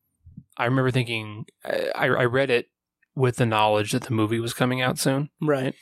[0.55, 2.69] I remember thinking, I, I read it
[3.15, 5.29] with the knowledge that the movie was coming out soon.
[5.41, 5.73] right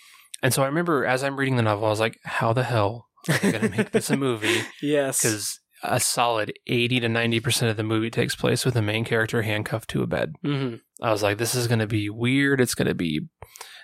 [0.41, 3.07] And so I remember as I'm reading the novel, I was like, how the hell
[3.29, 4.61] are they going to make this a movie?
[4.81, 9.03] yes Because a solid 80 to 90% of the movie takes place with the main
[9.03, 10.33] character handcuffed to a bed.
[10.43, 12.61] hmm I was like, this is going to be weird.
[12.61, 13.21] It's going to be,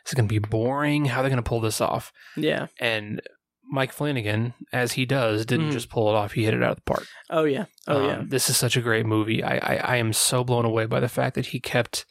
[0.03, 1.05] it's going to be boring.
[1.05, 2.11] How are they going to pull this off?
[2.35, 3.21] yeah And
[3.69, 5.73] Mike Flanagan, as he does, didn't Mhm.
[5.73, 6.33] just pull it off.
[6.33, 7.05] He hit it out of the park.
[7.31, 9.43] oh yeah oh Um, yeah This is such a great movie.
[9.43, 12.05] I, I, I am so blown away by the fact that he kept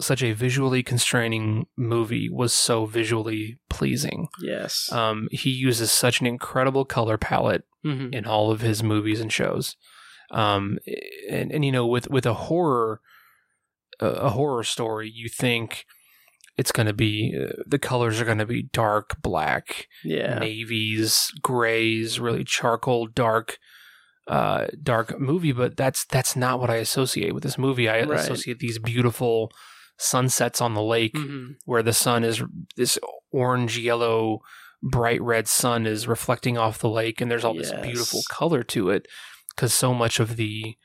[0.00, 4.28] such a visually constraining movie was so visually pleasing.
[4.42, 9.20] yes Um, he uses such an incredible color palette hmm in all of his movies
[9.20, 9.76] and shows.
[10.30, 10.78] Um,
[11.30, 13.00] and, and you know, with, with a horror,
[14.00, 15.84] a, a horror story, you think
[16.58, 21.30] it's going to be, uh, the colors are going to be dark, black, yeah navies,
[21.42, 23.58] grays, really charcoal, dark,
[24.26, 25.52] uh, dark movie.
[25.52, 27.88] But that's that's not what I associate with this movie.
[27.88, 28.18] I Right.
[28.18, 29.52] associate these beautiful
[29.98, 32.42] sunsets on the lake hmm where the sun is
[32.76, 32.98] this
[33.32, 34.40] orange yellow
[34.82, 38.90] bright red sun is reflecting off the lake and there's all this beautiful color to
[38.90, 39.06] it
[39.54, 40.76] because so much of the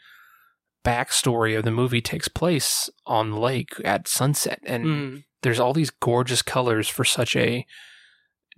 [0.83, 5.73] backstory of the movie takes place on the lake at sunset and hmm there's all
[5.73, 7.65] these gorgeous colors for such a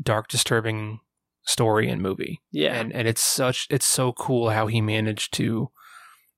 [0.02, 1.00] dark disturbing
[1.46, 2.42] story and movie.
[2.52, 2.74] Yeah.
[2.74, 5.72] And and it's such it's so cool how he managed to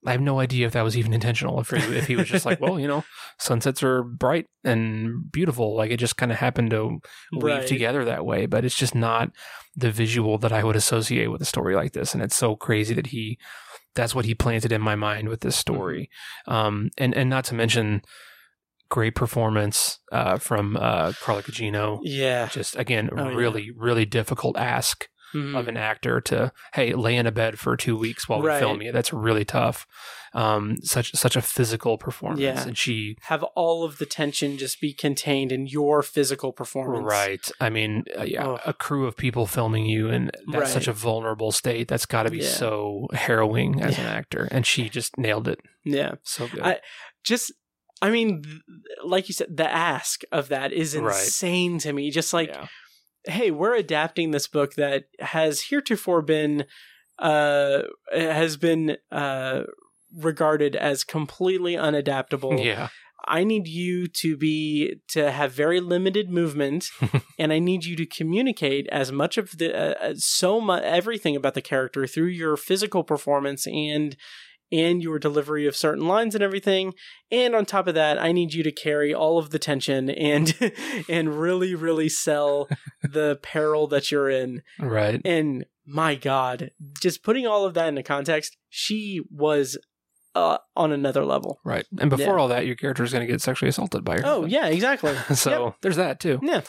[0.05, 1.59] I have no idea if that was even intentional.
[1.59, 3.03] If he, if he was just like, well, you know,
[3.39, 6.99] sunsets are bright and beautiful, like it just kind of happened to
[7.31, 7.67] weave Right.
[7.67, 8.45] together that way.
[8.45, 9.31] But it's just not
[9.75, 12.13] the visual that I would associate with a story like this.
[12.13, 13.37] And it's so crazy that he,
[13.95, 16.09] that's what he planted in my mind with this story.
[16.47, 18.01] Um, and and not to mention,
[18.89, 21.99] great performance uh, from uh, Carla Gugino.
[22.03, 22.47] Yeah.
[22.47, 23.35] Just again, Oh, yeah.
[23.35, 25.55] really, really difficult ask Mhm.
[25.59, 28.55] of an actor to hey lay in a bed for two weeks while Right.
[28.55, 28.91] we film you.
[28.91, 29.85] That's really tough.
[30.33, 32.61] Um, such such a physical performance, Yeah.
[32.67, 37.05] and she Have all of the tension just be contained in your physical performance.
[37.05, 37.51] right.
[37.61, 38.61] I mean, uh, yeah, Ugh.
[38.65, 41.87] a crew of people filming you, and that's such a vulnerable state.
[41.87, 42.49] That's got to be Yeah.
[42.49, 46.15] so harrowing as an actor, and she just nailed it Yeah.
[46.23, 46.61] so good.
[46.61, 46.81] I-
[47.23, 47.51] Just,
[48.03, 48.43] I mean,
[49.03, 51.15] like you said, the ask of that is Right.
[51.17, 52.11] insane to me.
[52.11, 52.67] Just like, yeah.
[53.27, 56.65] Hey, we're adapting this book that has heretofore been,
[57.19, 57.83] uh,
[58.13, 59.63] has been, uh,
[60.15, 62.63] regarded as completely unadaptable.
[62.63, 62.89] yeah,
[63.27, 66.89] I need you to be to have very limited movement,
[67.39, 71.35] and I need you to communicate as much of the uh, uh, so much everything
[71.35, 74.15] about the character through your physical performance and
[74.71, 76.93] and your delivery of certain lines and everything.
[77.31, 80.53] And on top of that, I need you to carry all of the tension and
[81.09, 82.67] and really really sell
[83.03, 84.61] the peril that you're in.
[84.79, 85.21] right.
[85.23, 89.77] And my God, just putting all of that into context, she was
[90.33, 91.59] uh, on another level.
[91.63, 91.85] Right.
[91.99, 92.41] And before Yeah.
[92.41, 94.23] all that, your character is going to get sexually assaulted by her.
[94.25, 95.15] Oh yeah, exactly.
[95.35, 95.75] so Yep.
[95.81, 96.39] there's that too.
[96.41, 96.61] Yeah.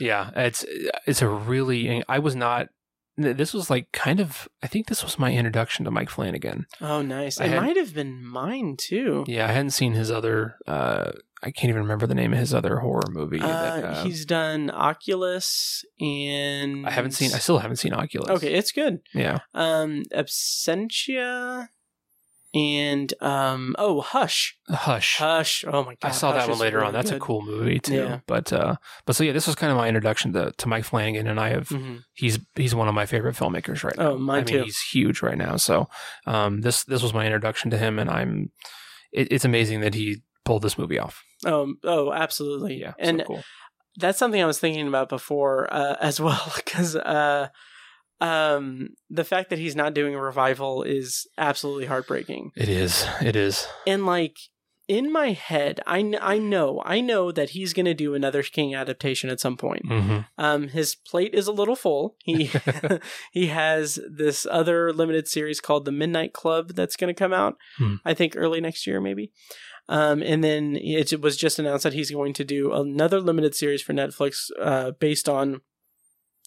[0.00, 0.64] Yeah, it's
[1.06, 2.68] it's a really I was not
[3.16, 6.66] this was like kind of I think this was my introduction to Mike Flanagan.
[6.80, 7.40] Oh, nice.
[7.40, 9.24] I It had- might have been mine too.
[9.28, 11.12] Yeah, I hadn't seen his other uh
[11.44, 13.40] I can't even remember the name of his other horror movie.
[13.40, 18.30] Uh, that, uh, he's done Oculus and I haven't seen I still haven't seen Oculus.
[18.30, 19.00] Okay, it's good.
[19.12, 19.40] Yeah.
[19.52, 21.68] Um, Absentia
[22.54, 25.16] and um, oh, Hush, Hush.
[25.16, 25.64] Hush.
[25.66, 26.92] Oh my god, I saw Hush that one later really on.
[26.94, 27.94] That's a cool movie too.
[27.94, 28.20] Yeah.
[28.26, 28.76] But uh
[29.06, 31.48] but so yeah, this was kind of my introduction to, to Mike Flanagan and I
[31.50, 32.00] have Mhm.
[32.12, 34.10] he's he's one of my favorite filmmakers right now.
[34.12, 34.62] Oh, mine I mean, too.
[34.64, 35.56] he's huge right now.
[35.56, 35.88] So,
[36.26, 38.50] um, this this was my introduction to him, and I'm.
[39.12, 41.22] It, it's amazing that he pulled this movie off.
[41.46, 42.80] Oh, oh, absolutely.
[42.80, 43.42] Yeah, and so cool.
[43.96, 47.48] that's something I was thinking about before uh, as well, because uh,
[48.22, 52.52] um, the fact that he's not doing a revival is absolutely heartbreaking.
[52.56, 53.04] It is.
[53.20, 53.66] It is.
[53.84, 54.36] And like
[54.86, 58.42] in my head, I, kn- I know I know that he's going to do another
[58.44, 59.82] King adaptation at some point.
[59.86, 62.14] hmm Um, his plate is a little full.
[62.22, 62.50] He
[63.32, 67.56] he has this other limited series called the Midnight Club that's going to come out.
[67.78, 67.96] Hmm.
[68.04, 69.32] I think early next year, maybe.
[69.88, 73.82] Um, and then it was just announced that he's going to do another limited series
[73.82, 75.60] for Netflix, uh, based on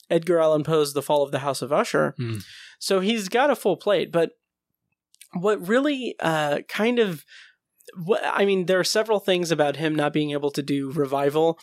[0.10, 2.14] Edgar Allan Poe's The Fall of the House of Usher.
[2.18, 2.38] Hmm.
[2.80, 4.32] So he's got a full plate, but
[5.34, 7.26] what really uh, kind of
[7.96, 11.60] what I mean, there are several things about him not being able to do revival.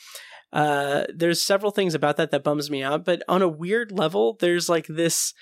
[0.53, 4.37] Uh, there's several things about that that bums me out, but on a weird level,
[4.39, 5.33] there's like this,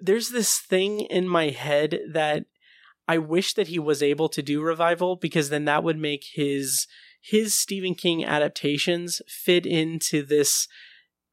[0.00, 2.44] there's this thing in my head that
[3.08, 6.86] I wish that he was able to do revival because then that would make his
[7.20, 10.68] his Stephen King adaptations fit into this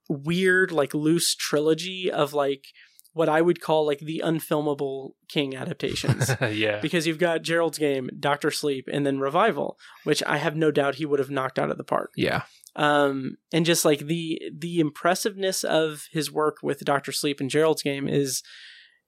[0.09, 2.65] weird like loose trilogy of like
[3.13, 6.79] what I would call like the unfilmable King adaptations yeah.
[6.79, 10.95] because you've got Gerald's Game, Doctor Sleep, and then Revival, which I have no doubt
[10.95, 12.11] he would have knocked out of the park.
[12.15, 12.41] Yeah.
[12.75, 17.83] Um, and just like the the impressiveness of his work with Doctor Sleep and Gerald's
[17.83, 18.41] Game is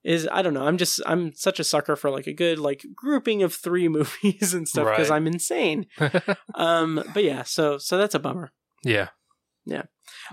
[0.04, 0.64] is I don't know.
[0.64, 4.54] I'm just I'm such a sucker for like a good like grouping of three movies
[4.54, 5.16] and stuff because Right.
[5.16, 5.86] I'm insane.
[6.54, 8.52] Um, but yeah, so so that's a bummer.
[8.84, 9.08] yeah.
[9.64, 9.82] Yeah.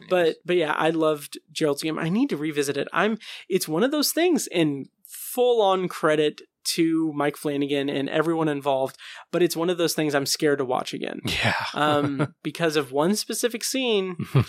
[0.10, 2.00] But but yeah, I loved Gerald's Game.
[2.00, 2.88] I need to revisit it.
[2.94, 3.18] I'm
[3.50, 8.98] it's one of those things in full on credit to Mike Flanagan and everyone involved,
[9.32, 11.20] but it's one of those things I'm scared to watch again.
[11.26, 11.56] Yeah.
[11.74, 14.16] Um because of one specific scene.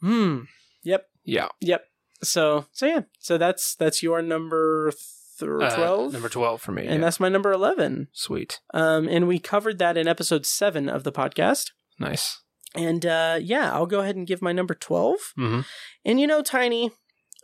[0.00, 0.40] Hmm.
[0.82, 1.06] Yep.
[1.24, 1.48] yeah.
[1.60, 1.84] Yep.
[2.22, 3.00] So so yeah.
[3.20, 4.92] So that's that's your number
[5.40, 6.12] Uh, twelve.
[6.12, 6.82] number twelve for me.
[6.82, 7.00] and yeah.
[7.00, 8.08] that's my number eleven.
[8.12, 8.60] sweet.
[8.74, 11.70] Um and we covered that in episode seven of the podcast.
[11.98, 12.42] Nice.
[12.74, 15.18] And uh yeah, I'll go ahead and give my number twelve.
[15.36, 15.60] hmm
[16.04, 16.90] And you know, Tiny,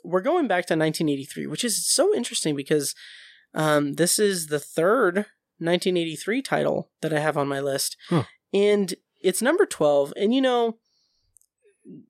[0.04, 2.94] we're going back to 1983, which is so interesting because
[3.54, 5.26] um, this is the third
[5.58, 7.96] 1983 title that I have on my list.
[8.08, 8.24] Huh.
[8.52, 10.12] And it's number 12.
[10.16, 10.78] And you know,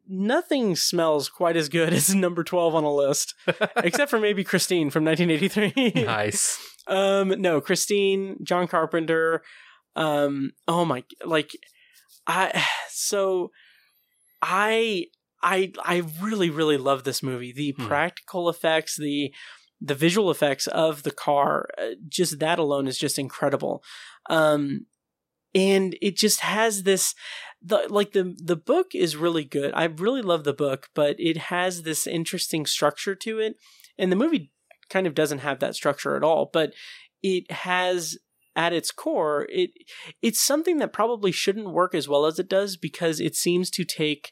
[0.09, 3.35] nothing smells quite as good as number 12 on a list,
[3.77, 6.05] except for maybe Christine from 1983.
[6.05, 6.59] nice.
[6.87, 9.43] Um, no, Christine, John Carpenter.
[9.97, 11.51] Um, oh my, like,
[12.27, 12.65] I
[13.01, 13.51] so
[14.43, 15.07] I
[15.43, 17.53] I I really really love this movie.
[17.53, 17.87] The Hmm.
[17.87, 19.33] practical effects, the
[19.81, 23.83] the visual effects of the car, uh, just that alone is just incredible.
[24.29, 24.87] Um,
[25.55, 27.15] and it just has this
[27.63, 29.73] the like the the book is really good.
[29.75, 33.57] I really love the book, but it has this interesting structure to it,
[33.99, 34.53] and the movie
[34.91, 36.51] kind of doesn't have that structure at all.
[36.53, 36.73] But
[37.23, 38.19] it has
[38.61, 39.71] at its core, it
[40.21, 43.85] it's something that probably shouldn't work as well as it does because it seems to
[43.85, 44.31] take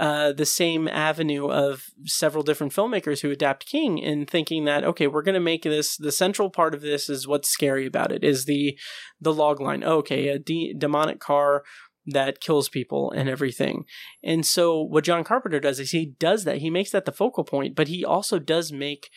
[0.00, 5.06] uh, the same avenue of several different filmmakers who adapt King in thinking that okay,
[5.06, 8.24] we're going to make this the central part of this is what's scary about it
[8.24, 8.78] is the
[9.20, 9.84] the log line.
[9.84, 11.62] okay, a de- demonic car
[12.06, 13.84] that kills people and everything.
[14.22, 16.58] And so what John Carpenter does is he does that.
[16.58, 19.10] He makes that the focal point, but he also does make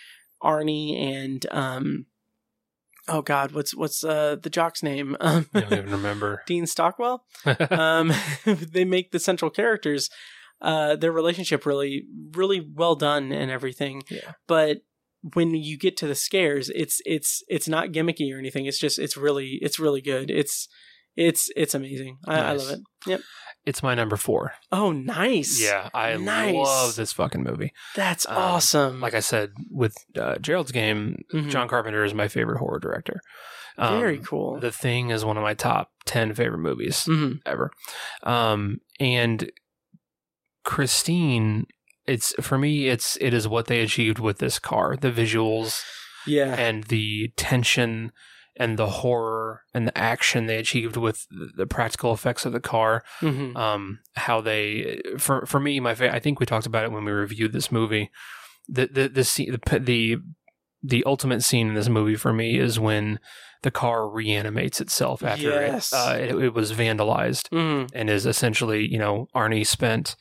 [0.44, 2.06] Arnie and um
[3.10, 5.16] oh god, what's what's uh the jock's name?
[5.22, 6.44] Um I don't even remember.
[6.48, 7.26] Dean Stockwell.
[7.70, 8.14] um
[8.46, 10.10] they make the central characters
[10.62, 14.04] uh their relationship really really well done and everything.
[14.10, 14.34] Yeah.
[14.48, 14.80] But
[15.34, 18.66] when you get to the scares, it's it's it's not gimmicky or anything.
[18.66, 20.32] It's just it's really it's really good.
[20.32, 20.68] It's
[21.28, 22.18] it's it's amazing.
[22.28, 22.80] I, I love it.
[23.08, 23.22] Yep.
[23.66, 24.54] It's my number four.
[24.72, 25.62] Oh, nice.
[25.62, 26.56] Yeah, I Nice.
[26.56, 27.72] love this fucking movie.
[27.96, 29.02] That's Um, awesome.
[29.02, 31.50] Like I said with uh, Gerald's Game, Mhm.
[31.52, 33.20] John Carpenter is my favorite horror director.
[33.78, 34.60] Um, Very cool.
[34.60, 37.40] The Thing is one of my top ten favorite movies Mhm.
[37.46, 37.70] ever.
[38.24, 39.52] Um, and
[40.64, 41.66] Christine,
[42.06, 45.82] it's for me, it's it is what they achieved with this car, the visuals
[46.26, 46.56] Yeah.
[46.56, 48.12] and the tension
[48.60, 51.26] and the horror and the action they achieved with
[51.56, 53.04] the- practical effects of the car.
[53.22, 53.56] Mhm.
[53.56, 57.06] Um, how they for for me, my fa- I think we talked about it when
[57.06, 58.12] we reviewed this movie.
[58.68, 60.18] The the the the the
[60.84, 63.20] the ultimate scene in this movie for me is when
[63.64, 65.92] the car reanimates itself after Yes.
[65.92, 67.90] it, uh, it, it was vandalized Mhm.
[67.94, 70.16] and is essentially, you know, Arnie spent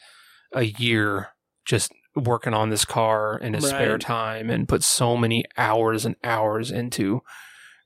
[0.52, 1.28] a year
[1.64, 6.16] just working on this car in his spare time and put so many hours and
[6.24, 7.20] hours into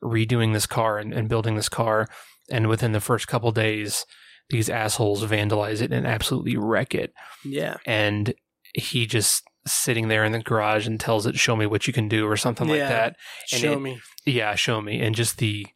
[0.02, 2.08] redoing this car and, and building this car.
[2.50, 4.04] And within the first couple days,
[4.50, 7.12] these assholes vandalize it and absolutely wreck it.
[7.44, 7.76] Yeah.
[7.86, 8.34] And
[8.74, 12.08] he just sitting there in the garage and tells it, "Show me what you can
[12.08, 13.16] do," or something like that.
[13.52, 14.00] And Show it- me.
[14.26, 15.00] Yeah, show me.
[15.00, 15.66] And just the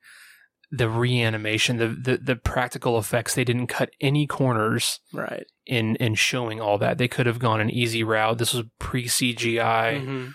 [0.73, 3.35] the reanimation, the, the the practical effects.
[3.35, 5.47] They didn't cut any corners Right.
[5.65, 6.99] in in showing all that.
[6.99, 8.39] They could have gone an easy route.
[8.39, 10.03] This was pre CGI.
[10.05, 10.33] Mhm.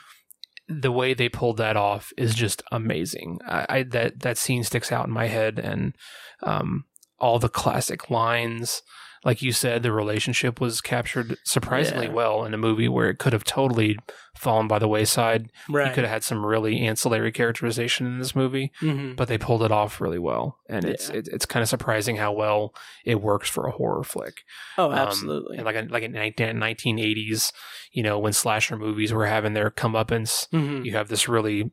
[0.80, 3.40] The way they pulled that off is just amazing.
[3.48, 5.96] I, I that that scene sticks out in my head, and
[6.44, 6.86] um,
[7.20, 8.82] all the classic lines.
[9.24, 12.14] Like you said, the relationship was captured surprisingly Yeah.
[12.14, 14.00] well in a movie where it could have totally
[14.36, 15.52] fallen by the wayside.
[15.70, 19.16] You could have had some really ancillary characterization in this movie Mhm.
[19.16, 22.32] but they pulled it off really well, and it's it, it's kind of surprising how
[22.32, 22.74] well
[23.06, 24.42] it works for a horror flick.
[24.80, 25.58] Oh, Um, absolutely.
[25.58, 27.54] and like in, like in nineteen eighties,
[27.92, 30.84] you know, when slasher movies were having their comeuppance, Mhm.
[30.84, 31.70] you have this really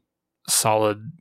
[0.49, 1.13] solid,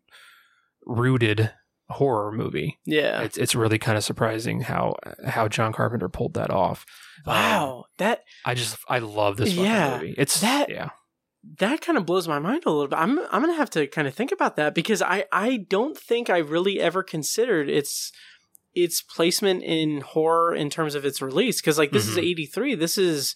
[0.85, 1.51] rooted
[1.89, 2.77] horror movie.
[2.85, 3.21] Yeah.
[3.21, 4.95] It's it's really kind of surprising how
[5.25, 6.85] how John Carpenter pulled that off.
[7.25, 7.85] Um, Wow.
[7.97, 10.15] that I just I love this fucking Yeah, movie.
[10.17, 10.89] It's that- yeah.
[11.59, 12.97] that kind of blows my mind a little bit.
[12.99, 16.29] I'm I'm gonna have to kind of think about that because I I don't think
[16.29, 18.11] I really ever considered its
[18.75, 22.29] its placement in horror in terms of its release because like this is Mhm.
[22.29, 22.75] 83.
[22.75, 23.33] This is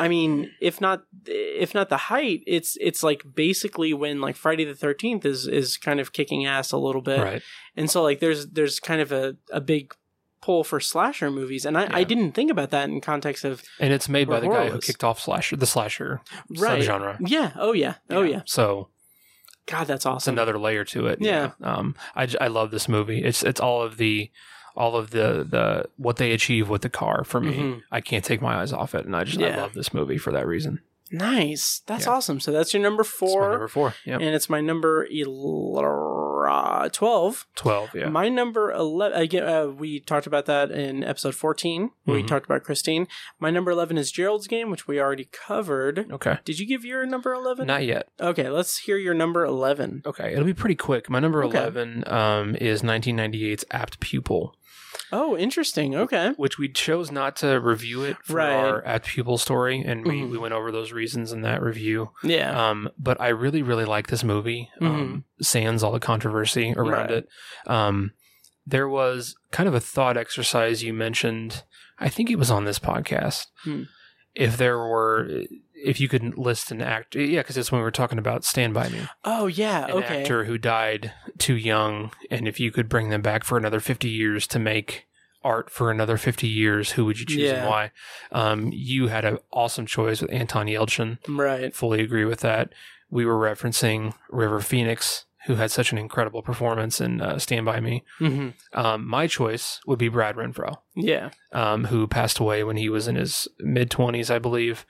[0.00, 4.64] I mean, if not if not the height, it's it's like basically when like Friday
[4.64, 7.20] the 13th is is kind of kicking ass a little bit.
[7.20, 7.42] Right.
[7.76, 9.94] And so like there's there's kind of a a big
[10.40, 13.92] pull for slasher movies and I, I didn't think about that in context of And
[13.92, 16.22] it's made by the guy who kicked off slasher the slasher
[16.56, 17.18] right subgenre.
[17.26, 18.88] yeah oh yeah oh yeah So
[19.66, 21.18] god that's it's awesome another layer to it.
[21.20, 21.50] Yeah.
[21.60, 23.22] Um, I, I love this movie.
[23.22, 24.30] It's it's all of the
[24.76, 27.54] all of the the what they achieve with the car for me.
[27.56, 27.82] Mhm.
[27.90, 30.32] I can't take my eyes off it, and I just I love this movie for
[30.32, 30.80] that reason.
[31.12, 31.82] Nice.
[31.86, 32.12] That's Yeah.
[32.12, 32.38] awesome.
[32.38, 33.50] So that's your number four.
[33.50, 33.94] number four.
[34.04, 34.20] Yep.
[34.20, 37.46] And it's my number el- uh, 12.
[37.54, 37.90] Twelve.
[37.94, 38.08] Yeah.
[38.08, 41.90] My number 11, again, uh, we talked about that in episode 14.
[42.06, 42.26] We Mhm.
[42.28, 43.06] talked about Christine.
[43.38, 46.10] My number 11 is Gerald's Game, which we already covered.
[46.12, 46.38] okay.
[46.44, 47.66] Did you give your number 11?
[47.66, 48.08] Not yet.
[48.20, 50.02] Okay, let's hear your number 11.
[50.06, 51.10] Okay, it'll be pretty quick.
[51.10, 51.58] My number Okay.
[51.58, 54.56] eleven um, is 1998's Apt Pupil,
[55.12, 55.94] Oh, interesting.
[55.94, 56.32] Okay.
[56.36, 58.52] which we chose not to review it for Right.
[58.52, 60.30] our Apt Pupil story, and we, Mhm.
[60.30, 62.10] we went over those reasons in that review.
[62.22, 62.70] Yeah.
[62.70, 64.70] Um, but I really, really like this movie.
[64.80, 67.12] Um, sans all the controversy around Mm-hmm.
[67.12, 67.24] Right.
[67.24, 67.28] it.
[67.66, 68.12] Um,
[68.66, 71.64] there was kind of a thought exercise you mentioned.
[71.98, 73.46] I think it was on this podcast.
[73.64, 73.82] Hmm.
[74.34, 75.42] If there were,
[75.84, 78.74] if you could list an actor, yeah, because it's when we were talking about Stand
[78.74, 79.84] By Me, oh, yeah.
[79.86, 80.20] an Okay.
[80.22, 84.08] actor who died too young, and if you could bring them back for another fifty
[84.08, 85.06] years to make
[85.42, 87.60] art for another 50 years who would you choose Yeah.
[87.60, 87.90] and why
[88.30, 91.74] um, you had an awesome choice with anton yelchin Right.
[91.74, 92.74] fully agree with that.
[93.08, 97.80] We were referencing River Phoenix, who had such an incredible performance in uh, Stand By
[97.80, 98.04] Me.
[98.18, 101.30] hmm Um, my choice would be Brad Renfro, Yeah.
[101.52, 104.84] um, who passed away when he was in his mid 20s, I believe.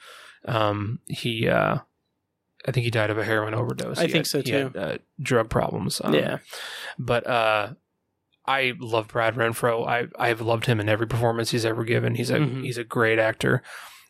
[0.46, 1.78] Um, he, uh,
[2.66, 3.98] I think he died of a heroin overdose.
[3.98, 4.78] I He think had- so, he had, too.
[4.78, 6.00] uh, drug problems.
[6.04, 6.38] Um, yeah.
[6.98, 7.74] But uh,
[8.46, 9.86] I love Brad Renfro.
[9.86, 12.14] I I've loved him in every performance he's ever given.
[12.16, 12.64] He's a Mhm.
[12.64, 13.62] he's a great actor.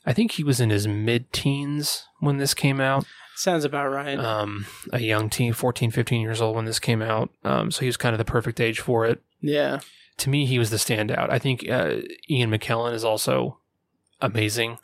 [0.07, 3.05] I think he was in his mid teens when this came out.
[3.37, 4.19] Sounds about right.
[4.19, 7.31] Um, a young teen, 14, 15 years old when this came out.
[7.45, 9.23] Um, so he was kind of the perfect age for it.
[9.41, 9.81] yeah.
[10.19, 11.31] To me, he was the standout.
[11.31, 11.97] I think uh,
[12.29, 13.59] Ian McKellen is also
[14.21, 14.77] amazing.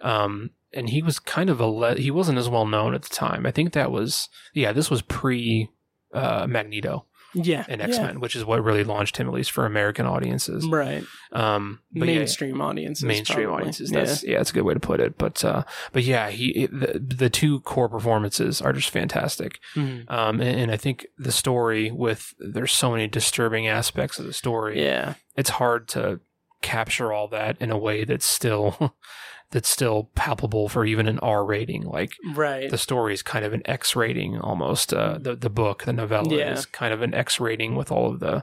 [0.00, 3.08] Um, and he was kind of a le- he wasn't as well known at the
[3.14, 3.46] time.
[3.46, 5.70] I think that was yeah, this was pre
[6.12, 7.64] uh, Magneto Yeah.
[7.68, 7.82] and.
[7.82, 10.64] X Men, which is what really launched him at least for American audiences.
[10.66, 11.04] Right.
[11.32, 13.04] Um, but yeah, Mainstream audiences.
[13.04, 13.62] mainstream probably.
[13.62, 13.90] audiences.
[13.90, 13.98] Yeah.
[14.04, 15.18] That's yeah, that's a good way to put it.
[15.18, 19.58] But uh, but yeah, he the, the two core performances are just fantastic.
[19.74, 20.08] Mhm.
[20.10, 24.32] Um, and, and I think the story with there's so many disturbing aspects of the
[24.32, 24.80] story.
[24.80, 25.14] Yeah.
[25.36, 26.20] it's hard to
[26.62, 28.94] capture all that in a way that's still
[29.54, 31.84] that's still palpable for even an R rating.
[31.84, 32.68] Like Right.
[32.68, 34.92] the story is kind of an X rating almost.
[34.92, 36.52] Uh, the the book, the novella, Yeah.
[36.52, 38.42] is kind of an X rating with all of the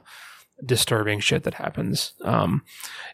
[0.64, 2.14] disturbing shit that happens.
[2.22, 2.62] Um,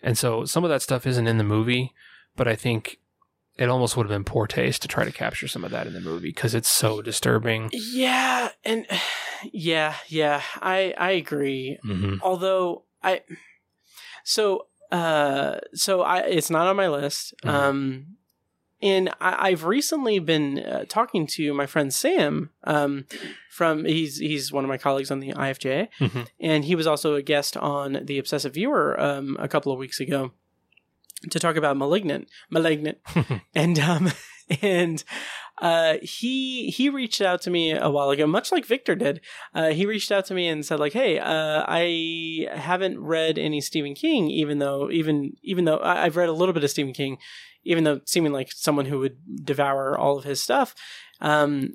[0.03, 1.93] and so some of that stuff isn't in the movie,
[2.37, 2.99] but I think
[3.57, 5.93] it almost would have been poor taste to try to capture some of that in
[5.93, 7.69] the movie because it's so disturbing.
[7.73, 8.87] Yeah, and
[9.53, 11.79] yeah, yeah, I I agree.
[11.85, 12.19] Mm-hmm.
[12.23, 13.23] Although I,
[14.25, 17.35] so uh, so I it's not on my list.
[17.45, 17.51] Mhm.
[17.51, 18.07] Um,
[18.81, 22.51] and I, I've recently been uh, talking to my friend Sam.
[22.65, 23.07] Um,
[23.51, 26.29] from he's he's one of my colleagues on the IFJ, Mhm.
[26.41, 29.99] and he was also a guest on the Obsessive Viewer um a couple of weeks
[30.01, 30.31] ago
[31.31, 32.99] to talk about malignant malignant
[33.55, 34.13] and um
[34.63, 35.03] and
[35.61, 39.21] uh he he reached out to me a while ago much like victor did.
[39.55, 43.61] Uh he reached out to me and said like hey uh i haven't read any
[43.61, 46.93] stephen king even though even even though I- i've read a little bit of stephen
[46.93, 47.19] king
[47.65, 50.75] even though seeming like someone who would devour all of his stuff.
[51.21, 51.73] Um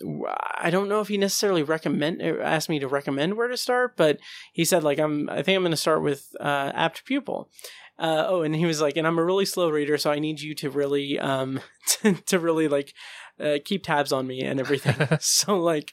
[0.55, 3.97] i don't know if he necessarily recommend or asked me to recommend where to start
[3.97, 4.17] but
[4.53, 7.49] he said like i'm i think i'm going to start with uh apt pupil.
[7.99, 10.41] Uh, oh, and he was like, and I'm a really slow reader, so I need
[10.41, 12.91] you to really, um, to, to really like,
[13.39, 14.95] uh, keep tabs on me and everything.
[15.19, 15.91] so like,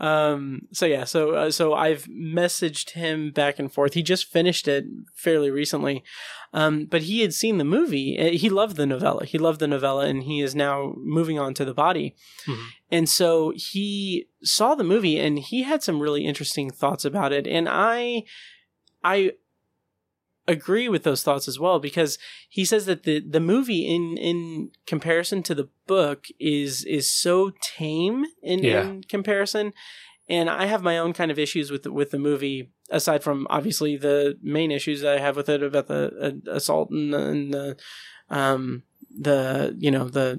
[0.00, 3.94] um, so yeah, so uh, so I've messaged him back and forth.
[3.94, 4.84] He just finished it
[5.16, 6.04] fairly recently,
[6.52, 8.16] um, but he had seen the movie.
[8.18, 9.24] Uh, He loved the novella.
[9.26, 12.14] He loved the novella, and he is now moving on to the body.
[12.46, 12.66] Mhm.
[12.92, 17.48] And so he saw the movie, and he had some really interesting thoughts about it.
[17.48, 18.22] And I,
[19.02, 19.32] I
[20.48, 22.18] agree with those thoughts as well because
[22.48, 27.52] he says that the the movie in in comparison to the book is is so
[27.60, 28.82] tame in, Yeah.
[28.88, 29.72] in comparison
[30.28, 33.46] and I have my own kind of issues with the, with the movie aside from
[33.50, 36.02] obviously the main issues that I have with it about the
[36.46, 37.76] uh, assault and, the- and the
[38.30, 40.38] um the you know the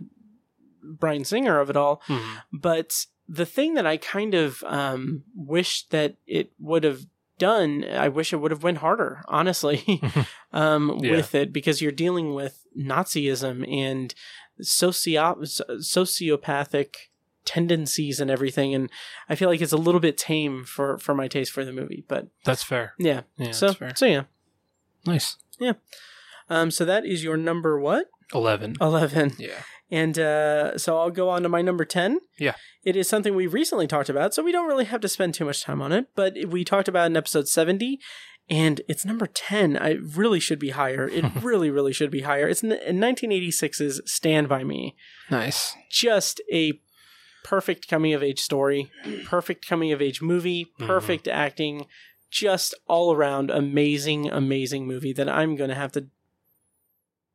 [0.83, 2.41] Bryan Singer of it all Mhm.
[2.51, 7.01] but the thing that I kind of um, wish that it would have
[7.39, 10.01] done, I wish it would have went harder, honestly,
[10.53, 11.11] um, Yeah.
[11.17, 14.13] with it because you're dealing with Nazism and
[14.61, 16.95] socio- sociopathic
[17.45, 18.89] tendencies and everything, and
[19.27, 22.03] I feel like it's a little bit tame for for my taste for the movie.
[22.07, 22.93] But That's fair.
[22.99, 24.23] yeah, Yeah, so so yeah,
[25.05, 25.37] Nice.
[25.59, 25.73] Yeah
[26.49, 28.75] um, so that is your number what Eleven.
[28.79, 29.33] eleven.
[29.37, 29.61] Yeah.
[29.91, 32.19] And uh, so I'll go on to my number 10.
[32.37, 32.53] Yeah.
[32.83, 35.45] It is something we recently talked about, so we don't really have to spend too
[35.45, 37.99] much time on it, but we talked about in episode 70,
[38.49, 39.77] and it's number 10.
[39.77, 41.07] I really should be higher.
[41.07, 42.47] It really, really should be higher.
[42.47, 44.95] It's in 1986's Stand By Me.
[45.29, 45.75] Nice.
[45.89, 46.79] Just a
[47.43, 48.91] perfect coming of age story,
[49.25, 51.87] perfect coming of age movie, perfect acting,
[52.29, 56.07] just all around amazing, amazing movie that I'm going to have to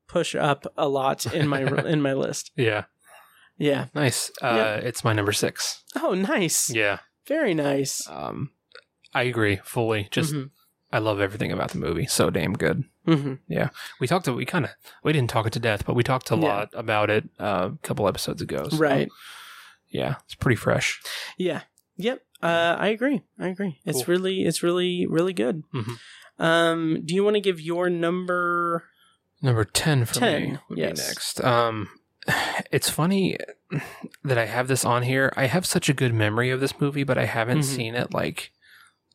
[0.06, 2.51] push up a lot in my in my list.
[2.56, 2.85] Yeah.
[3.59, 3.86] Yeah.
[3.94, 4.31] Nice.
[4.43, 4.74] Uh, Yeah.
[4.76, 5.82] It's my number six.
[5.97, 6.70] Oh, nice.
[6.70, 6.98] Yeah.
[7.26, 8.06] Very nice.
[8.09, 8.51] Um,
[9.14, 10.09] I agree fully.
[10.10, 10.51] Just Mhm.
[10.93, 12.06] I love everything about the movie.
[12.06, 12.85] So damn good.
[13.06, 13.39] Mhm.
[13.48, 13.68] Yeah.
[14.01, 14.24] We talked.
[14.26, 14.70] To, we kind of
[15.02, 16.40] we didn't talk it to death, but we talked a Yeah.
[16.48, 18.68] lot about it uh, a couple episodes ago.
[18.68, 19.09] so, Right.
[19.89, 21.01] Yeah, it's pretty fresh.
[21.39, 21.62] Yeah.
[21.97, 22.20] Yep.
[22.43, 23.22] Uh, I agree.
[23.39, 23.78] I agree.
[23.85, 24.14] It's Cool.
[24.14, 25.62] really, it's really, really good.
[25.72, 25.98] Mhm.
[26.39, 28.85] Um, do you want to give your number?
[29.45, 31.01] Number ten for 10, me would yes.
[31.01, 31.45] be next.
[31.45, 31.89] Um,
[32.73, 33.37] it's funny
[34.25, 35.33] that I have this on here.
[35.37, 37.65] I have such a good memory of this movie, but I haven't Mhm.
[37.65, 38.51] seen it like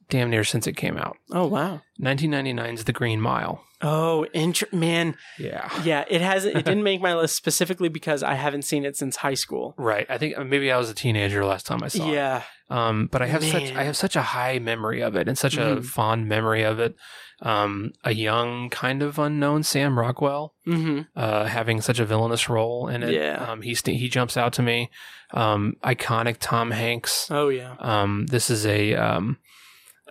[0.10, 1.18] damn near since it came out.
[1.32, 1.82] Oh wow.
[2.02, 3.64] 1999's The Green Mile.
[3.82, 5.16] Oh, int- man.
[5.38, 5.70] Yeah.
[5.84, 9.18] Yeah, it hasn't It didn't make my list specifically because I haven't seen it since
[9.18, 9.74] high school.
[9.78, 10.06] Right.
[10.10, 12.14] I think uh, maybe I was a teenager last time I saw it.
[12.14, 12.44] Yeah.
[12.70, 15.58] Um, but I have such I have such a high memory of it and such
[15.58, 15.86] a Mhm.
[15.86, 16.96] fond memory of it.
[17.42, 21.02] Um, a young kind of unknown Sam Rockwell, Mm-hmm.
[21.16, 23.14] uh, having such a villainous role in it.
[23.14, 23.38] Yeah.
[23.50, 24.90] Um, he st- he jumps out to me.
[25.32, 27.30] Um, iconic Tom Hanks.
[27.32, 27.76] Oh yeah.
[27.80, 29.38] Um, this is a um,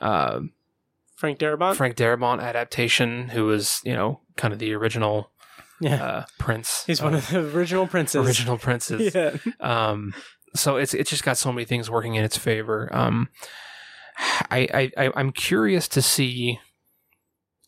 [0.01, 0.41] uh,
[1.17, 1.77] Frank Darabont.
[1.77, 5.31] Frank Darabont adaptation, who was you know kind of the original
[5.81, 6.85] yeah, uh, prince.
[6.87, 8.27] he's one of the original princes.
[8.27, 9.15] original princes.
[9.15, 9.37] Yeah.
[9.61, 10.15] Um,
[10.55, 12.89] so it's it's just got so many things working in its favor.
[12.93, 13.29] Um,
[14.51, 16.59] I, I, I I'm curious to see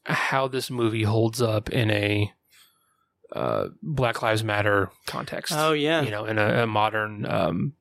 [0.05, 2.33] how this movie holds up in a
[3.35, 5.53] uh, Black Lives Matter context.
[5.55, 6.03] Oh yeah.
[6.03, 7.75] you know, in a, a modern um,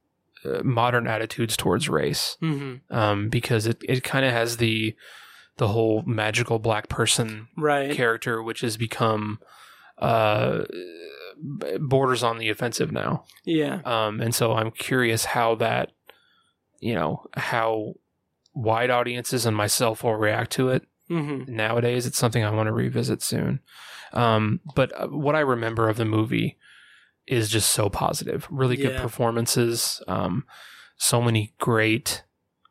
[0.46, 4.96] uh, modern attitudes towards race, hmm um, because it it kind of has the
[5.58, 7.94] the whole magical black person Right.
[7.96, 9.40] character, which has become
[9.98, 10.64] uh,
[11.80, 13.24] borders on the offensive now.
[13.46, 13.82] Yeah.
[13.86, 15.92] Um, and so I'm curious how that,
[16.80, 17.96] you know, how
[18.54, 22.06] wide audiences and myself will react to it hmm nowadays.
[22.06, 23.62] It's something I want to revisit soon.
[24.14, 26.58] Um, but uh, what I remember of the movie
[27.28, 28.48] is just so positive.
[28.50, 29.02] Really good Yeah.
[29.02, 30.02] performances.
[30.08, 30.46] Um,
[30.98, 32.24] so many great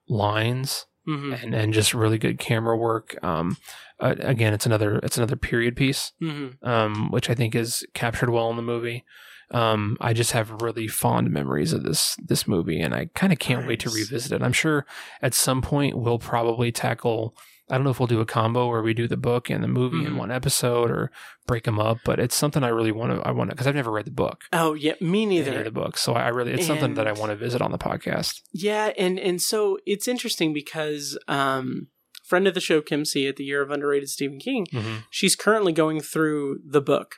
[0.08, 3.16] lines hmm and, and just really good camera work.
[3.24, 3.56] Um,
[3.98, 8.30] uh, again, it's another it's another period piece hmm um, which I think is captured
[8.30, 9.04] well in the movie.
[9.50, 13.38] Um, I just have really fond memories of this this movie, and I kind of
[13.38, 14.42] can't wait to revisit it.
[14.42, 14.84] I'm sure
[15.22, 17.34] at some point we'll probably tackle.
[17.70, 19.68] I don't know if we'll do a combo where we do the book and the
[19.68, 20.16] movie in Mhm.
[20.18, 21.10] one episode or
[21.46, 23.26] break them up, but it's something I really want to.
[23.28, 24.44] I want to because I've never read the book.
[24.52, 25.62] Oh yeah, me neither.
[25.62, 28.40] the book, so I really it's something that I want to visit on the podcast.
[28.52, 31.88] Yeah, and and so it's interesting because um
[32.24, 34.66] friend of the show Kim C at the Year of Underrated Stephen King,
[35.10, 37.16] she's currently going through the book.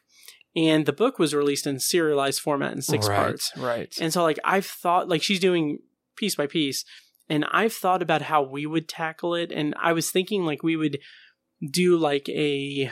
[0.57, 3.53] And the book was released in serialized format in six right, parts.
[3.57, 3.97] right?
[4.01, 5.79] And so like I've thought like she's doing
[6.17, 6.85] piece by piece
[7.31, 10.77] and I've thought about how we would tackle it and I was thinking like we
[10.77, 10.99] would
[11.71, 12.91] do like a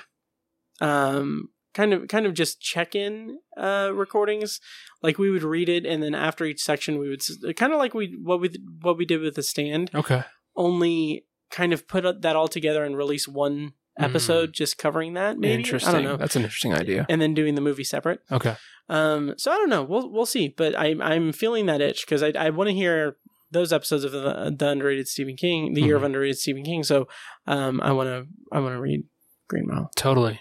[0.81, 4.61] um kind of kind of just check-in uh recordings
[5.03, 7.23] like we would read it and then after each section we would
[7.57, 8.51] kind of like we what we
[8.81, 10.23] what we did with the stand okay,
[10.57, 15.55] only kind of put that all together and release one episode just covering that maybe
[15.55, 15.59] Mm.
[15.65, 15.89] interesting.
[15.89, 17.05] I don't know That's an interesting idea.
[17.09, 18.55] and then doing the movie separate Okay,
[18.89, 19.83] um, so I don't know.
[19.83, 20.49] We'll we'll see.
[20.49, 23.17] But I I'm feeling that itch because I I want to hear
[23.51, 26.07] those episodes of the, the underrated Stephen King, the year of Mhm.
[26.07, 26.83] underrated Stephen King.
[26.83, 27.09] So
[27.47, 29.05] um, I want to I want to read
[29.49, 29.91] Green Mile.
[29.97, 30.41] totally.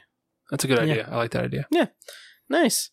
[0.52, 0.84] That's a good Yeah.
[0.94, 1.10] idea.
[1.12, 1.68] I like that idea.
[1.72, 1.88] Yeah,
[2.50, 2.90] nice.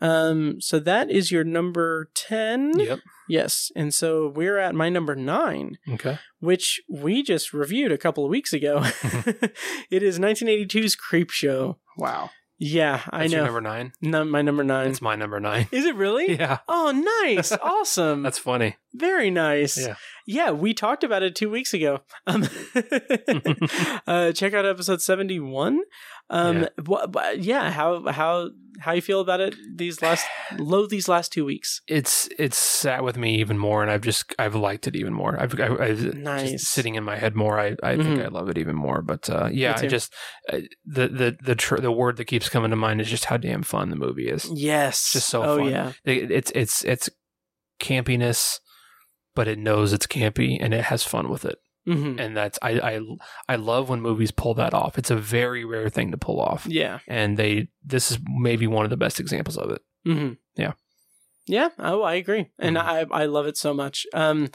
[0.00, 2.78] Um, so that is your number ten.
[2.78, 2.98] Yep.
[3.28, 6.18] Yes, and so we're at my number nine, Okay.
[6.38, 8.84] which we just reviewed a couple of weeks ago.
[9.90, 11.76] it is 1982's Creepshow.
[11.96, 12.30] Wow.
[12.58, 13.46] Yeah, I That's your know.
[13.46, 13.92] number nine.
[14.00, 14.88] No, my number nine.
[14.90, 15.68] It's my number nine.
[15.72, 16.34] is it really?
[16.38, 16.58] Yeah.
[16.68, 16.90] Oh,
[17.24, 17.52] nice.
[17.52, 18.22] awesome.
[18.24, 18.76] That's funny.
[18.94, 19.78] Very nice.
[19.78, 19.96] Yeah.
[20.28, 22.00] Yeah, we talked about it two weeks ago.
[22.26, 22.42] Um,
[24.06, 25.80] uh, check out episode seventy one.
[26.30, 27.32] Um, Yeah.
[27.36, 27.70] yeah.
[27.70, 28.50] How how
[28.80, 30.26] how you feel about it these last
[30.58, 31.80] low these last two weeks?
[31.86, 35.40] It's it's sat with me even more, and I've just I've liked it even more.
[35.40, 36.50] I've, I, I've Nice.
[36.50, 37.58] just sitting in my head more.
[37.60, 38.24] I, I think Mhm.
[38.24, 39.02] I love it even more.
[39.02, 40.12] But uh, yeah, I just
[40.52, 43.36] uh, the the the tr- the word that keeps coming to mind is just how
[43.36, 44.50] damn fun the movie is.
[44.52, 45.12] Yes.
[45.12, 45.70] Just so Oh fun.
[45.70, 45.92] yeah.
[46.04, 47.08] It, it's it's it's
[47.80, 48.58] campiness,
[49.36, 51.58] but it knows it's campy and it has fun with it.
[51.86, 53.00] hmm And that's I I
[53.48, 54.98] I love when movies pull that off.
[54.98, 56.98] It's a very rare thing to pull off, Yeah.
[57.06, 59.82] and they this is maybe one of the best examples of it.
[60.04, 60.72] hmm Yeah.
[61.46, 61.68] Yeah.
[61.78, 62.82] Oh, I agree, and Mhm.
[63.12, 64.04] I I love it so much.
[64.12, 64.48] Um.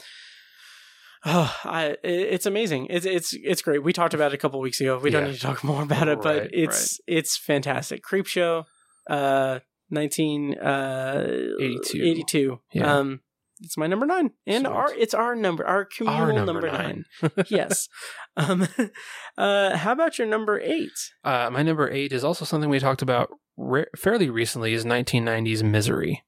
[1.24, 2.88] Oh, I it- it's amazing.
[2.90, 3.82] It's it's it's great.
[3.82, 4.98] We talked about it a couple weeks ago.
[4.98, 5.28] We don't Yeah.
[5.30, 8.02] need to talk more about it, but Right, it's it's fantastic.
[8.02, 8.64] Creepshow,
[9.08, 11.24] uh, nineteen uh
[11.60, 12.02] 82.
[12.02, 12.60] 82.
[12.72, 12.92] Yeah.
[12.98, 13.20] Um,
[13.62, 14.72] it's my number nine, and Sweet.
[14.74, 17.04] our it's our number, our communal Our number, number nine.
[17.22, 17.30] nine.
[17.48, 17.88] yes.
[18.36, 18.66] Um,
[19.38, 20.90] uh, how about your number eight?
[21.24, 24.72] Uh, my number eight is also something we talked about re- fairly recently.
[24.74, 26.22] Is 1990s Misery.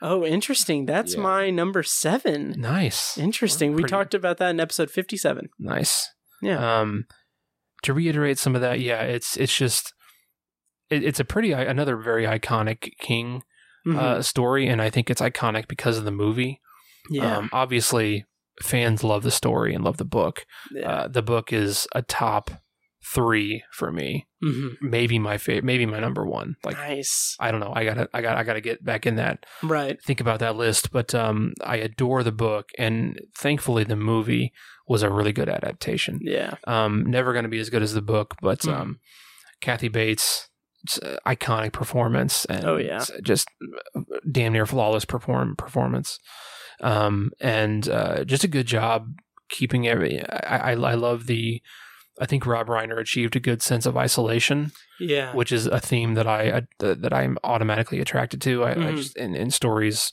[0.00, 0.86] Oh, interesting.
[0.86, 1.20] That's Yeah.
[1.22, 2.54] my number seven.
[2.56, 3.74] Nice, Interesting.
[3.74, 5.48] We talked about that in episode fifty-seven.
[5.58, 6.08] nice.
[6.40, 6.80] Yeah.
[6.80, 7.06] Um,
[7.82, 9.92] to reiterate some of that, yeah, it's it's just
[10.90, 13.42] it, it's a pretty another very iconic King
[13.86, 13.96] Mhm.
[13.98, 16.60] uh, story, and I think it's iconic because of the movie.
[17.10, 17.36] Yeah.
[17.38, 18.24] Um, obviously,
[18.62, 20.44] fans love the story and love the book.
[20.72, 20.90] yeah.
[20.90, 22.50] Uh, the book is a top
[23.14, 24.26] three for me.
[24.44, 24.76] Mhm.
[24.82, 26.56] Maybe my favorite, maybe my number one.
[26.64, 27.36] Like nice.
[27.40, 27.72] I don't know.
[27.74, 29.46] I gotta, I got, I gotta get back in that.
[29.62, 30.00] Right.
[30.02, 30.90] Think about that list.
[30.92, 34.52] But um, I adore the book, and thankfully, the movie
[34.86, 36.18] was a really good adaptation.
[36.22, 36.54] Yeah.
[36.66, 38.74] Um, never going to be as good as the book, but Mhm.
[38.74, 39.00] um,
[39.60, 40.48] Kathy Bates,
[41.26, 43.04] iconic performance, and Oh, yeah.
[43.22, 43.48] just
[44.30, 46.18] damn near flawless perform performance,
[46.80, 49.14] um, and uh, just a good job
[49.48, 50.20] keeping every.
[50.28, 51.60] I, I, I love the
[52.20, 55.32] I think Rob Reiner achieved a good sense of isolation, Yeah.
[55.34, 58.64] which is a theme that I, I that I'm automatically attracted to.
[58.64, 58.96] I, I Mhm.
[58.96, 60.12] just in, in stories,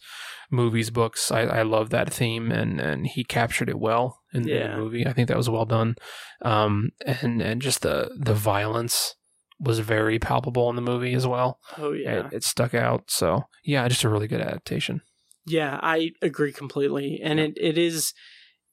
[0.51, 4.71] movies, books, I, I love that theme, and and he captured it well in, in
[4.71, 5.07] the movie.
[5.07, 5.95] I think that was well done,
[6.43, 9.15] um, and and just the the violence
[9.59, 11.59] was very palpable in the movie as well.
[11.77, 12.27] oh yeah.
[12.27, 13.05] It, it stuck out.
[13.09, 15.01] So yeah, just a really good adaptation.
[15.45, 17.19] Yeah, I agree completely.
[17.23, 18.13] And it, it is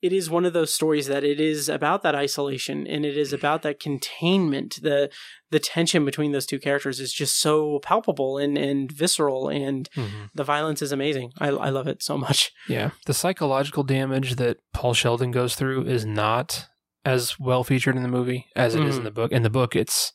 [0.00, 3.32] it is one of those stories that it is about that isolation and it is
[3.32, 4.78] about that containment.
[4.82, 5.08] The
[5.50, 9.88] the tension between those two characters is just so palpable and, and visceral and
[10.34, 11.30] the violence is amazing.
[11.38, 12.50] I, I love it so much.
[12.68, 12.90] Yeah.
[13.06, 16.66] The psychological damage that Paul Sheldon goes through is not
[17.04, 19.04] as well featured in the movie as it is in Mhm.
[19.04, 19.30] the book.
[19.32, 20.12] In the book, it's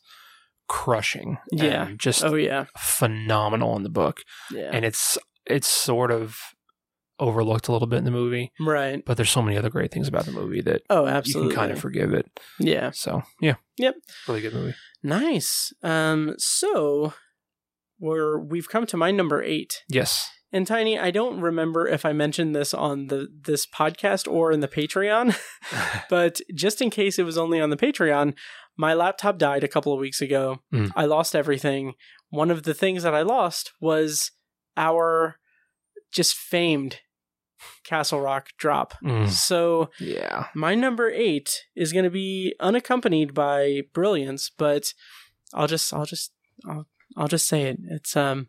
[0.68, 1.38] crushing.
[1.50, 1.90] Yeah.
[1.96, 2.66] just Oh yeah.
[2.76, 4.20] phenomenal in the book.
[4.52, 4.70] Yeah.
[4.72, 5.16] And it's
[5.48, 6.38] it's sort of
[7.20, 9.02] overlooked a little bit in the movie, right.
[9.04, 11.50] but there's so many other great things about the movie that Oh, absolutely.
[11.50, 12.26] you can kind of forgive it.
[12.60, 12.90] yeah.
[12.92, 13.54] So yeah.
[13.76, 13.96] Yep.
[14.28, 14.74] Really good movie.
[15.02, 15.72] Nice.
[15.82, 17.12] Um so
[17.98, 19.82] we're we've come to my number 8.
[19.88, 20.30] Yes.
[20.52, 24.60] And Tiny, I don't remember if I mentioned this on the this podcast or in
[24.60, 25.36] the Patreon,
[26.08, 28.34] but just in case it was only on the Patreon,
[28.76, 30.60] my laptop died a couple of weeks ago.
[30.72, 30.92] Mm.
[30.96, 31.94] I lost everything.
[32.30, 34.30] One of the things that I lost was
[34.78, 35.36] our
[36.12, 37.00] just famed
[37.84, 38.94] Castle Rock drop.
[39.02, 39.28] Mm.
[39.28, 40.46] So Yeah.
[40.54, 44.94] my number 8 is going to be unaccompanied by brilliance, but
[45.52, 46.32] I'll just I'll just
[46.68, 46.86] I'll,
[47.16, 47.78] I'll just say it.
[47.90, 48.48] It's um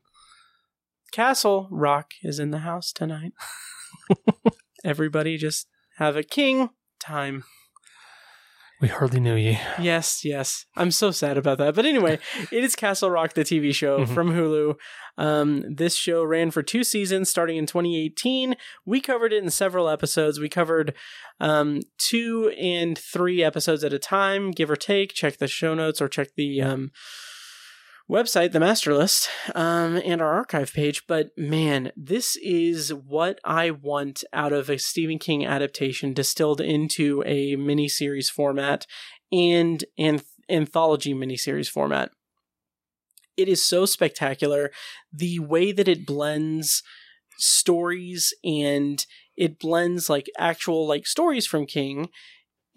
[1.12, 3.34] Castle Rock is in the house tonight.
[4.86, 6.70] Everybody just have a king
[7.00, 7.44] time.
[8.82, 9.58] We hardly knew you.
[9.82, 10.66] Yes, yes.
[10.78, 11.76] I'm so sad about that.
[11.76, 12.18] But anyway,
[12.52, 14.14] it is Castle Rock, the TV show Mhm.
[14.14, 14.76] from Hulu.
[15.18, 18.56] Um, this show ran for two seasons starting in 2018.
[18.86, 20.40] We covered it in several episodes.
[20.40, 20.94] We covered
[21.42, 25.14] um, two and three episodes at a time, give or take.
[25.14, 26.92] Check the show notes or check the um,
[28.10, 31.04] website, the master list, um, and our archive page.
[31.08, 37.24] But man, this is what I want out of a Stephen King adaptation distilled into
[37.26, 38.88] a miniseries format
[39.32, 42.12] and an anthology miniseries format.
[43.38, 44.72] It is so spectacular.
[45.14, 46.84] The way that it blends
[47.38, 49.06] stories and
[49.38, 52.10] it blends like actual like stories from King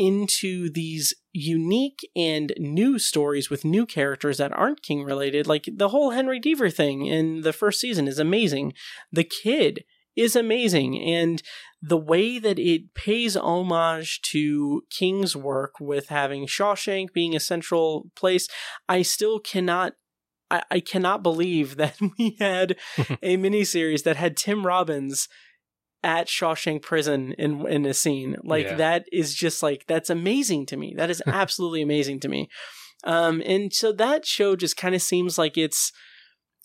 [0.02, 5.46] into these unique and new stories with new characters that aren't King related.
[5.46, 8.72] Like the whole Henry Deaver thing in the first season is amazing.
[9.12, 9.84] The kid
[10.16, 11.00] is amazing.
[11.00, 11.40] And
[11.80, 18.10] the way that it pays homage to King's work with having Shawshank being a central
[18.16, 18.48] place,
[18.88, 19.92] I still cannot.
[20.50, 22.76] I, I cannot believe that we had
[23.22, 25.28] a miniseries that had Tim Robbins
[26.02, 28.36] at Shawshank Prison in in a scene.
[28.42, 28.74] Like Yeah.
[28.76, 30.94] that is just like that's amazing to me.
[30.96, 32.48] That is absolutely amazing to me.
[33.04, 35.92] Um, and so that show just kind of seems like it's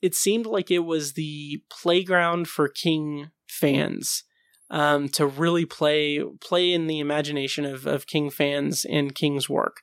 [0.02, 4.24] it seemed like it was the playground for King fans
[4.70, 9.78] um, to really play play in the imagination of, of King fans and King's work,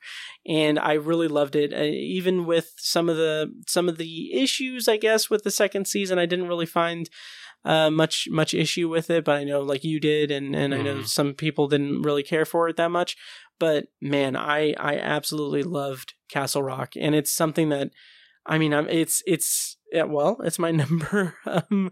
[0.47, 1.73] and I really loved it.
[1.73, 5.87] Uh, even with some of the some of the issues, I guess, with the second
[5.87, 7.09] season, I didn't really find
[7.65, 9.25] uh, much much issue with it.
[9.25, 11.07] But I know like you did, and and I know Mhm.
[11.07, 13.17] some people didn't really care for it that much.
[13.59, 17.89] But man, I I absolutely loved Castle Rock, and it's something that
[18.45, 21.89] I mean, I'm, it's it's yeah, well, it's my number um,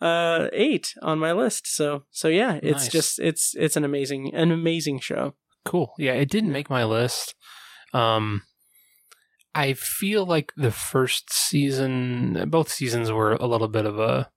[0.00, 1.66] uh, eight on my list.
[1.66, 2.92] So so yeah, it's Nice.
[2.92, 5.34] just it's it's an amazing an amazing show.
[5.64, 5.92] Cool.
[5.98, 7.34] Yeah, it didn't make my list.
[7.92, 8.42] Um
[9.54, 14.30] I feel like the first season, both seasons were a little bit of a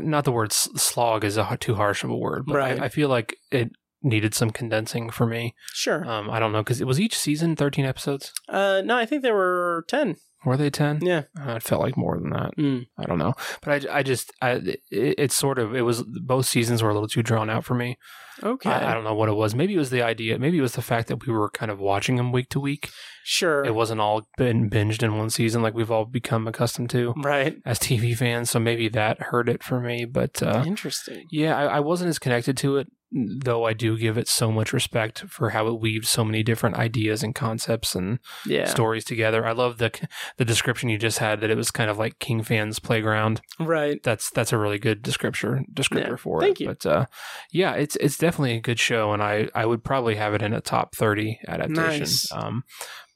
[0.00, 2.80] not the word slog is a, too harsh of a word, but Right.
[2.80, 3.70] I, I feel like it
[4.02, 5.54] needed some condensing for me.
[5.72, 6.04] Sure.
[6.08, 8.32] Um, I don't know because it was each season thirteen episodes.
[8.48, 10.16] Uh, no, I think there were ten.
[10.44, 11.00] Were they ten?
[11.02, 11.22] Yeah.
[11.38, 12.56] Uh, it felt like more than that.
[12.56, 12.86] Mm.
[12.98, 16.46] I don't know, but I, I just I it, it's sort of it was both
[16.46, 17.96] seasons were a little too drawn out for me.
[18.42, 18.70] Okay.
[18.70, 19.54] I, I don't know what it was.
[19.54, 20.38] Maybe it was the idea.
[20.38, 22.90] Maybe it was the fact that we were kind of watching them week to week.
[23.24, 23.64] sure.
[23.64, 27.56] It wasn't all been binged in one season like we've all become accustomed to right.
[27.64, 28.50] as TV fans.
[28.50, 30.04] So maybe that hurt it for me.
[30.04, 31.26] But uh, Interesting.
[31.30, 34.72] yeah, I, I wasn't as connected to it, though I do give it so much
[34.72, 38.64] respect for how it weaves so many different ideas and concepts and Yeah.
[38.66, 39.44] stories together.
[39.46, 39.90] I love the
[40.38, 43.42] the description you just had that it was kind of like King fans playground.
[43.60, 44.02] Right.
[44.02, 46.64] That's that's a really good descriptor descriptor Yeah, for thank it.
[46.64, 46.68] you.
[46.68, 47.06] But uh,
[47.50, 50.54] yeah, it's it's definitely a good show, and I I would probably have it in
[50.54, 52.00] a top thirty adaptation.
[52.00, 52.32] Nice.
[52.32, 52.64] Um,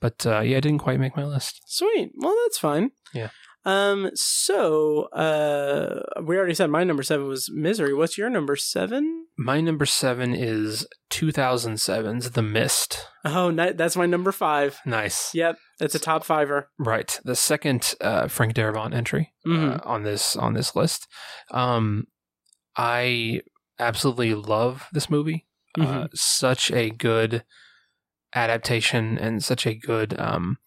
[0.00, 1.62] but uh, yeah, it didn't quite make my list.
[1.66, 2.10] Sweet.
[2.16, 2.90] Well, that's fine.
[3.14, 3.30] Yeah.
[3.66, 4.10] Um.
[4.14, 7.92] So, uh, we already said my number seven was Misery.
[7.92, 9.26] What's your number seven?
[9.36, 13.06] My number seven is 2007's The Mist.
[13.24, 14.78] Oh, that's my number five.
[14.86, 15.34] Nice.
[15.34, 16.70] Yep, it's a top fiver.
[16.78, 17.18] Right.
[17.24, 19.86] The second uh, Frank Darabont entry uh, Mhm.
[19.86, 21.06] on this on this list.
[21.50, 22.04] Um,
[22.76, 23.42] I
[23.78, 25.46] absolutely love this movie.
[25.78, 27.44] Uh, such a good
[28.34, 30.65] adaptation and such a good um, uh,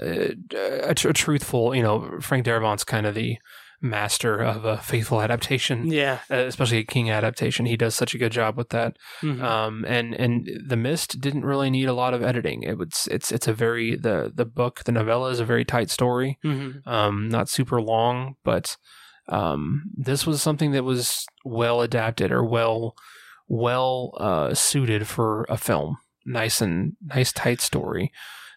[0.00, 1.74] a, a truthful.
[1.74, 3.38] You know, Frank Darabont's kind of the
[3.80, 5.86] master of a faithful adaptation.
[5.86, 6.18] Yeah.
[6.30, 8.96] Uh, especially a King adaptation, he does such a good job with that.
[9.22, 9.40] Mhm.
[9.42, 12.62] Um, and and the Mist didn't really need a lot of editing.
[12.64, 15.90] It was it's it's a very the the book the novella is a very tight
[15.90, 16.38] story.
[16.44, 16.86] Mhm.
[16.86, 18.76] Um, not super long, but
[19.28, 22.94] um, this was something that was well adapted or well
[23.46, 25.98] well uh, suited for a film.
[26.26, 28.12] Nice and nice tight story.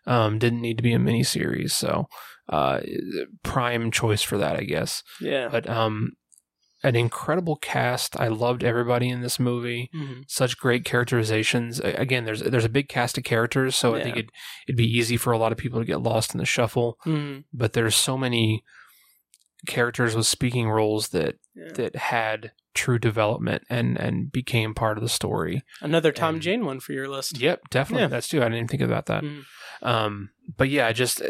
[0.07, 2.07] Um, didn't need to be a miniseries, so
[2.49, 2.79] uh,
[3.43, 5.03] prime choice for that, I guess.
[5.21, 5.47] Yeah.
[5.49, 6.13] But um,
[6.83, 8.19] an incredible cast.
[8.19, 10.23] I loved everybody in this movie Mhm.
[10.27, 11.79] such great characterizations.
[11.79, 14.29] Again, there's there's a big cast of characters, so I think it
[14.67, 16.97] it'd be easy for a lot of people to get lost in the shuffle.
[17.05, 17.43] Mhm.
[17.53, 18.63] But there's so many
[19.67, 21.71] characters with speaking roles that Yeah.
[21.75, 25.61] that had true development and and became part of the story.
[25.81, 27.37] Another Thomas Jane one for your list.
[27.39, 28.03] Yep, definitely.
[28.03, 28.07] Yeah.
[28.07, 28.39] That's too.
[28.39, 29.23] I didn't even think about that.
[29.23, 29.43] Mhm.
[29.81, 31.27] Um, but yeah, just uh,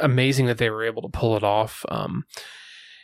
[0.00, 1.84] amazing that they were able to pull it off.
[1.88, 2.24] Um,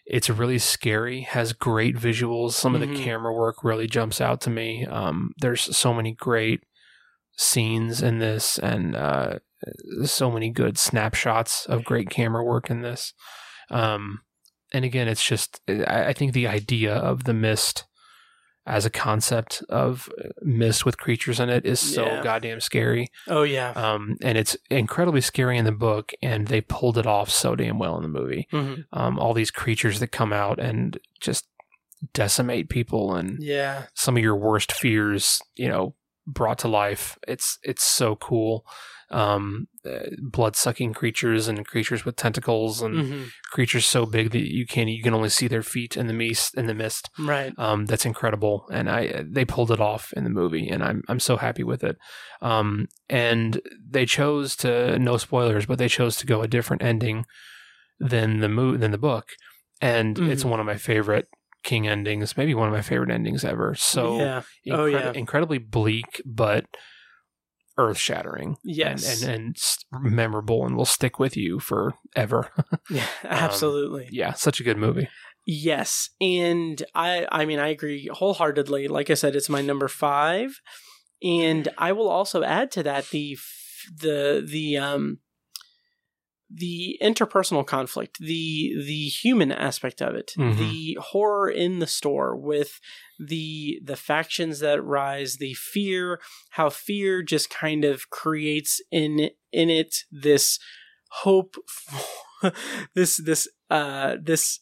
[0.05, 2.53] it's really scary, has great visuals.
[2.53, 2.97] Some of Mhm.
[2.97, 4.87] the camera work really jumps out to me.
[4.87, 6.63] Um, there's so many great
[7.37, 9.39] scenes in this, and uh,
[10.05, 13.15] so many good snapshots of great camera work in this.
[13.71, 14.21] Um,
[14.73, 17.85] and again, it's just I, I think the idea of the mist
[18.67, 22.23] as a concept of uh, mist with creatures in it is so Yeah.
[22.23, 23.09] goddamn scary.
[23.29, 23.71] Oh yeah.
[23.71, 27.79] Um, and it's incredibly scary in the book, and they pulled it off so damn
[27.79, 28.49] well in the movie.
[28.53, 28.85] Mhm.
[28.93, 31.47] Um, all these creatures that come out and just
[32.13, 33.85] decimate people, and Yeah.
[33.95, 35.95] some of your worst fears, you know,
[36.27, 37.17] brought to life.
[37.29, 38.67] It's it's so cool.
[39.09, 39.69] Um,
[40.21, 43.29] blood sucking creatures and creatures with tentacles and Mhm.
[43.53, 46.57] creatures so big that you can't you can only see their feet in the mist
[46.57, 47.09] in the mist.
[47.17, 47.53] Right.
[47.57, 51.21] Um, that's incredible, and I they pulled it off in the movie, and I'm I'm
[51.21, 51.97] so happy with it.
[52.43, 57.25] Um, and they chose to no spoilers, but they chose to go a different ending
[58.01, 59.29] than the mo- than the book,
[59.81, 60.51] and it's Mhm.
[60.51, 61.29] one of my favorite
[61.63, 63.75] King endings, maybe one of my favorite endings ever.
[63.77, 64.43] So yeah.
[64.71, 65.13] Oh, yeah.
[65.15, 66.65] incredibly bleak, but
[67.79, 68.57] earth shattering.
[68.65, 69.23] Yes.
[69.23, 69.57] and, and
[69.93, 72.51] and memorable, and will stick with you forever.
[72.91, 73.07] Yeah.
[73.25, 74.09] Absolutely.
[74.13, 75.09] yeah, such a good movie.
[75.47, 78.89] Yes, and I I mean I agree wholeheartedly.
[78.89, 80.61] Like I said, it's my number five,
[81.23, 83.39] and I will also add to that the
[84.01, 85.19] the the um
[86.49, 90.57] the interpersonal conflict, the the human aspect of it, Mhm.
[90.59, 92.81] the horror in the store with
[93.19, 96.21] the the factions that rise, the fear,
[96.51, 100.59] how fear just kind of creates in in it this
[101.23, 102.53] hope, for,
[102.95, 104.61] this this uh this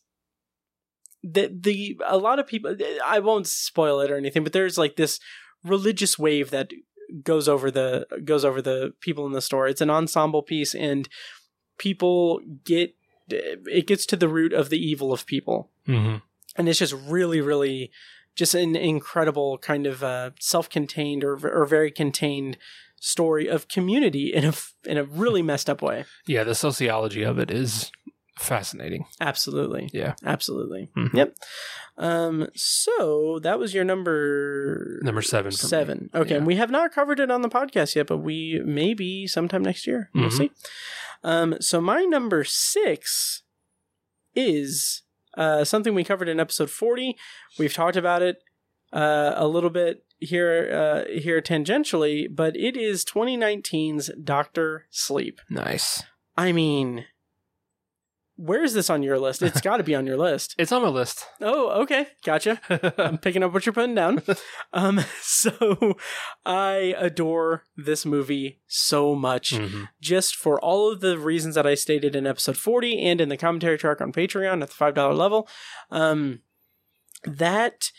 [1.23, 4.97] the the a lot of people I won't spoil it or anything, but there's like
[4.97, 5.19] this
[5.65, 6.71] religious wave that
[7.23, 9.67] goes over the goes over the people in the store.
[9.69, 11.09] It's an ensemble piece and
[11.79, 12.95] people get
[13.29, 15.71] it gets to the root of the evil of people.
[15.89, 16.17] Mm-hmm.
[16.57, 17.91] And it's just really really
[18.37, 22.59] just an incredible kind of uh, self-contained or or very contained
[23.01, 24.53] story of community in a
[24.85, 26.05] in a really messed up way.
[26.27, 27.91] Yeah, the sociology of it is
[28.39, 29.07] fascinating.
[29.21, 29.89] Absolutely.
[29.93, 30.15] Yeah.
[30.25, 30.91] Absolutely.
[30.97, 31.15] Mhm.
[31.15, 31.37] Yep.
[31.99, 35.53] Um, so that was your number Number seven.
[35.53, 35.69] For me.
[35.69, 36.11] seven.
[36.15, 36.37] Okay, Yeah.
[36.39, 39.87] and we have not covered it on the podcast yet, but we maybe sometime next
[39.87, 40.11] year.
[40.15, 40.33] We'll Mhm.
[40.37, 40.51] see.
[41.25, 43.43] Um, so my number six
[44.35, 45.03] is
[45.37, 47.17] uh, something we covered in episode forty.
[47.59, 48.37] We've talked about it
[48.93, 55.41] uh, a little bit here uh, here tangentially, but it is 2019's Doctor Sleep.
[55.51, 56.03] Nice.
[56.37, 57.07] I mean,
[58.37, 59.43] where is this on your list?
[59.43, 60.55] It's got to be on your list.
[60.59, 61.25] It's on my list.
[61.41, 62.61] Oh, okay, gotcha.
[62.99, 64.23] I'm picking up what you're putting down.
[64.73, 65.97] Um, so
[66.45, 69.89] I adore this movie so much, Mhm.
[70.01, 73.37] just for all of the reasons that I stated in episode 40 and in the
[73.37, 75.49] commentary track on Patreon at the five dollar level.
[75.93, 76.41] Um,
[77.25, 77.93] that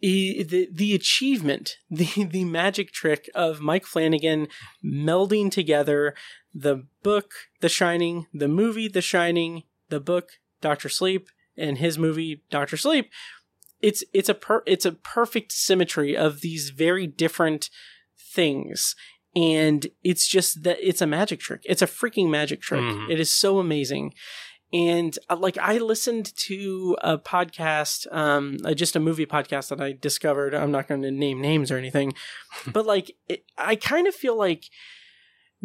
[0.00, 4.48] the the achievement, the the magic trick of Mike Flanagan
[4.84, 6.14] melding together
[6.58, 10.30] the book The Shining, the movie The Shining, the book
[10.62, 13.10] Doctor Sleep, and his movie Doctor Sleep.
[13.82, 17.68] It's it's a per, it's a perfect symmetry of these very different
[18.18, 18.96] things.
[19.34, 21.60] And it's just that it's a magic trick.
[21.64, 22.80] It's a freaking magic trick.
[22.80, 23.10] Mhm.
[23.10, 24.14] It is so amazing.
[24.72, 29.80] and uh, like I listened to a podcast, um, uh, just a movie podcast that
[29.80, 30.54] I discovered.
[30.54, 32.14] I'm not going to name names or anything,
[32.72, 34.64] but like it, I kind of feel like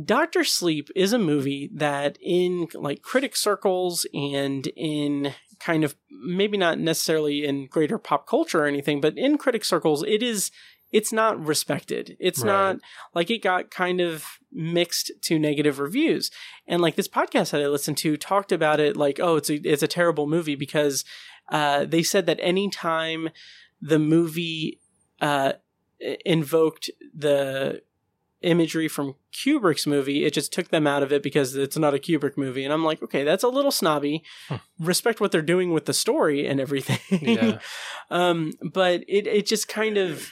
[0.04, 6.58] Doctor Sleep is a movie that in like critic circles and in kind of maybe
[6.58, 10.52] not necessarily in greater pop culture or anything, but in critic circles, it is
[10.92, 12.18] it's not respected.
[12.20, 12.48] It's Right.
[12.48, 12.78] not
[13.14, 16.32] like it got kind of mixed to negative reviews.
[16.68, 19.56] And like this podcast that I listened to talked about it like, oh, it's a
[19.56, 21.06] it's a terrible movie because
[21.50, 23.30] uh, they said that anytime
[23.82, 24.80] the movie
[25.22, 25.54] uh,
[26.26, 27.82] invoked the
[28.42, 32.00] imagery from Kubrick's movie, it just took them out of it because it's not a
[32.00, 32.64] Kubrick movie.
[32.64, 34.24] And I'm like, okay, that's a little snobby.
[34.80, 37.00] Respect what they're doing with the story and everything.
[37.22, 37.60] Yeah.
[38.10, 40.32] um, but it it just kind of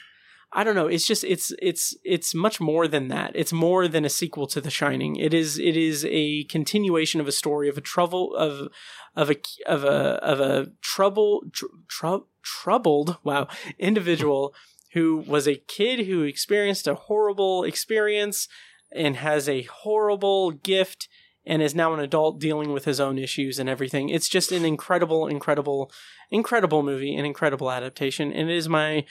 [0.51, 0.87] I don't know.
[0.87, 3.31] It's just it's it's it's much more than that.
[3.35, 5.15] It's more than a sequel to The Shining.
[5.15, 8.69] It is it is a continuation of a story of a trouble of
[9.15, 9.35] of a
[9.67, 13.47] of a of a trouble tr- trou- troubled wow
[13.79, 14.55] individual
[14.93, 18.47] who was a kid who experienced a horrible experience
[18.91, 21.07] and has a horrible gift
[21.45, 24.09] and is now an adult dealing with his own issues and everything.
[24.09, 25.91] It's just an incredible, incredible,
[26.31, 29.05] incredible movie, an incredible adaptation, and it is my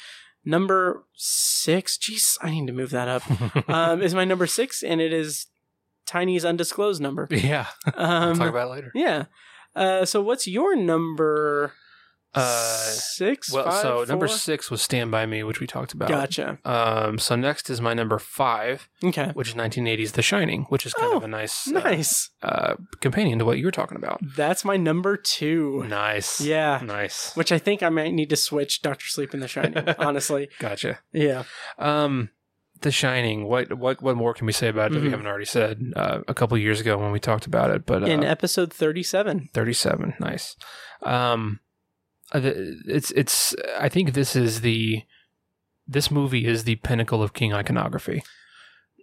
[0.44, 1.96] number six.
[1.98, 3.68] Jeez, I need to move that up.
[3.68, 5.46] um, is my number six, and it is
[6.06, 7.26] Tiny's undisclosed number.
[7.30, 7.66] yeah.
[7.94, 8.92] Um, Talk about it later.
[8.94, 9.24] yeah.
[9.74, 11.72] Uh, so what's your number?
[12.38, 13.52] Uh, six.
[13.52, 16.08] Well, five, so number six was Stand By Me, which we talked about.
[16.08, 16.58] Gotcha.
[16.64, 19.30] Um, so next is my number five, Okay.
[19.34, 22.30] which is 1980's The Shining, which is kind Oh, of a nice, uh, Nice.
[22.42, 24.20] uh, companion to what you were talking about.
[24.36, 25.84] That's my number two.
[25.88, 26.40] Nice.
[26.40, 26.80] Yeah.
[26.84, 27.34] Nice.
[27.36, 29.84] Which I think I might need to switch Doctor Sleep and The Shining.
[29.98, 30.48] honestly.
[30.58, 30.98] Gotcha.
[31.12, 31.44] Yeah.
[31.78, 32.30] Um,
[32.80, 33.44] The Shining.
[33.44, 35.82] What what what more can we say about it that we haven't already said?
[35.96, 39.48] Uh, a couple years ago when we talked about it, but uh, In episode thirty-seven.
[39.52, 40.54] 37 nice
[41.02, 41.58] um uh, the-
[42.32, 45.02] it's it's i think this is the
[45.86, 48.22] this movie is the pinnacle of king iconography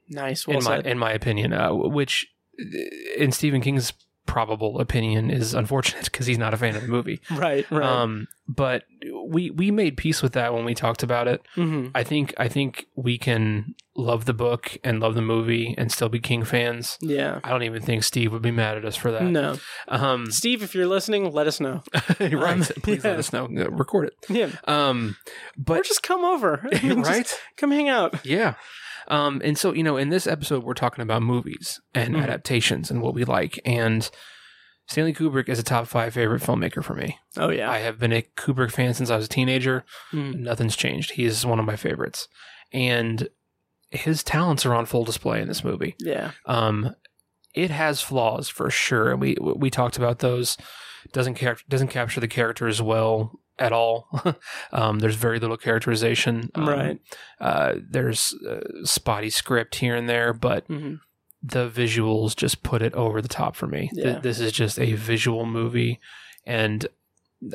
[0.08, 0.46] Nice.
[0.46, 2.28] Well in my in my opinion uh, which
[2.60, 2.78] uh,
[3.18, 3.92] in stephen king's
[4.26, 7.70] probable opinion is unfortunate because he's not a fan of the movie right.
[7.72, 7.84] Right.
[7.86, 8.84] um but
[9.28, 12.48] we we made peace with that when we talked about it hmm i think i
[12.48, 16.98] think we can love the book and love the movie and still be king fans
[17.02, 17.40] Yeah.
[17.44, 19.58] i don't even think steve would be mad at us for that No.
[19.88, 21.82] um Steve, if you're listening, let us know.
[22.20, 22.32] right.
[22.34, 23.12] Um, Please yeah.
[23.12, 23.46] let us know.
[23.48, 24.14] Record it.
[24.30, 24.50] Yeah.
[24.66, 25.16] Um,
[25.58, 26.68] Or but just come over.
[26.84, 27.40] Right?
[27.58, 28.26] come hang out.
[28.26, 28.56] Yeah.
[29.07, 32.23] Um, and so you know, in this episode, we're talking about movies and Mhm.
[32.23, 33.60] adaptations and what we like.
[33.65, 34.10] And
[34.88, 37.18] Stanley Kubrick is a top five favorite filmmaker for me.
[37.38, 37.69] Oh yeah.
[37.72, 39.84] I have been a Kubrick fan since I was a teenager.
[40.11, 40.36] Mm.
[40.40, 41.11] Nothing's changed.
[41.11, 42.27] He is one of my favorites,
[42.72, 43.27] and
[43.91, 45.95] his talents are on full display in this movie.
[45.99, 46.32] Yeah.
[46.45, 46.95] Um,
[47.53, 50.57] it has flaws for sure, and we we talked about those.
[51.14, 54.07] Doesn't cap- doesn't capture the characters well at all.
[54.72, 56.49] um, there's very little characterization.
[56.56, 56.99] Um, right.
[57.40, 60.95] Uh, there's uh, spotty script here and there, but hmm
[61.48, 63.91] the visuals just put it over the top for me.
[63.94, 65.99] Th- this is just a visual movie,
[66.44, 66.88] and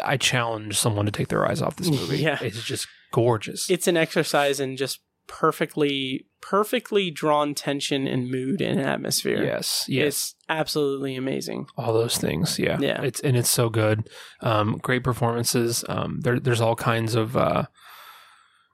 [0.05, 2.18] I challenge someone to take their eyes off this movie.
[2.22, 2.39] Yeah.
[2.40, 3.68] It's just gorgeous.
[3.68, 9.43] It's an exercise in just perfectly, perfectly drawn tension and mood and atmosphere.
[9.45, 10.07] yes, yes.
[10.07, 11.67] It's absolutely amazing.
[11.77, 13.03] all those things yeah Yeah.
[13.03, 14.09] it's and it's so good
[14.41, 17.65] um great performances um there, there's all kinds of uh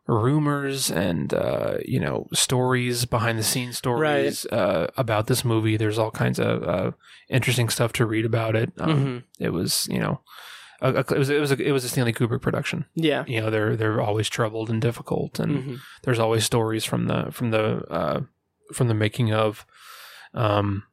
[0.06, 5.98] rumors and uh you know stories behind the scenes stories uh about this movie there's
[5.98, 6.92] all kinds of uh
[7.28, 9.22] interesting stuff to read about it um, Mhm.
[9.44, 10.20] it was you know
[10.80, 12.84] a, a- it was it was a, it was a Stanley Kubrick production.
[12.94, 13.24] Yeah.
[13.26, 17.30] You know they're they're always troubled and difficult, and hmm there's always stories from the
[17.32, 18.20] from the uh,
[18.74, 19.64] from the making of,
[20.34, 20.84] um,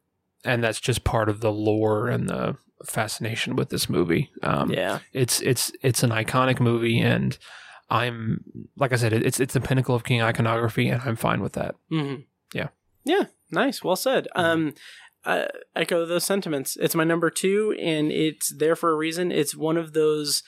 [0.43, 2.55] and that's just part of the lore and the
[2.85, 4.30] fascination with this movie.
[4.41, 4.99] Um, yeah.
[5.14, 7.38] it's it's it's an iconic movie, and
[7.89, 8.43] I'm
[8.77, 11.76] like I said, it's it's the pinnacle of king iconography, and I'm fine with that.
[11.89, 12.15] hmm
[12.53, 12.69] Yeah.
[13.05, 13.26] Yeah.
[13.51, 13.84] Nice.
[13.84, 14.27] Well said.
[14.35, 14.73] Um,
[15.26, 16.78] I echo those sentiments.
[16.80, 19.32] It's my number two, and it's there for a reason.
[19.32, 20.44] It's one of those.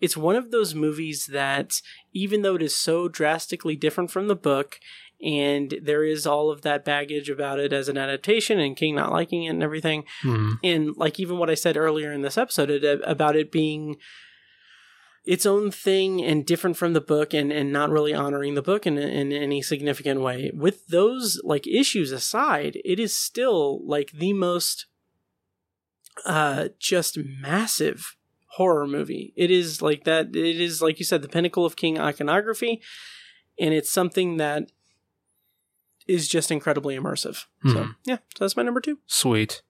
[0.00, 1.80] It's one of those movies that,
[2.12, 4.78] even though it is so drastically different from the book,
[5.20, 9.10] and there is all of that baggage about it as an adaptation, and King not
[9.10, 10.58] liking it and everything, Mhm.
[10.62, 13.96] and like even what I said earlier in this episode it, about it being
[15.24, 18.86] its own thing and different from the book and, and not really honoring the book
[18.86, 20.50] in, in any significant way.
[20.54, 24.86] With those like issues aside, it is still like the most
[26.24, 28.16] uh just massive
[28.52, 29.32] horror movie.
[29.36, 32.80] It is like that it is like you said the pinnacle of king iconography
[33.58, 34.72] and it's something that
[36.06, 37.44] is just incredibly immersive.
[37.64, 37.94] So, Mhm.
[38.06, 38.98] yeah, so that's my number 2.
[39.06, 39.62] Sweet.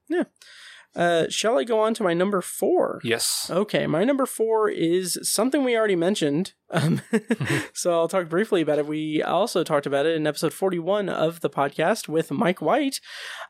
[0.95, 2.99] Uh, shall I go on to my number four?
[3.03, 3.49] Yes.
[3.49, 6.53] Okay, my number four is something we already mentioned.
[6.71, 7.01] Um,
[7.73, 8.87] so I'll talk briefly about it.
[8.87, 12.99] We also talked about it in episode 41 of the podcast with Mike White.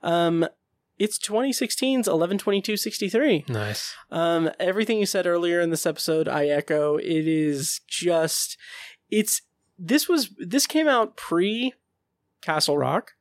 [0.04, 0.48] Um,
[0.98, 3.48] it's 2016's 11.22.63.
[3.48, 3.96] Nice.
[4.12, 6.98] Um, everything you said earlier in this episode, I echo.
[6.98, 8.58] It is just,
[9.10, 9.42] it's,
[9.78, 11.74] this was, this came out pre
[12.42, 13.14] Castle Rock,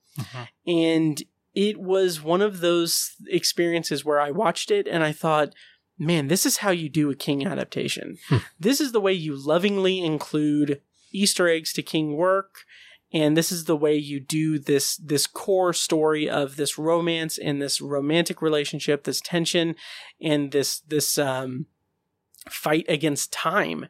[0.66, 1.22] and
[1.58, 5.52] it was one of those experiences where I watched it and I thought,
[5.98, 8.16] man, this is how you do a King adaptation.
[8.60, 10.80] This is the way you lovingly include
[11.10, 12.60] Easter eggs to King work.
[13.12, 17.60] And this is the way you do this this core story of this romance and
[17.60, 19.74] this romantic relationship, this tension,
[20.22, 21.66] and this this um,
[22.48, 23.86] fight against time.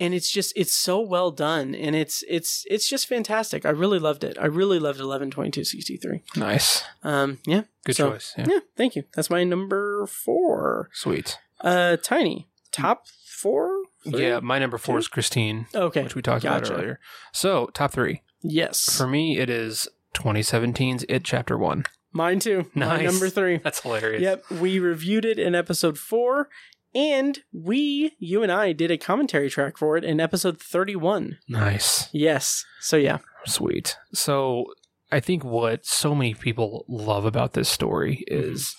[0.00, 3.66] And it's just it's so well done, and it's it's it's just fantastic.
[3.66, 4.38] I really loved it.
[4.40, 6.22] I really loved eleven twenty two sixty three.
[6.36, 6.82] Nice.
[7.04, 8.32] Um, yeah, Good So, choice.
[8.38, 8.46] Yeah.
[8.48, 9.04] yeah, thank you.
[9.14, 10.88] That's my number four.
[10.94, 11.38] Sweet.
[11.60, 13.82] Uh, Tiny top four.
[14.10, 14.22] Three?
[14.22, 16.02] Yeah, my number four is Christine, Okay.
[16.04, 16.72] which we talked Gotcha.
[16.72, 17.00] about earlier.
[17.32, 18.22] So, top three.
[18.42, 18.96] Yes.
[18.96, 21.84] For me, it is 2017's It Chapter 1.
[22.12, 22.70] Mine too.
[22.74, 23.12] My Nice.
[23.12, 23.58] number three.
[23.62, 24.22] That's hilarious.
[24.22, 26.48] Yep, we reviewed it in episode four,
[26.94, 31.38] and we, you and I, did a commentary track for it in episode 31.
[31.48, 32.08] Nice.
[32.12, 32.64] Yes.
[32.80, 33.18] So, yeah.
[33.46, 33.96] Sweet.
[34.12, 34.66] So,
[35.12, 38.74] I think what so many people love about this story is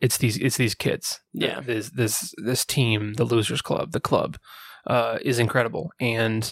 [0.00, 1.20] it's these it's these kids.
[1.32, 1.60] Yeah.
[1.60, 4.38] This this this team, the Losers Club, the club,
[4.86, 5.90] uh, is incredible.
[6.00, 6.50] And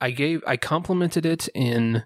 [0.00, 2.04] I gave I complimented it in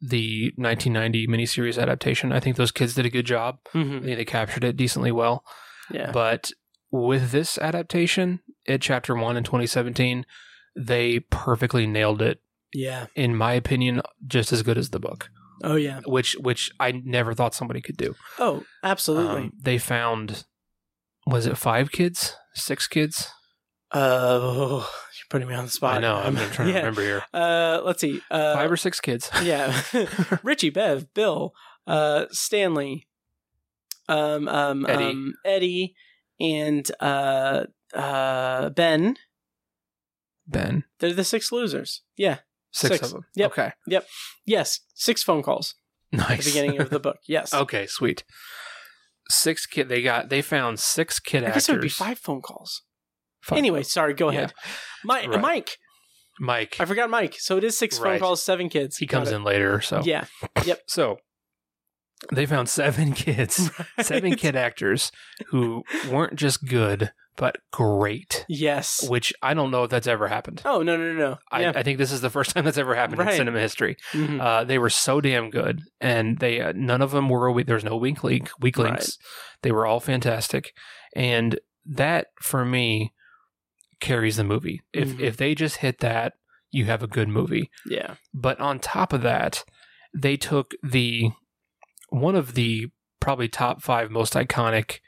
[0.00, 2.30] the 1990 miniseries adaptation.
[2.30, 3.58] I think those kids did a good job.
[3.74, 4.04] I Mhm.
[4.04, 5.42] think they captured it decently well.
[5.90, 6.12] Yeah.
[6.12, 6.52] But
[6.90, 10.24] with this adaptation, at chapter one in 2017,
[10.76, 12.40] they perfectly nailed it.
[12.72, 13.06] yeah.
[13.14, 15.30] In my opinion, just as good as the book,
[15.64, 16.00] Oh, yeah.
[16.06, 18.14] which which I never thought somebody could do.
[18.38, 19.42] Oh, absolutely.
[19.44, 20.44] Um, they found
[21.26, 23.30] was it five kids, six kids?
[23.92, 24.38] uh,
[24.82, 24.84] you're
[25.30, 25.96] putting me on the spot.
[25.96, 26.16] I know.
[26.16, 26.74] I'm, Um, trying yeah.
[26.74, 27.22] to remember here.
[27.32, 28.20] Uh, let's see.
[28.30, 29.30] Uh, Five or six kids.
[29.42, 29.80] yeah.
[30.42, 31.52] Richie, Bev, Bill,
[31.86, 33.06] uh, Stanley,
[34.08, 35.04] um, um, Eddie.
[35.04, 35.94] um, Eddie,
[36.40, 37.64] and uh,
[37.94, 39.16] uh, Ben.
[40.46, 40.84] Ben.
[41.00, 42.02] They're the six losers.
[42.16, 42.38] Yeah.
[42.72, 43.06] Six, Six.
[43.06, 43.24] of them.
[43.34, 43.50] Yep.
[43.52, 43.72] Okay.
[43.86, 44.06] Yep.
[44.44, 44.80] Yes.
[44.94, 45.74] Six phone calls
[46.12, 46.30] Nice.
[46.30, 47.18] at the beginning of the book.
[47.26, 47.54] Yes.
[47.54, 47.86] okay.
[47.86, 48.22] Sweet.
[49.28, 49.88] Six kid.
[49.88, 50.28] They got.
[50.28, 51.54] They found six kid I actors.
[51.64, 52.82] guess it would be five phone calls.
[53.40, 53.58] Five.
[53.58, 54.14] Anyway, sorry.
[54.14, 54.38] Go Yeah.
[54.38, 54.52] ahead.
[55.04, 55.40] Mi- Right.
[55.40, 55.78] Mike.
[56.38, 56.76] Mike.
[56.78, 57.34] I forgot Mike.
[57.38, 58.98] So it is six phone calls, seven kids.
[58.98, 59.36] he Got comes it.
[59.36, 59.80] in later.
[59.80, 60.26] So Yeah.
[60.64, 60.82] Yep.
[60.86, 61.18] so
[62.32, 63.70] they found seven kids,
[64.00, 65.12] seven kid actors
[65.48, 68.46] who weren't just good but great.
[68.48, 69.06] Yes.
[69.08, 70.62] Which I don't know if that's ever happened.
[70.64, 71.36] Oh no no no no.
[71.52, 71.72] I, yeah.
[71.74, 73.32] I think this is the first time that's ever happened Right.
[73.32, 73.96] in cinema history.
[74.12, 74.40] Mhm.
[74.40, 77.62] Uh, they were so damn good, and they uh, none of them were.
[77.62, 78.86] There's no weak link, weak Right.
[78.92, 79.18] links.
[79.62, 80.72] They were all fantastic,
[81.14, 83.12] and that for me
[84.00, 84.80] carries the movie.
[84.94, 85.20] If Mhm.
[85.20, 86.32] if they just hit that,
[86.70, 87.70] you have a good movie.
[87.86, 88.14] yeah.
[88.32, 89.62] But on top of that,
[90.14, 91.30] they took the
[92.20, 92.88] one of the
[93.20, 94.98] probably top five most iconic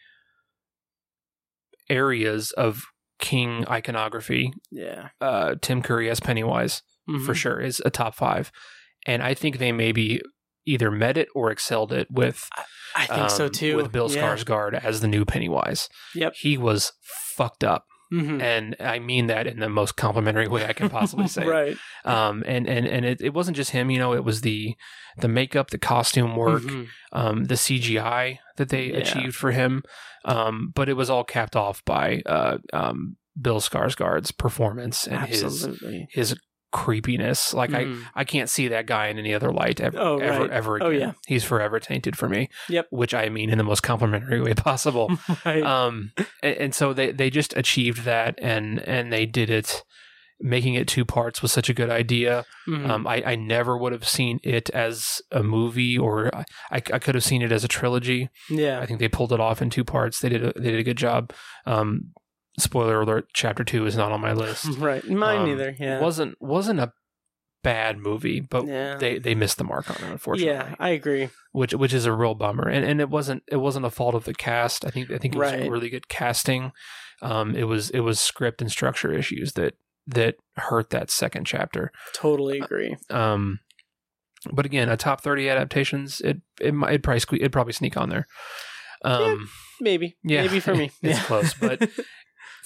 [1.89, 2.85] areas of
[3.19, 4.53] King iconography.
[4.71, 5.09] Yeah.
[5.21, 6.83] Uh, Tim Curry as Pennywise
[7.25, 7.37] for Mhm.
[7.37, 8.53] sure is a top five,
[9.07, 10.21] and I think they maybe
[10.67, 12.47] either met it or excelled it with
[12.95, 13.77] I think so um, too.
[13.77, 14.23] with Bill Yeah.
[14.37, 15.89] Skarsgård as the new Pennywise.
[16.15, 16.35] Yep.
[16.37, 16.93] he was
[17.35, 18.41] fucked up, Mhm.
[18.41, 21.47] and I mean that in the most complimentary way I can possibly say.
[21.47, 21.77] right.
[22.05, 24.75] um and and and it, it wasn't just him you know it was the
[25.19, 26.87] the makeup the costume work Mhm.
[27.13, 28.99] um the cgi that they Yeah.
[28.99, 29.83] achieved for him
[30.25, 36.09] um but it was all capped off by uh um bill skarsgård's performance and Absolutely.
[36.13, 36.41] his his
[36.71, 38.03] creepiness like Mhm.
[38.15, 40.51] i i can't see that guy in any other light ever Oh, ever right.
[40.51, 41.01] ever Oh, again.
[41.01, 41.13] yeah.
[41.27, 42.87] he's forever tainted for me Yep.
[42.91, 45.11] which i mean in the most complimentary way possible
[45.47, 45.63] right.
[45.63, 46.13] um
[46.43, 49.83] and, and so they they just achieved that and and they did it
[50.41, 52.89] making it two parts was such a good idea Mhm.
[52.89, 56.45] um, I, I never would have seen it as a movie, or I,
[56.77, 58.29] I could have seen it as a trilogy.
[58.51, 58.79] yeah.
[58.79, 60.21] I think they pulled it off in two parts.
[60.21, 61.33] They did a, they did a good job.
[61.67, 62.13] Um,
[62.59, 64.67] spoiler alert: Chapter two is not on my list.
[64.79, 65.05] right.
[65.09, 65.77] Mine Um, neither.
[65.79, 66.01] Yeah.
[66.01, 66.93] wasn't wasn't a
[67.65, 68.97] bad movie, but yeah.
[68.97, 70.53] they they missed the mark on it, unfortunately.
[70.53, 71.29] yeah, I agree.
[71.53, 72.69] which which is a real bummer.
[72.69, 74.85] And and it wasn't it wasn't a fault of the cast.
[74.85, 75.71] I think I think it was Right.
[75.71, 76.73] really good casting.
[77.21, 79.75] Um, it was it was script and structure issues that
[80.07, 81.91] that hurt that second chapter.
[82.15, 82.97] Totally agree.
[83.11, 83.59] Um,
[84.53, 87.97] but again, a top thirty adaptations, it it might it'd probably sque- it'd probably sneak
[87.97, 88.27] on there.
[89.05, 89.49] Um,
[89.81, 90.17] Maybe.
[90.25, 90.91] yeah, Maybe for me.
[91.03, 91.25] it's Yeah.
[91.25, 91.89] close, but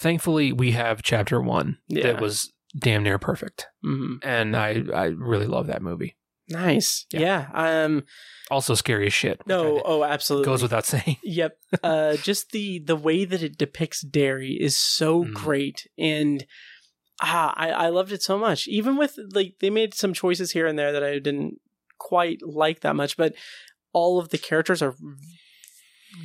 [0.02, 2.02] thankfully we have chapter one Yeah.
[2.12, 4.18] that was damn near perfect, Mhm.
[4.22, 6.16] and I I really love that movie.
[6.48, 7.06] Nice.
[7.12, 7.20] Yeah.
[7.20, 7.84] Yeah.
[7.84, 8.04] Um.
[8.50, 9.40] Also scary as shit.
[9.46, 9.80] No.
[9.84, 10.44] Oh, absolutely.
[10.46, 11.16] goes without saying.
[11.22, 11.56] Yep.
[11.82, 15.32] Uh, just the the way that it depicts Derry is so Mhm.
[15.34, 16.44] great, and
[17.22, 18.66] ah, I I loved it so much.
[18.68, 21.60] Even with like they made some choices here and there that I didn't
[21.98, 23.34] quite like that much, but
[23.92, 24.94] all of the characters are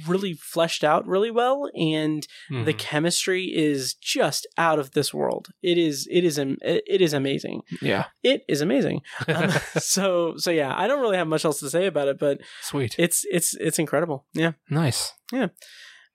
[0.07, 2.77] really fleshed out really well, and the Mhm.
[2.77, 5.47] chemistry is just out of this world.
[5.61, 7.61] it is it is it is amazing.
[7.81, 9.01] yeah, It is amazing.
[9.27, 9.49] Um,
[9.79, 12.95] so so yeah, I don't really have much else to say about it, but sweet,
[12.97, 14.25] it's it's it's incredible.
[14.33, 14.53] Yeah.
[14.69, 15.47] nice, yeah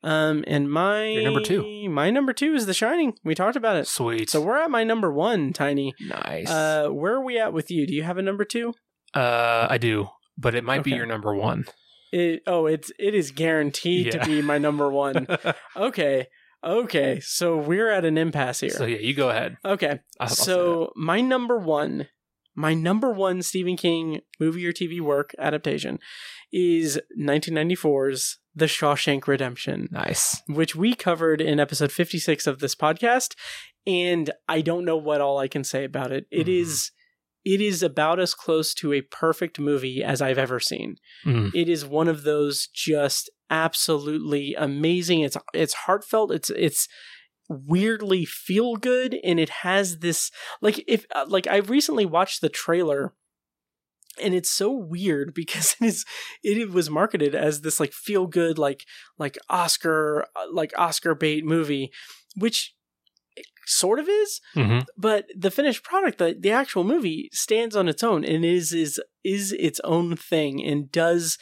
[0.04, 1.88] Um, and my Your number two.
[1.88, 3.14] my number two is The Shining.
[3.24, 3.86] We talked about it.
[3.86, 4.30] sweet.
[4.30, 5.94] So we're at my number one, Tiny.
[6.00, 6.50] nice.
[6.50, 7.86] Uh, where are we at with you?
[7.86, 8.74] Do you have a number two?
[9.14, 11.66] Uh, I do, but it might be your number one.
[12.12, 14.20] It, oh, it's it is guaranteed Yeah.
[14.20, 15.26] to be my number one.
[15.76, 16.26] okay,
[16.62, 17.20] okay.
[17.20, 18.70] So we're at an impasse here.
[18.70, 19.56] so yeah, you go ahead.
[19.64, 19.88] okay,
[20.20, 22.08] I'll- I'll so my number one,
[22.54, 25.98] my number one Stephen King movie or TV work adaptation
[26.52, 29.88] is 1994's The Shawshank Redemption.
[29.90, 30.42] nice.
[30.48, 33.34] which we covered in episode 56 of this podcast
[33.86, 36.60] and i don't know what all i can say about it It Mhm.
[36.60, 36.90] is
[37.44, 40.96] it is about as close to a perfect movie as i've ever seen.
[41.24, 41.54] Mm.
[41.54, 45.20] it is one of those just absolutely amazing.
[45.20, 46.32] It's it's heartfelt.
[46.32, 46.88] It's it's
[47.48, 50.30] weirdly feel good and it has this
[50.62, 53.12] like if uh, like i recently watched the trailer
[54.22, 56.04] and it's so weird because it is
[56.42, 58.86] it was marketed as this like feel good like
[59.18, 61.92] like oscar uh, like oscar bait movie
[62.36, 62.74] which
[63.36, 64.84] it sort of is Mhm.
[64.96, 69.00] but the finished product the, the actual movie stands on its own and is is
[69.24, 71.38] is its own thing and does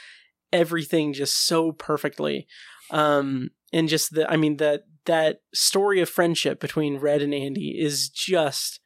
[0.52, 2.46] everything just so perfectly
[2.90, 7.76] um and just the i mean that that story of friendship between red and andy
[7.80, 8.80] is just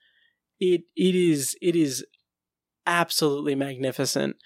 [0.60, 2.04] it it is it is
[2.86, 4.36] absolutely magnificent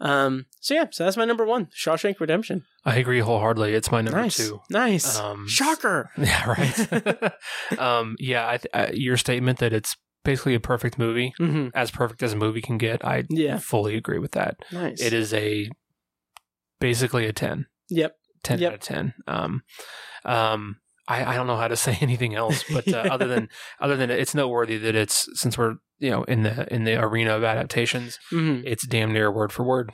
[0.00, 3.74] um so yeah so that's my number one shawshank redemption I agree wholeheartedly.
[3.74, 4.60] It's my number nice two.
[4.70, 7.32] nice Um, shocker Yeah, right.
[7.78, 9.94] um, yeah, I th- uh, your statement that it's
[10.24, 13.94] basically a perfect movie, hmm as perfect as a movie can get, I yeah fully
[13.96, 14.56] agree with that.
[14.72, 15.68] nice It is a
[16.80, 17.66] basically a 10.
[17.90, 18.68] yep 10 Yep.
[18.68, 19.14] out of 10.
[19.26, 19.62] Um,
[20.24, 20.76] um,
[21.08, 23.48] I, I don't know how to say anything else, but uh, other than
[23.80, 27.36] other than it's noteworthy that it's since we're you know in the in the arena
[27.36, 29.92] of adaptations, hmm it's damn near word for word,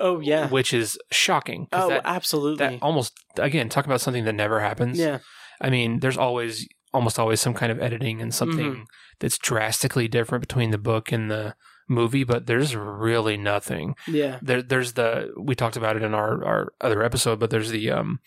[0.00, 4.34] oh yeah which is shocking oh that, absolutely that almost again talk about something that
[4.34, 4.98] never happens.
[4.98, 5.18] yeah
[5.60, 8.82] I mean, there's always almost always some kind of editing and something Mm-hmm.
[9.20, 11.54] that's drastically different between the book and the
[11.88, 13.94] movie, but there's really nothing.
[14.08, 17.70] yeah There there's the we talked about it in our our other episode, but there's
[17.70, 18.18] the um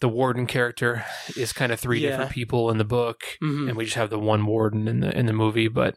[0.00, 1.04] the warden character
[1.36, 2.10] is kind of three Yeah.
[2.10, 3.68] different people in the book Mhm.
[3.68, 5.94] and we just have the one warden in the in the movie, but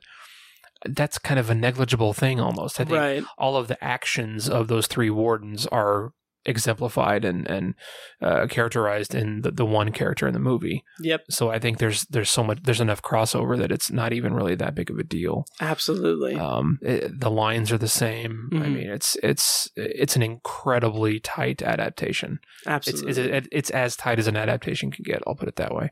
[0.85, 2.80] that's kind of a negligible thing almost.
[2.80, 6.11] I think right all of the actions of those three wardens are
[6.45, 7.73] exemplified and and
[8.21, 10.83] uh, characterized in the, the one character in the movie.
[11.01, 14.33] yep So I think there's there's so much there's enough crossover that it's not even
[14.33, 15.45] really that big of a deal.
[15.61, 18.49] absolutely Um, it- the lines are the same.
[18.53, 18.73] I Mhm.
[18.73, 22.39] mean, it's it's it's an incredibly tight adaptation.
[22.59, 25.21] It's absolutely it's, it's as tight as an adaptation can get.
[25.27, 25.89] I'll put it that way.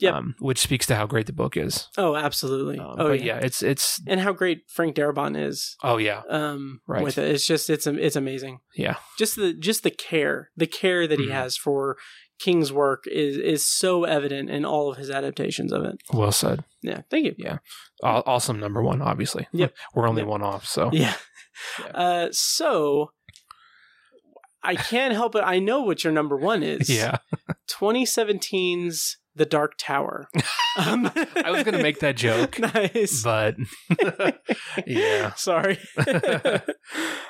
[0.00, 0.14] Yep.
[0.14, 1.88] Um, which speaks to how great the book is.
[1.96, 3.24] oh absolutely Um, oh yeah.
[3.24, 7.02] yeah, it's it's and how great frank darabont is oh yeah um Right.
[7.02, 11.06] with it it's just it's it's amazing yeah just the just the care the care
[11.06, 11.32] that he Mhm.
[11.32, 11.96] has for
[12.38, 16.62] king's work is is so evident in all of his adaptations of it well said.
[16.82, 17.58] yeah thank you Yeah.
[18.02, 19.00] Awesome number one.
[19.00, 19.48] Obviously.
[19.52, 19.74] Yep.
[19.94, 20.28] We're only Yep.
[20.28, 20.66] one off.
[20.66, 21.14] So yeah
[21.80, 21.86] Yeah.
[21.94, 23.12] uh so
[24.62, 27.16] i can't help it i know what your number one is yeah.
[27.70, 30.28] 2017's the dark tower
[30.78, 31.10] um,
[31.44, 33.54] I was gonna make that joke, nice but
[34.86, 35.32] yeah.
[35.34, 35.78] sorry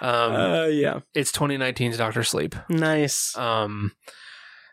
[0.01, 2.55] Um, uh, yeah it's 2019's Doctor Sleep.
[2.69, 3.93] nice Um,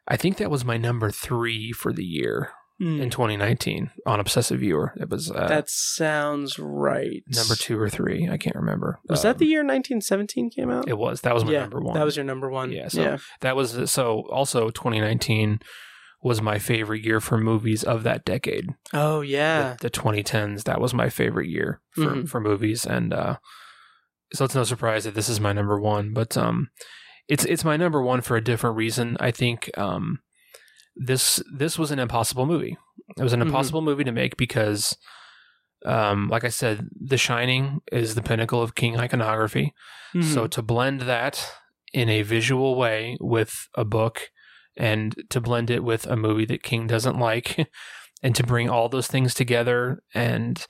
[0.07, 2.99] I think that was my number three for the year Hmm.
[2.99, 4.95] in 2019 on Obsessive Viewer.
[4.99, 8.27] It was uh, that sounds right number two or three.
[8.27, 8.97] I can't remember.
[9.07, 11.21] was that Um, the year 1917 came out It was.
[11.21, 11.93] That was my yeah number one.
[11.93, 14.23] that was your number one Yeah, so- yeah That was so.
[14.31, 15.59] Also, 2019
[16.23, 18.69] was my favorite year for movies of that decade.
[18.93, 22.29] oh yeah the, the 2010s that was my favorite year for, Mhm.
[22.29, 23.37] for movies and uh
[24.33, 26.69] so it's no surprise that this is my number one but um
[27.27, 30.19] it's it's my number one for a different reason i think um
[30.95, 32.77] this this was an impossible movie
[33.17, 33.47] it was an Mhm.
[33.47, 34.97] impossible movie to make because
[35.85, 39.73] um like i said the shining is the pinnacle of king iconography
[40.15, 40.23] Mhm.
[40.33, 41.35] so to blend that
[41.93, 44.31] in a visual way with a book
[44.77, 47.69] and to blend it with a movie that King doesn't like
[48.23, 50.65] and to bring all those things together and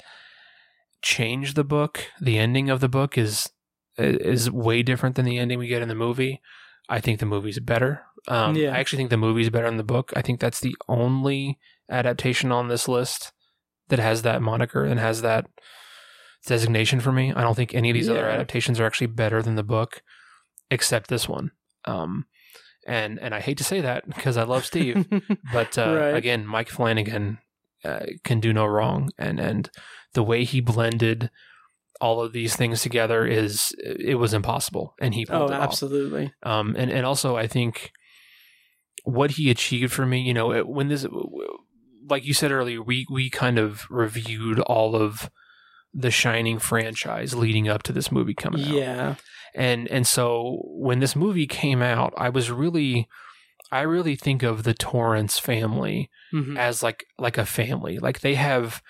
[1.01, 3.49] change the book, the ending of the book is
[3.97, 6.41] is way different than the ending we get in the movie.
[6.89, 8.01] I think the movie's better.
[8.27, 8.73] Um, Yeah.
[8.73, 10.11] I actually think the movie's better than the book.
[10.15, 11.59] I think that's the only
[11.89, 13.31] adaptation on this list
[13.89, 15.45] that has that moniker and has that
[16.47, 17.31] designation for me.
[17.33, 20.01] I don't think any of these other adaptations are actually better than the book,
[20.71, 21.51] except this one.
[21.85, 22.25] Um,
[22.87, 25.05] and and I hate to say that because I love Steve,
[25.53, 26.15] but uh, Right.
[26.15, 27.39] again, Mike Flanagan
[27.83, 29.69] uh, can do no wrong, and and
[30.13, 31.29] the way he blended
[32.01, 35.63] all of these things together is it was impossible, and he pulled oh, it off.
[35.69, 36.33] absolutely.
[36.43, 37.91] Um, and and also I think
[39.03, 41.05] what he achieved for me, you know, it- when this,
[42.09, 45.29] like you said earlier, we we kind of reviewed all of
[45.93, 49.15] the Shining franchise leading up to this movie coming out Yeah.
[49.55, 53.07] And and so when this movie came out i was really
[53.71, 56.57] i really think of the torrance family Mhm.
[56.57, 58.81] as like like a family like they have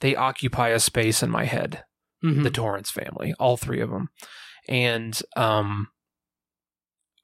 [0.00, 1.84] they occupy a space in my head
[2.24, 2.42] Mhm.
[2.42, 4.08] the torrance family all three of them
[4.68, 5.88] and um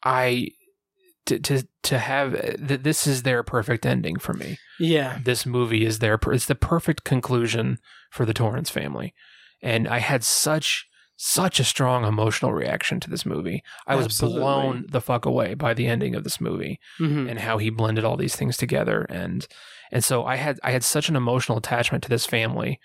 [0.04, 0.48] i
[1.26, 2.32] to to, to have
[2.66, 5.18] th- this is their perfect ending for me yeah.
[5.22, 7.78] this movie is their it's the perfect conclusion
[8.10, 9.12] for the Torrance family.
[9.60, 10.86] And I had such
[11.20, 13.62] such a strong emotional reaction to this movie.
[13.88, 14.40] I was Absolutely.
[14.40, 17.28] blown the fuck away by the ending of this movie Mhm.
[17.28, 19.46] and how he blended all these things together and
[19.90, 22.78] and so I had I had such an emotional attachment to this family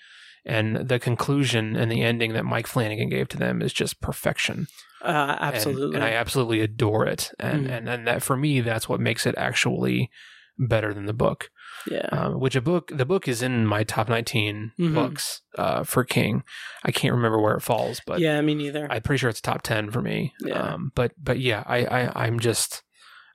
[0.45, 4.65] and the conclusion and the ending that Mike Flanagan gave to them is just perfection.
[5.01, 5.95] Uh, absolutely.
[5.95, 7.31] And, I absolutely adore it.
[7.39, 7.71] And, Mhm.
[7.77, 10.09] and and that for me that's what makes it actually
[10.57, 11.49] better than the book
[11.89, 12.07] yeah.
[12.11, 14.93] um, which a book the book is in my top 19 Mhm.
[14.93, 16.43] books uh, for king
[16.83, 18.87] i can't remember where it falls but yeah, me neither.
[18.91, 20.59] i'm pretty sure it's top 10 for me Yeah.
[20.73, 22.83] um, but but yeah I, I i'm just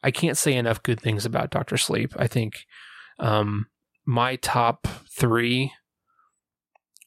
[0.03, 2.65] i can't say enough good things about dr sleep i think
[3.19, 3.67] um,
[4.07, 5.73] my top three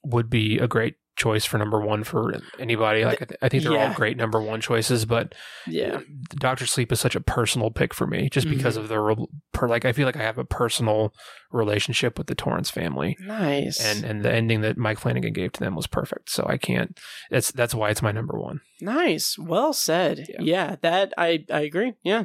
[0.03, 3.64] would be a great choice for number one for anybody like i, th- I think
[3.64, 3.89] they're Yeah.
[3.89, 5.34] all great number one choices but
[5.68, 5.99] yeah.
[6.30, 8.84] Doctor Sleep is such a personal pick for me, just because Mm-hmm.
[8.84, 11.14] of the re- per, like I feel like I have a personal
[11.52, 13.80] relationship with the Torrance family, Nice.
[13.84, 16.30] and and the ending that Mike Flanagan gave to them was perfect.
[16.30, 16.98] So I can't.
[17.30, 18.61] That's that's why it's my number one.
[18.81, 19.38] Nice.
[19.38, 20.26] Well said.
[20.30, 20.39] Yeah.
[20.41, 21.93] Yeah, that I I agree.
[22.03, 22.23] Yeah.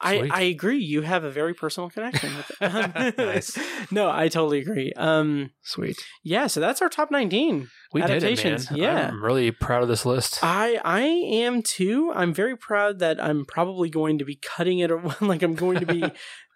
[0.00, 0.78] I, I agree.
[0.78, 3.18] You have a very personal connection with it.
[3.18, 3.58] Nice.
[3.90, 4.92] No, I totally agree.
[4.96, 6.46] Um, Sweet, yeah.
[6.46, 7.68] So that's our top nineteen.
[7.92, 8.16] we did it.
[8.24, 9.08] Adaptations, yeah.
[9.08, 10.38] I'm really proud of this list.
[10.42, 12.12] I I am too.
[12.14, 14.90] I'm very proud that I'm probably going to be cutting it.
[14.90, 16.04] or- Like I'm going to be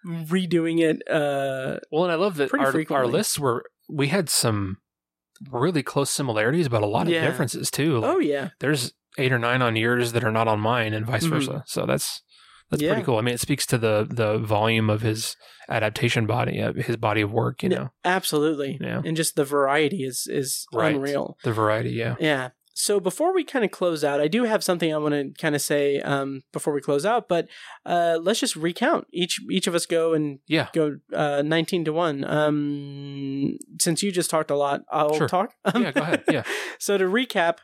[0.05, 1.01] redoing it.
[1.09, 4.77] Uh, well, and I love that our our lists were we had some
[5.49, 7.25] really close similarities, but a lot of Yeah.
[7.25, 7.99] differences too.
[7.99, 8.49] Like, oh yeah.
[8.59, 11.29] there's eight or nine on yours that are not on mine, and vice Mhm.
[11.29, 11.63] versa.
[11.67, 12.21] So that's
[12.69, 12.89] that's Yeah.
[12.93, 13.17] pretty cool.
[13.17, 15.35] I mean, it speaks to the the volume of his
[15.69, 17.61] adaptation body, uh, his body of work.
[17.63, 18.77] You know, Absolutely.
[18.81, 19.01] Yeah.
[19.05, 20.95] And just the variety is is Right.
[20.95, 21.37] unreal.
[21.43, 21.91] the variety.
[21.91, 22.15] Yeah.
[22.19, 22.49] Yeah.
[22.73, 25.53] So before we kind of close out, I do have something I want to kind
[25.53, 27.27] of say um, before we close out.
[27.27, 27.49] But
[27.85, 30.69] uh, let's just recount each each of us go and Yeah.
[30.73, 32.23] go uh, nineteen to one.
[32.23, 35.27] Um, since you just talked a lot, I'll Sure.
[35.27, 35.53] talk.
[35.65, 35.91] Um, Yeah.
[35.91, 36.23] Go ahead.
[36.31, 36.43] Yeah.
[36.79, 37.57] so to recap,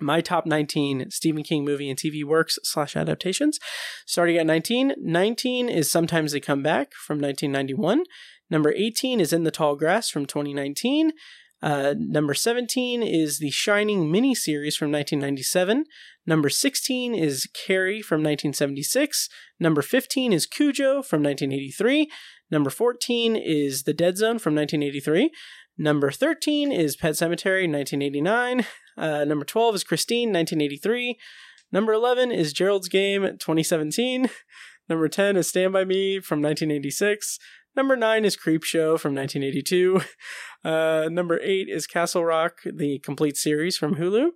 [0.00, 3.58] my top 19 Stephen King movie and TV works slash adaptations.
[4.06, 8.04] Starting at 19, 19 is Sometimes They Come Back from 1991.
[8.50, 11.12] Number 18 is In the Tall Grass from 2019.
[11.62, 15.84] Uh, number 17 is The Shining miniseries from 1997.
[16.26, 19.28] Number 16 is Carrie from 1976.
[19.58, 22.10] Number 15 is Cujo from 1983.
[22.50, 25.30] Number 14 is The Dead Zone from 1983.
[25.78, 28.66] Number 13 is Pet Sematary 1989.
[28.96, 31.18] Uh, number 12 is Christine 1983.
[31.72, 34.30] Number 11 is Gerald's Game 2017.
[34.88, 37.38] Number 10 is Stand By Me from 1986.
[37.74, 40.00] Number 9 is Creepshow from 1982.
[40.64, 44.30] Uh, number 8 is Castle Rock, the complete series from Hulu.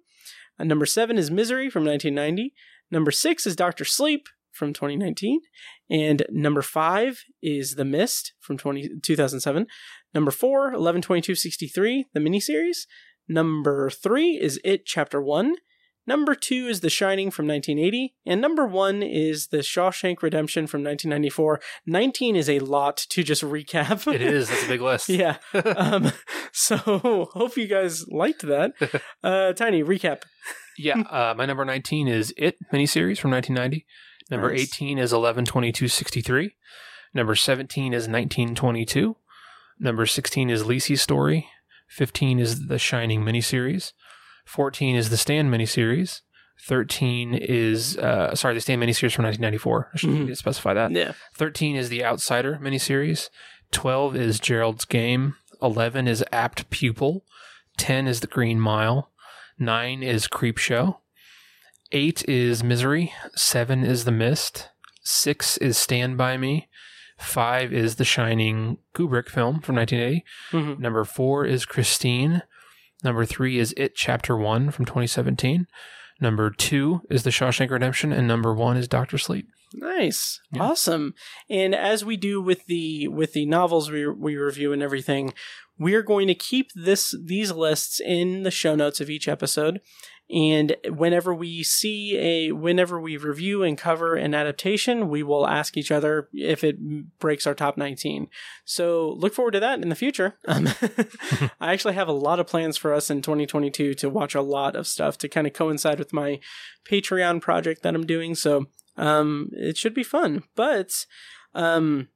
[0.60, 2.54] Uh, number 7 is Misery from 1990.
[2.88, 5.40] Number 6 is Doctor Sleep from 2019.
[5.90, 9.66] And number 5 is The Mist from 20, 2007.
[10.14, 12.86] Number 4, 11.22.63, the miniseries.
[13.30, 15.54] Number 3 is It Chapter 1.
[16.04, 18.16] Number 2 is The Shining from 1980.
[18.26, 21.60] And number 1 is The Shawshank Redemption from 1994.
[21.86, 24.12] 19 is a lot to just recap.
[24.12, 24.48] It is.
[24.48, 25.08] That's a big list.
[25.08, 25.36] yeah.
[25.76, 26.10] Um,
[26.50, 26.76] so
[27.32, 28.72] hope you guys liked that.
[29.22, 30.22] Uh, Tiny, recap.
[30.76, 30.98] Yeah.
[31.02, 33.86] Uh, my number 19 is It miniseries from 1990.
[34.28, 34.62] Number Nice.
[34.62, 36.50] 18 is 11.22.63.
[37.14, 39.16] Number 17 is 1922.
[39.78, 41.48] Number 16 is Lisey's Story.
[41.90, 43.92] 15 is The Shining miniseries.
[44.46, 46.20] 14 is The Stand miniseries.
[46.66, 49.90] 13 is, uh, sorry, The Stand miniseries from 1994.
[49.94, 50.36] I should Mhm.
[50.36, 50.92] specify that.
[50.92, 51.12] Yeah.
[51.36, 53.28] 13 is The Outsider miniseries.
[53.72, 55.36] 12 is Gerald's Game.
[55.62, 57.24] 11 is Apt Pupil.
[57.76, 59.10] 10 is The Green Mile.
[59.58, 60.96] 9 is Creepshow.
[61.92, 63.12] eight is Misery.
[63.34, 64.68] Seven is The Mist.
[65.02, 66.68] Six is Stand By Me.
[67.20, 70.24] Five is The Shining Kubrick film from 1980.
[70.52, 70.78] Mhm.
[70.78, 72.42] Number four is Christine.
[73.04, 75.66] Number three is It Chapter One from 2017.
[76.20, 79.46] Number two is The Shawshank Redemption, and number one is Doctor Sleep.
[79.72, 80.62] Nice, Yeah.
[80.64, 81.14] awesome.
[81.48, 85.32] And as we do with the with the novels we we review and everything,
[85.78, 89.80] we're going to keep this these lists in the show notes of each episode.
[90.32, 95.76] And whenever we see a whenever we review and cover an adaptation, we will ask
[95.76, 98.28] each other if it breaks our top 19.
[98.64, 100.36] So look forward to that in the future.
[100.46, 100.68] Um,
[101.60, 104.76] I actually have a lot of plans for us in 2022 to watch a lot
[104.76, 106.38] of stuff to kind of coincide with my
[106.88, 108.36] Patreon project that I'm doing.
[108.36, 108.66] So
[108.96, 110.44] um, it should be fun.
[110.54, 111.06] But
[111.54, 112.08] um,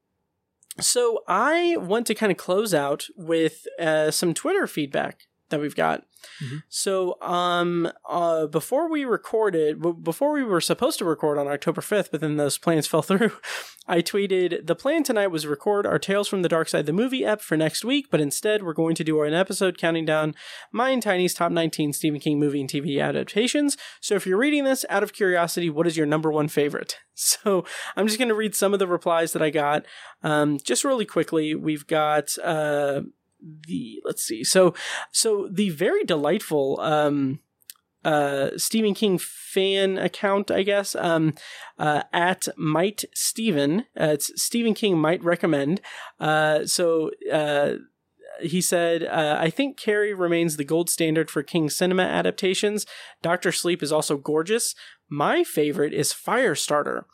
[0.80, 5.22] so I want to kind of close out with uh, some Twitter feedback
[5.54, 6.04] that we've got.
[6.68, 11.80] So um uh before we recorded b- before we were supposed to record on October
[11.80, 13.32] 5th but then those plans fell through
[13.86, 17.24] I tweeted the plan tonight was record our Tales from the Dark Side the movie
[17.24, 20.34] ep for next week but instead we're going to do an episode counting down
[20.72, 23.76] my and Tiny's top 19 Stephen King movie and TV adaptations.
[24.00, 26.96] So if you're reading this out of curiosity what is your number one favorite?
[27.16, 27.64] So
[27.96, 29.86] I'm just going to read some of the replies that I got.
[30.24, 33.02] Um just really quickly we've got uh
[33.66, 34.74] the let's see so
[35.12, 37.40] so the very delightful um
[38.04, 41.34] uh Stephen King fan account I guess um
[41.78, 45.80] uh at might Stephen uh, it's Stephen King might recommend
[46.20, 47.74] uh so uh
[48.40, 52.86] he said, uh, I think Carrie remains the gold standard for King cinema adaptations.
[53.22, 54.74] Doctor Sleep is also gorgeous.
[55.08, 57.04] My favorite is Firestarter.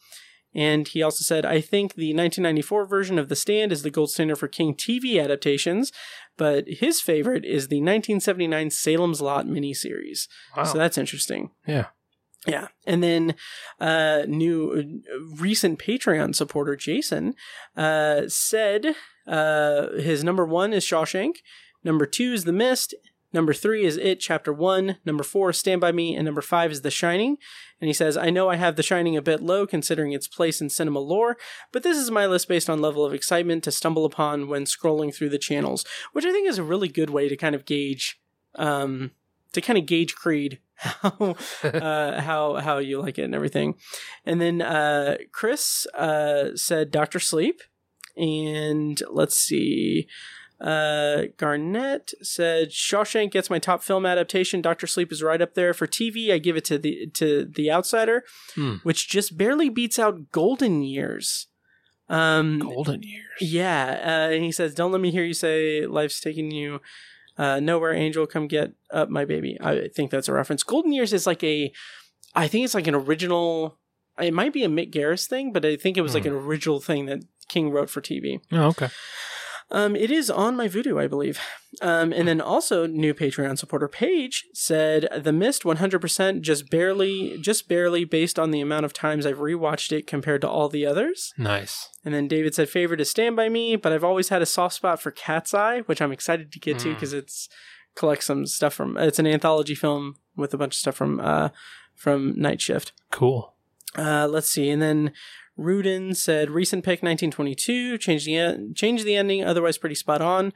[0.54, 4.10] And he also said, I think the 1994 version of The Stand is the gold
[4.10, 5.92] standard for King TV adaptations,
[6.36, 10.26] but his favorite is the 1979 Salem's Lot miniseries.
[10.56, 10.64] Wow.
[10.64, 11.50] So that's interesting.
[11.66, 11.86] Yeah.
[12.46, 12.68] Yeah.
[12.86, 13.34] And then
[13.78, 17.34] uh new uh, recent Patreon supporter Jason
[17.76, 18.94] uh said
[19.26, 21.36] uh his number 1 is Shawshank,
[21.84, 22.94] number 2 is The Mist,
[23.32, 26.82] number 3 is It chapter 1, number 4 Stand by Me and number 5 is
[26.82, 27.36] The Shining.
[27.80, 30.60] And he says, "I know I have The Shining a bit low considering its place
[30.60, 31.36] in cinema lore,
[31.72, 35.14] but this is my list based on level of excitement to stumble upon when scrolling
[35.14, 38.20] through the channels, which I think is a really good way to kind of gauge
[38.56, 39.12] um
[39.52, 43.74] to kind of gauge Creed how uh, how how you like it and everything.
[44.24, 47.60] And then uh, Chris uh, said Doctor Sleep,
[48.16, 50.08] and let's see.
[50.60, 54.60] Uh, Garnett said Shawshank gets my top film adaptation.
[54.60, 56.32] Doctor Sleep is right up there for TV.
[56.32, 58.24] I give it to the to the Outsider,
[58.54, 58.74] Hmm.
[58.82, 61.46] which just barely beats out Golden Years.
[62.10, 63.24] Um, Golden years.
[63.40, 66.80] yeah, uh, and he says, "Don't let me hear you say life's taking you
[67.38, 68.26] uh, nowhere, Angel.
[68.26, 70.62] Come get up, my baby." I think that's a reference.
[70.64, 71.72] Golden Years is like a,
[72.34, 73.78] I think it's like an original.
[74.20, 76.80] It might be a Mick Garris thing, but I think it was like an original
[76.80, 78.40] thing that King wrote for TV.
[78.52, 78.88] Oh, okay.
[79.72, 81.38] Um, it is on my Vudu, I believe.
[81.80, 87.68] Um, and then also new Patreon supporter Paige said The Mist 100% just barely, just
[87.68, 91.32] barely based on the amount of times I've rewatched it compared to all the others.
[91.38, 91.88] Nice.
[92.04, 94.74] And then David said favorite is Stand by Me, but I've always had a soft
[94.74, 97.48] spot for Cat's Eye, which I'm excited to get to because it's
[97.94, 98.96] collects some stuff from.
[98.96, 101.50] It's an anthology film with a bunch of stuff from uh
[101.94, 102.92] from Night Shift.
[103.10, 103.54] Cool.
[103.96, 105.12] Uh, let's see, and then
[105.60, 110.46] Rudin said recent pick 1922, change the en- change the ending, otherwise pretty spot on.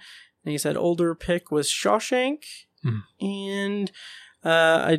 [0.45, 2.45] And he said older pick was Shawshank,
[2.83, 2.99] Hmm.
[3.21, 3.93] and
[4.45, 4.49] uh,
[4.87, 4.99] I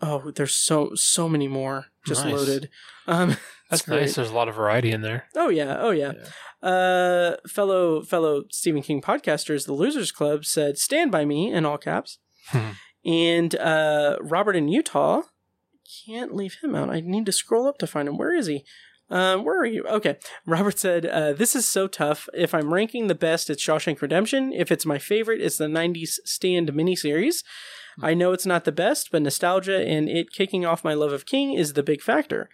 [0.00, 2.34] oh there's so so many more just Nice.
[2.34, 2.70] loaded.
[3.06, 3.36] Um,
[3.70, 4.00] That's great.
[4.02, 4.14] nice.
[4.16, 5.26] There's a lot of variety in there.
[5.36, 6.12] Oh yeah, oh yeah.
[6.62, 11.78] Uh, fellow fellow Stephen King podcasters, the Losers Club said "Stand by Me" in all
[11.78, 12.18] caps,
[12.48, 12.70] Hmm.
[13.04, 15.22] and uh, Robert in Utah
[16.06, 16.88] can't leave him out.
[16.90, 18.16] I need to scroll up to find him.
[18.16, 18.64] Where is he?
[19.12, 19.84] Um, where are you?
[19.84, 20.16] Okay.
[20.46, 22.30] Robert said, uh, This is so tough.
[22.32, 24.54] If I'm ranking the best, it's Shawshank Redemption.
[24.54, 27.44] If it's my favorite, it's the 90s Stand miniseries.
[28.00, 31.26] I know it's not the best, but nostalgia and it kicking off my love of
[31.26, 32.48] King is the big factor.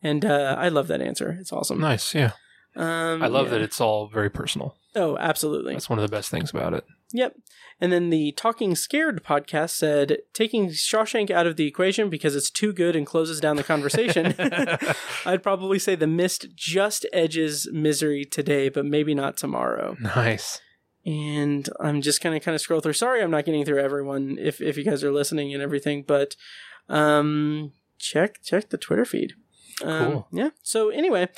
[0.00, 1.36] And uh, I love that answer.
[1.40, 1.80] It's awesome.
[1.80, 2.14] Nice.
[2.14, 2.30] Yeah.
[2.76, 3.54] Um, I love yeah.
[3.54, 4.76] that it's all very personal.
[4.94, 5.72] Oh, absolutely.
[5.72, 6.84] That's one of the best things about it.
[7.12, 7.36] Yep.
[7.80, 12.50] And then the Talking Scared podcast said taking Shawshank out of the equation because it's
[12.50, 14.34] too good and closes down the conversation.
[15.26, 19.96] I'd probably say The Mist just edges Misery today, but maybe not tomorrow.
[20.00, 20.60] Nice.
[21.06, 22.92] And I'm just gonna kind of scroll through.
[22.92, 26.36] Sorry, I'm not getting through everyone if if you guys are listening and everything, but
[26.90, 29.32] um, check check the Twitter feed.
[29.82, 30.28] Um, Cool.
[30.32, 30.50] Yeah.
[30.62, 31.28] So anyway,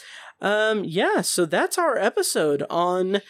[0.41, 1.21] um, yeah.
[1.21, 3.21] So that's our episode on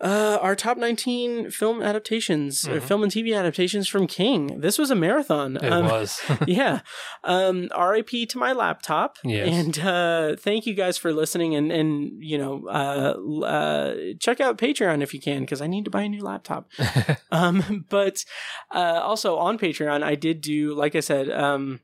[0.00, 4.60] Uh, our top 19 film adaptations, or film and TV adaptations from King.
[4.60, 5.56] This was a marathon.
[5.56, 6.20] It Um, was.
[6.46, 6.82] yeah.
[7.24, 9.16] Um, RIP to my laptop.
[9.24, 9.48] Yes.
[9.48, 11.56] And uh, thank you guys for listening.
[11.56, 15.84] And, and you know, uh, uh, check out Patreon if you can, because I need
[15.86, 16.68] to buy a new laptop.
[17.32, 18.24] um, but
[18.72, 21.80] uh, also on Patreon, I did do, like I said, um,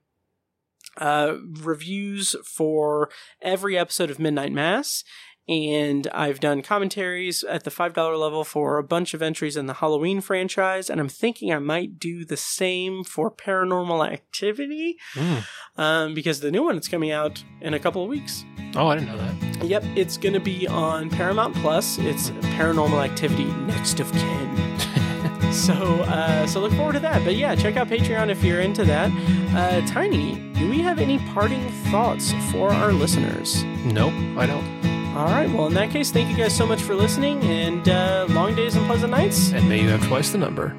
[0.99, 3.11] uh, reviews for
[3.43, 5.03] every episode of Midnight Mass.
[5.47, 9.75] And I've done commentaries at the $5 level for a bunch of entries in the
[9.75, 10.89] Halloween franchise.
[10.89, 15.45] And I'm thinking I might do the same for Paranormal Activity Mm.
[15.77, 18.45] um, because the new one is coming out in a couple of weeks.
[18.75, 19.65] Oh, I didn't know that.
[19.65, 21.99] Yep, it's going to be on Paramount Plus.
[21.99, 24.81] It's Paranormal Activity Next of Kin.
[25.53, 27.23] so, uh, so look forward to that.
[27.25, 29.11] But yeah, check out Patreon if you're into that.
[29.55, 33.63] Uh, Tiny, do we have any parting thoughts for our listeners?
[33.85, 34.94] Nope, I don't.
[35.15, 35.49] All right.
[35.49, 38.75] Well, in that case, thank you guys so much for listening, and uh, long days
[38.75, 39.53] and pleasant nights.
[39.53, 40.77] And may you have twice the number.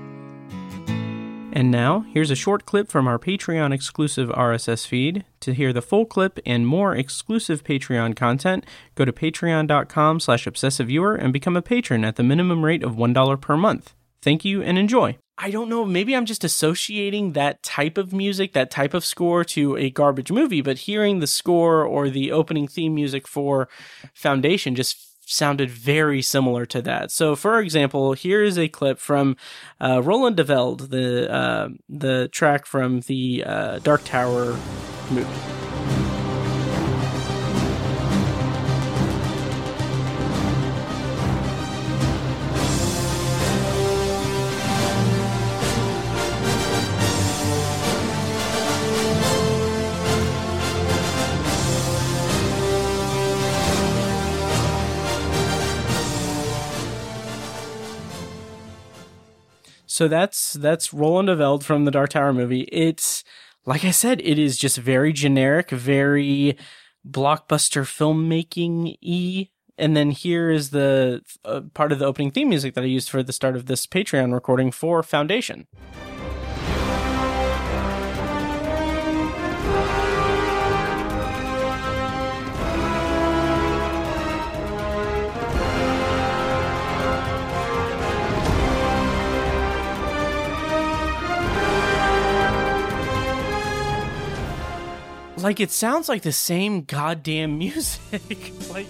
[1.53, 5.23] And now, here's a short clip from our Patreon exclusive RSS feed.
[5.39, 11.17] To hear the full clip and more exclusive Patreon content, go to patreon.com slash obsessiveviewer
[11.17, 13.93] and become a patron at the minimum rate of $1 per month.
[14.21, 15.17] Thank you and enjoy.
[15.37, 19.43] I don't know, maybe I'm just associating that type of music, that type of score
[19.45, 23.67] to a garbage movie, but hearing the score or the opening theme music for
[24.13, 27.11] Foundation just sounded very similar to that.
[27.11, 29.35] So, for example, here is a clip from
[29.81, 34.57] uh, Roland Develd, the uh, the track from the uh, Dark Tower
[35.11, 35.64] movie.
[59.95, 62.67] So that's that's Roland Develd from the Dark Tower movie.
[62.69, 63.23] It's
[63.65, 66.57] like I said, it is just very generic, very
[67.09, 69.51] blockbuster filmmaking e.
[69.77, 73.09] And then here is the uh, part of the opening theme music that I used
[73.09, 75.65] for the start of this Patreon recording for Foundation.
[95.45, 98.01] Like it sounds like the same goddamn music.
[98.71, 98.87] like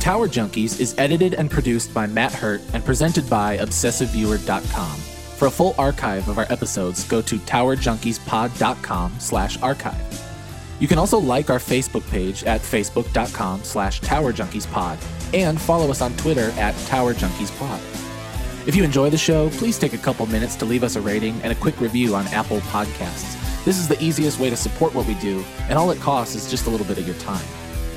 [0.00, 4.96] Tower Junkies is edited and produced by Matt Hurt and presented by ObsessiveViewer.com.
[5.36, 10.32] For a full archive of our episodes, go to TowerJunkiesPod.com slash archive.
[10.80, 16.16] You can also like our Facebook page at Facebook.com slash TowerJunkiesPod and follow us on
[16.16, 18.66] Twitter at TowerJunkiesPod.
[18.66, 21.38] If you enjoy the show, please take a couple minutes to leave us a rating
[21.42, 23.39] and a quick review on Apple Podcasts.
[23.64, 26.50] This is the easiest way to support what we do, and all it costs is
[26.50, 27.44] just a little bit of your time.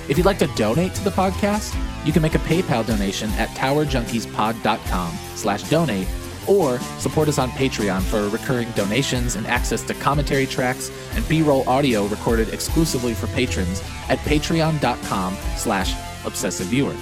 [0.09, 1.73] If you'd like to donate to the podcast,
[2.05, 6.07] you can make a PayPal donation at towerjunkiespod.com slash donate
[6.47, 11.67] or support us on Patreon for recurring donations and access to commentary tracks and B-roll
[11.69, 16.95] audio recorded exclusively for patrons at patreon.com slash obsessiveviewer.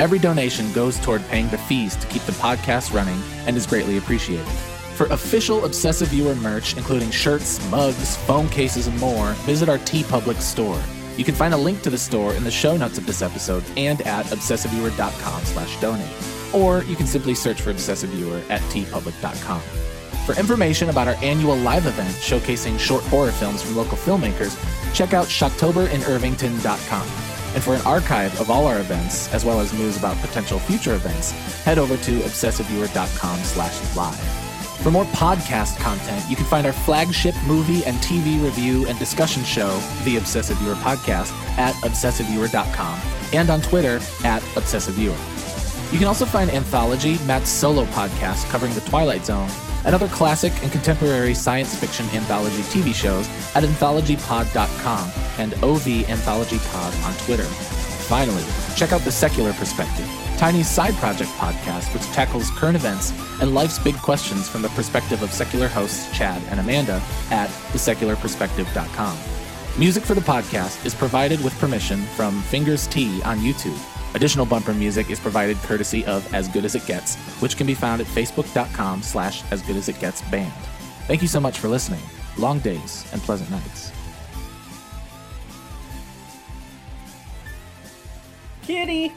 [0.00, 3.98] Every donation goes toward paying the fees to keep the podcast running and is greatly
[3.98, 4.46] appreciated.
[5.02, 10.40] For official Obsessive Viewer merch, including shirts, mugs, phone cases, and more, visit our TeePublic
[10.40, 10.80] store.
[11.16, 13.64] You can find a link to the store in the show notes of this episode
[13.76, 16.08] and at obsessiveviewer.com slash donate.
[16.54, 19.60] Or you can simply search for Obsessive Viewer at teepublic.com.
[20.24, 24.54] For information about our annual live event showcasing short horror films from local filmmakers,
[24.94, 27.08] check out shocktoberinirvington.com.
[27.54, 30.94] And for an archive of all our events, as well as news about potential future
[30.94, 31.32] events,
[31.64, 34.41] head over to obsessiveviewer.com slash live.
[34.82, 39.44] For more podcast content, you can find our flagship movie and TV review and discussion
[39.44, 43.00] show, The Obsessive Viewer Podcast, at obsessiveviewer.com
[43.32, 45.92] and on Twitter at obsessiveviewer.
[45.92, 49.48] You can also find Anthology, Matt's solo podcast covering The Twilight Zone,
[49.84, 56.58] and other classic and contemporary science fiction anthology TV shows at anthologypod.com and OV Anthology
[56.70, 57.44] Pod on Twitter.
[57.44, 58.44] Finally,
[58.74, 60.08] check out The Secular Perspective,
[60.42, 65.22] Tiny's side project podcast, which tackles current events and life's big questions from the perspective
[65.22, 67.00] of secular hosts Chad and Amanda
[67.30, 69.16] at thesecularperspective.com.
[69.78, 73.78] Music for the podcast is provided with permission from Fingers T on YouTube.
[74.16, 77.74] Additional bumper music is provided courtesy of As Good As It Gets, which can be
[77.74, 80.52] found at facebook.com slash as good as it gets band.
[81.06, 82.02] Thank you so much for listening.
[82.36, 83.92] Long days and pleasant nights.
[88.62, 89.14] Kitty.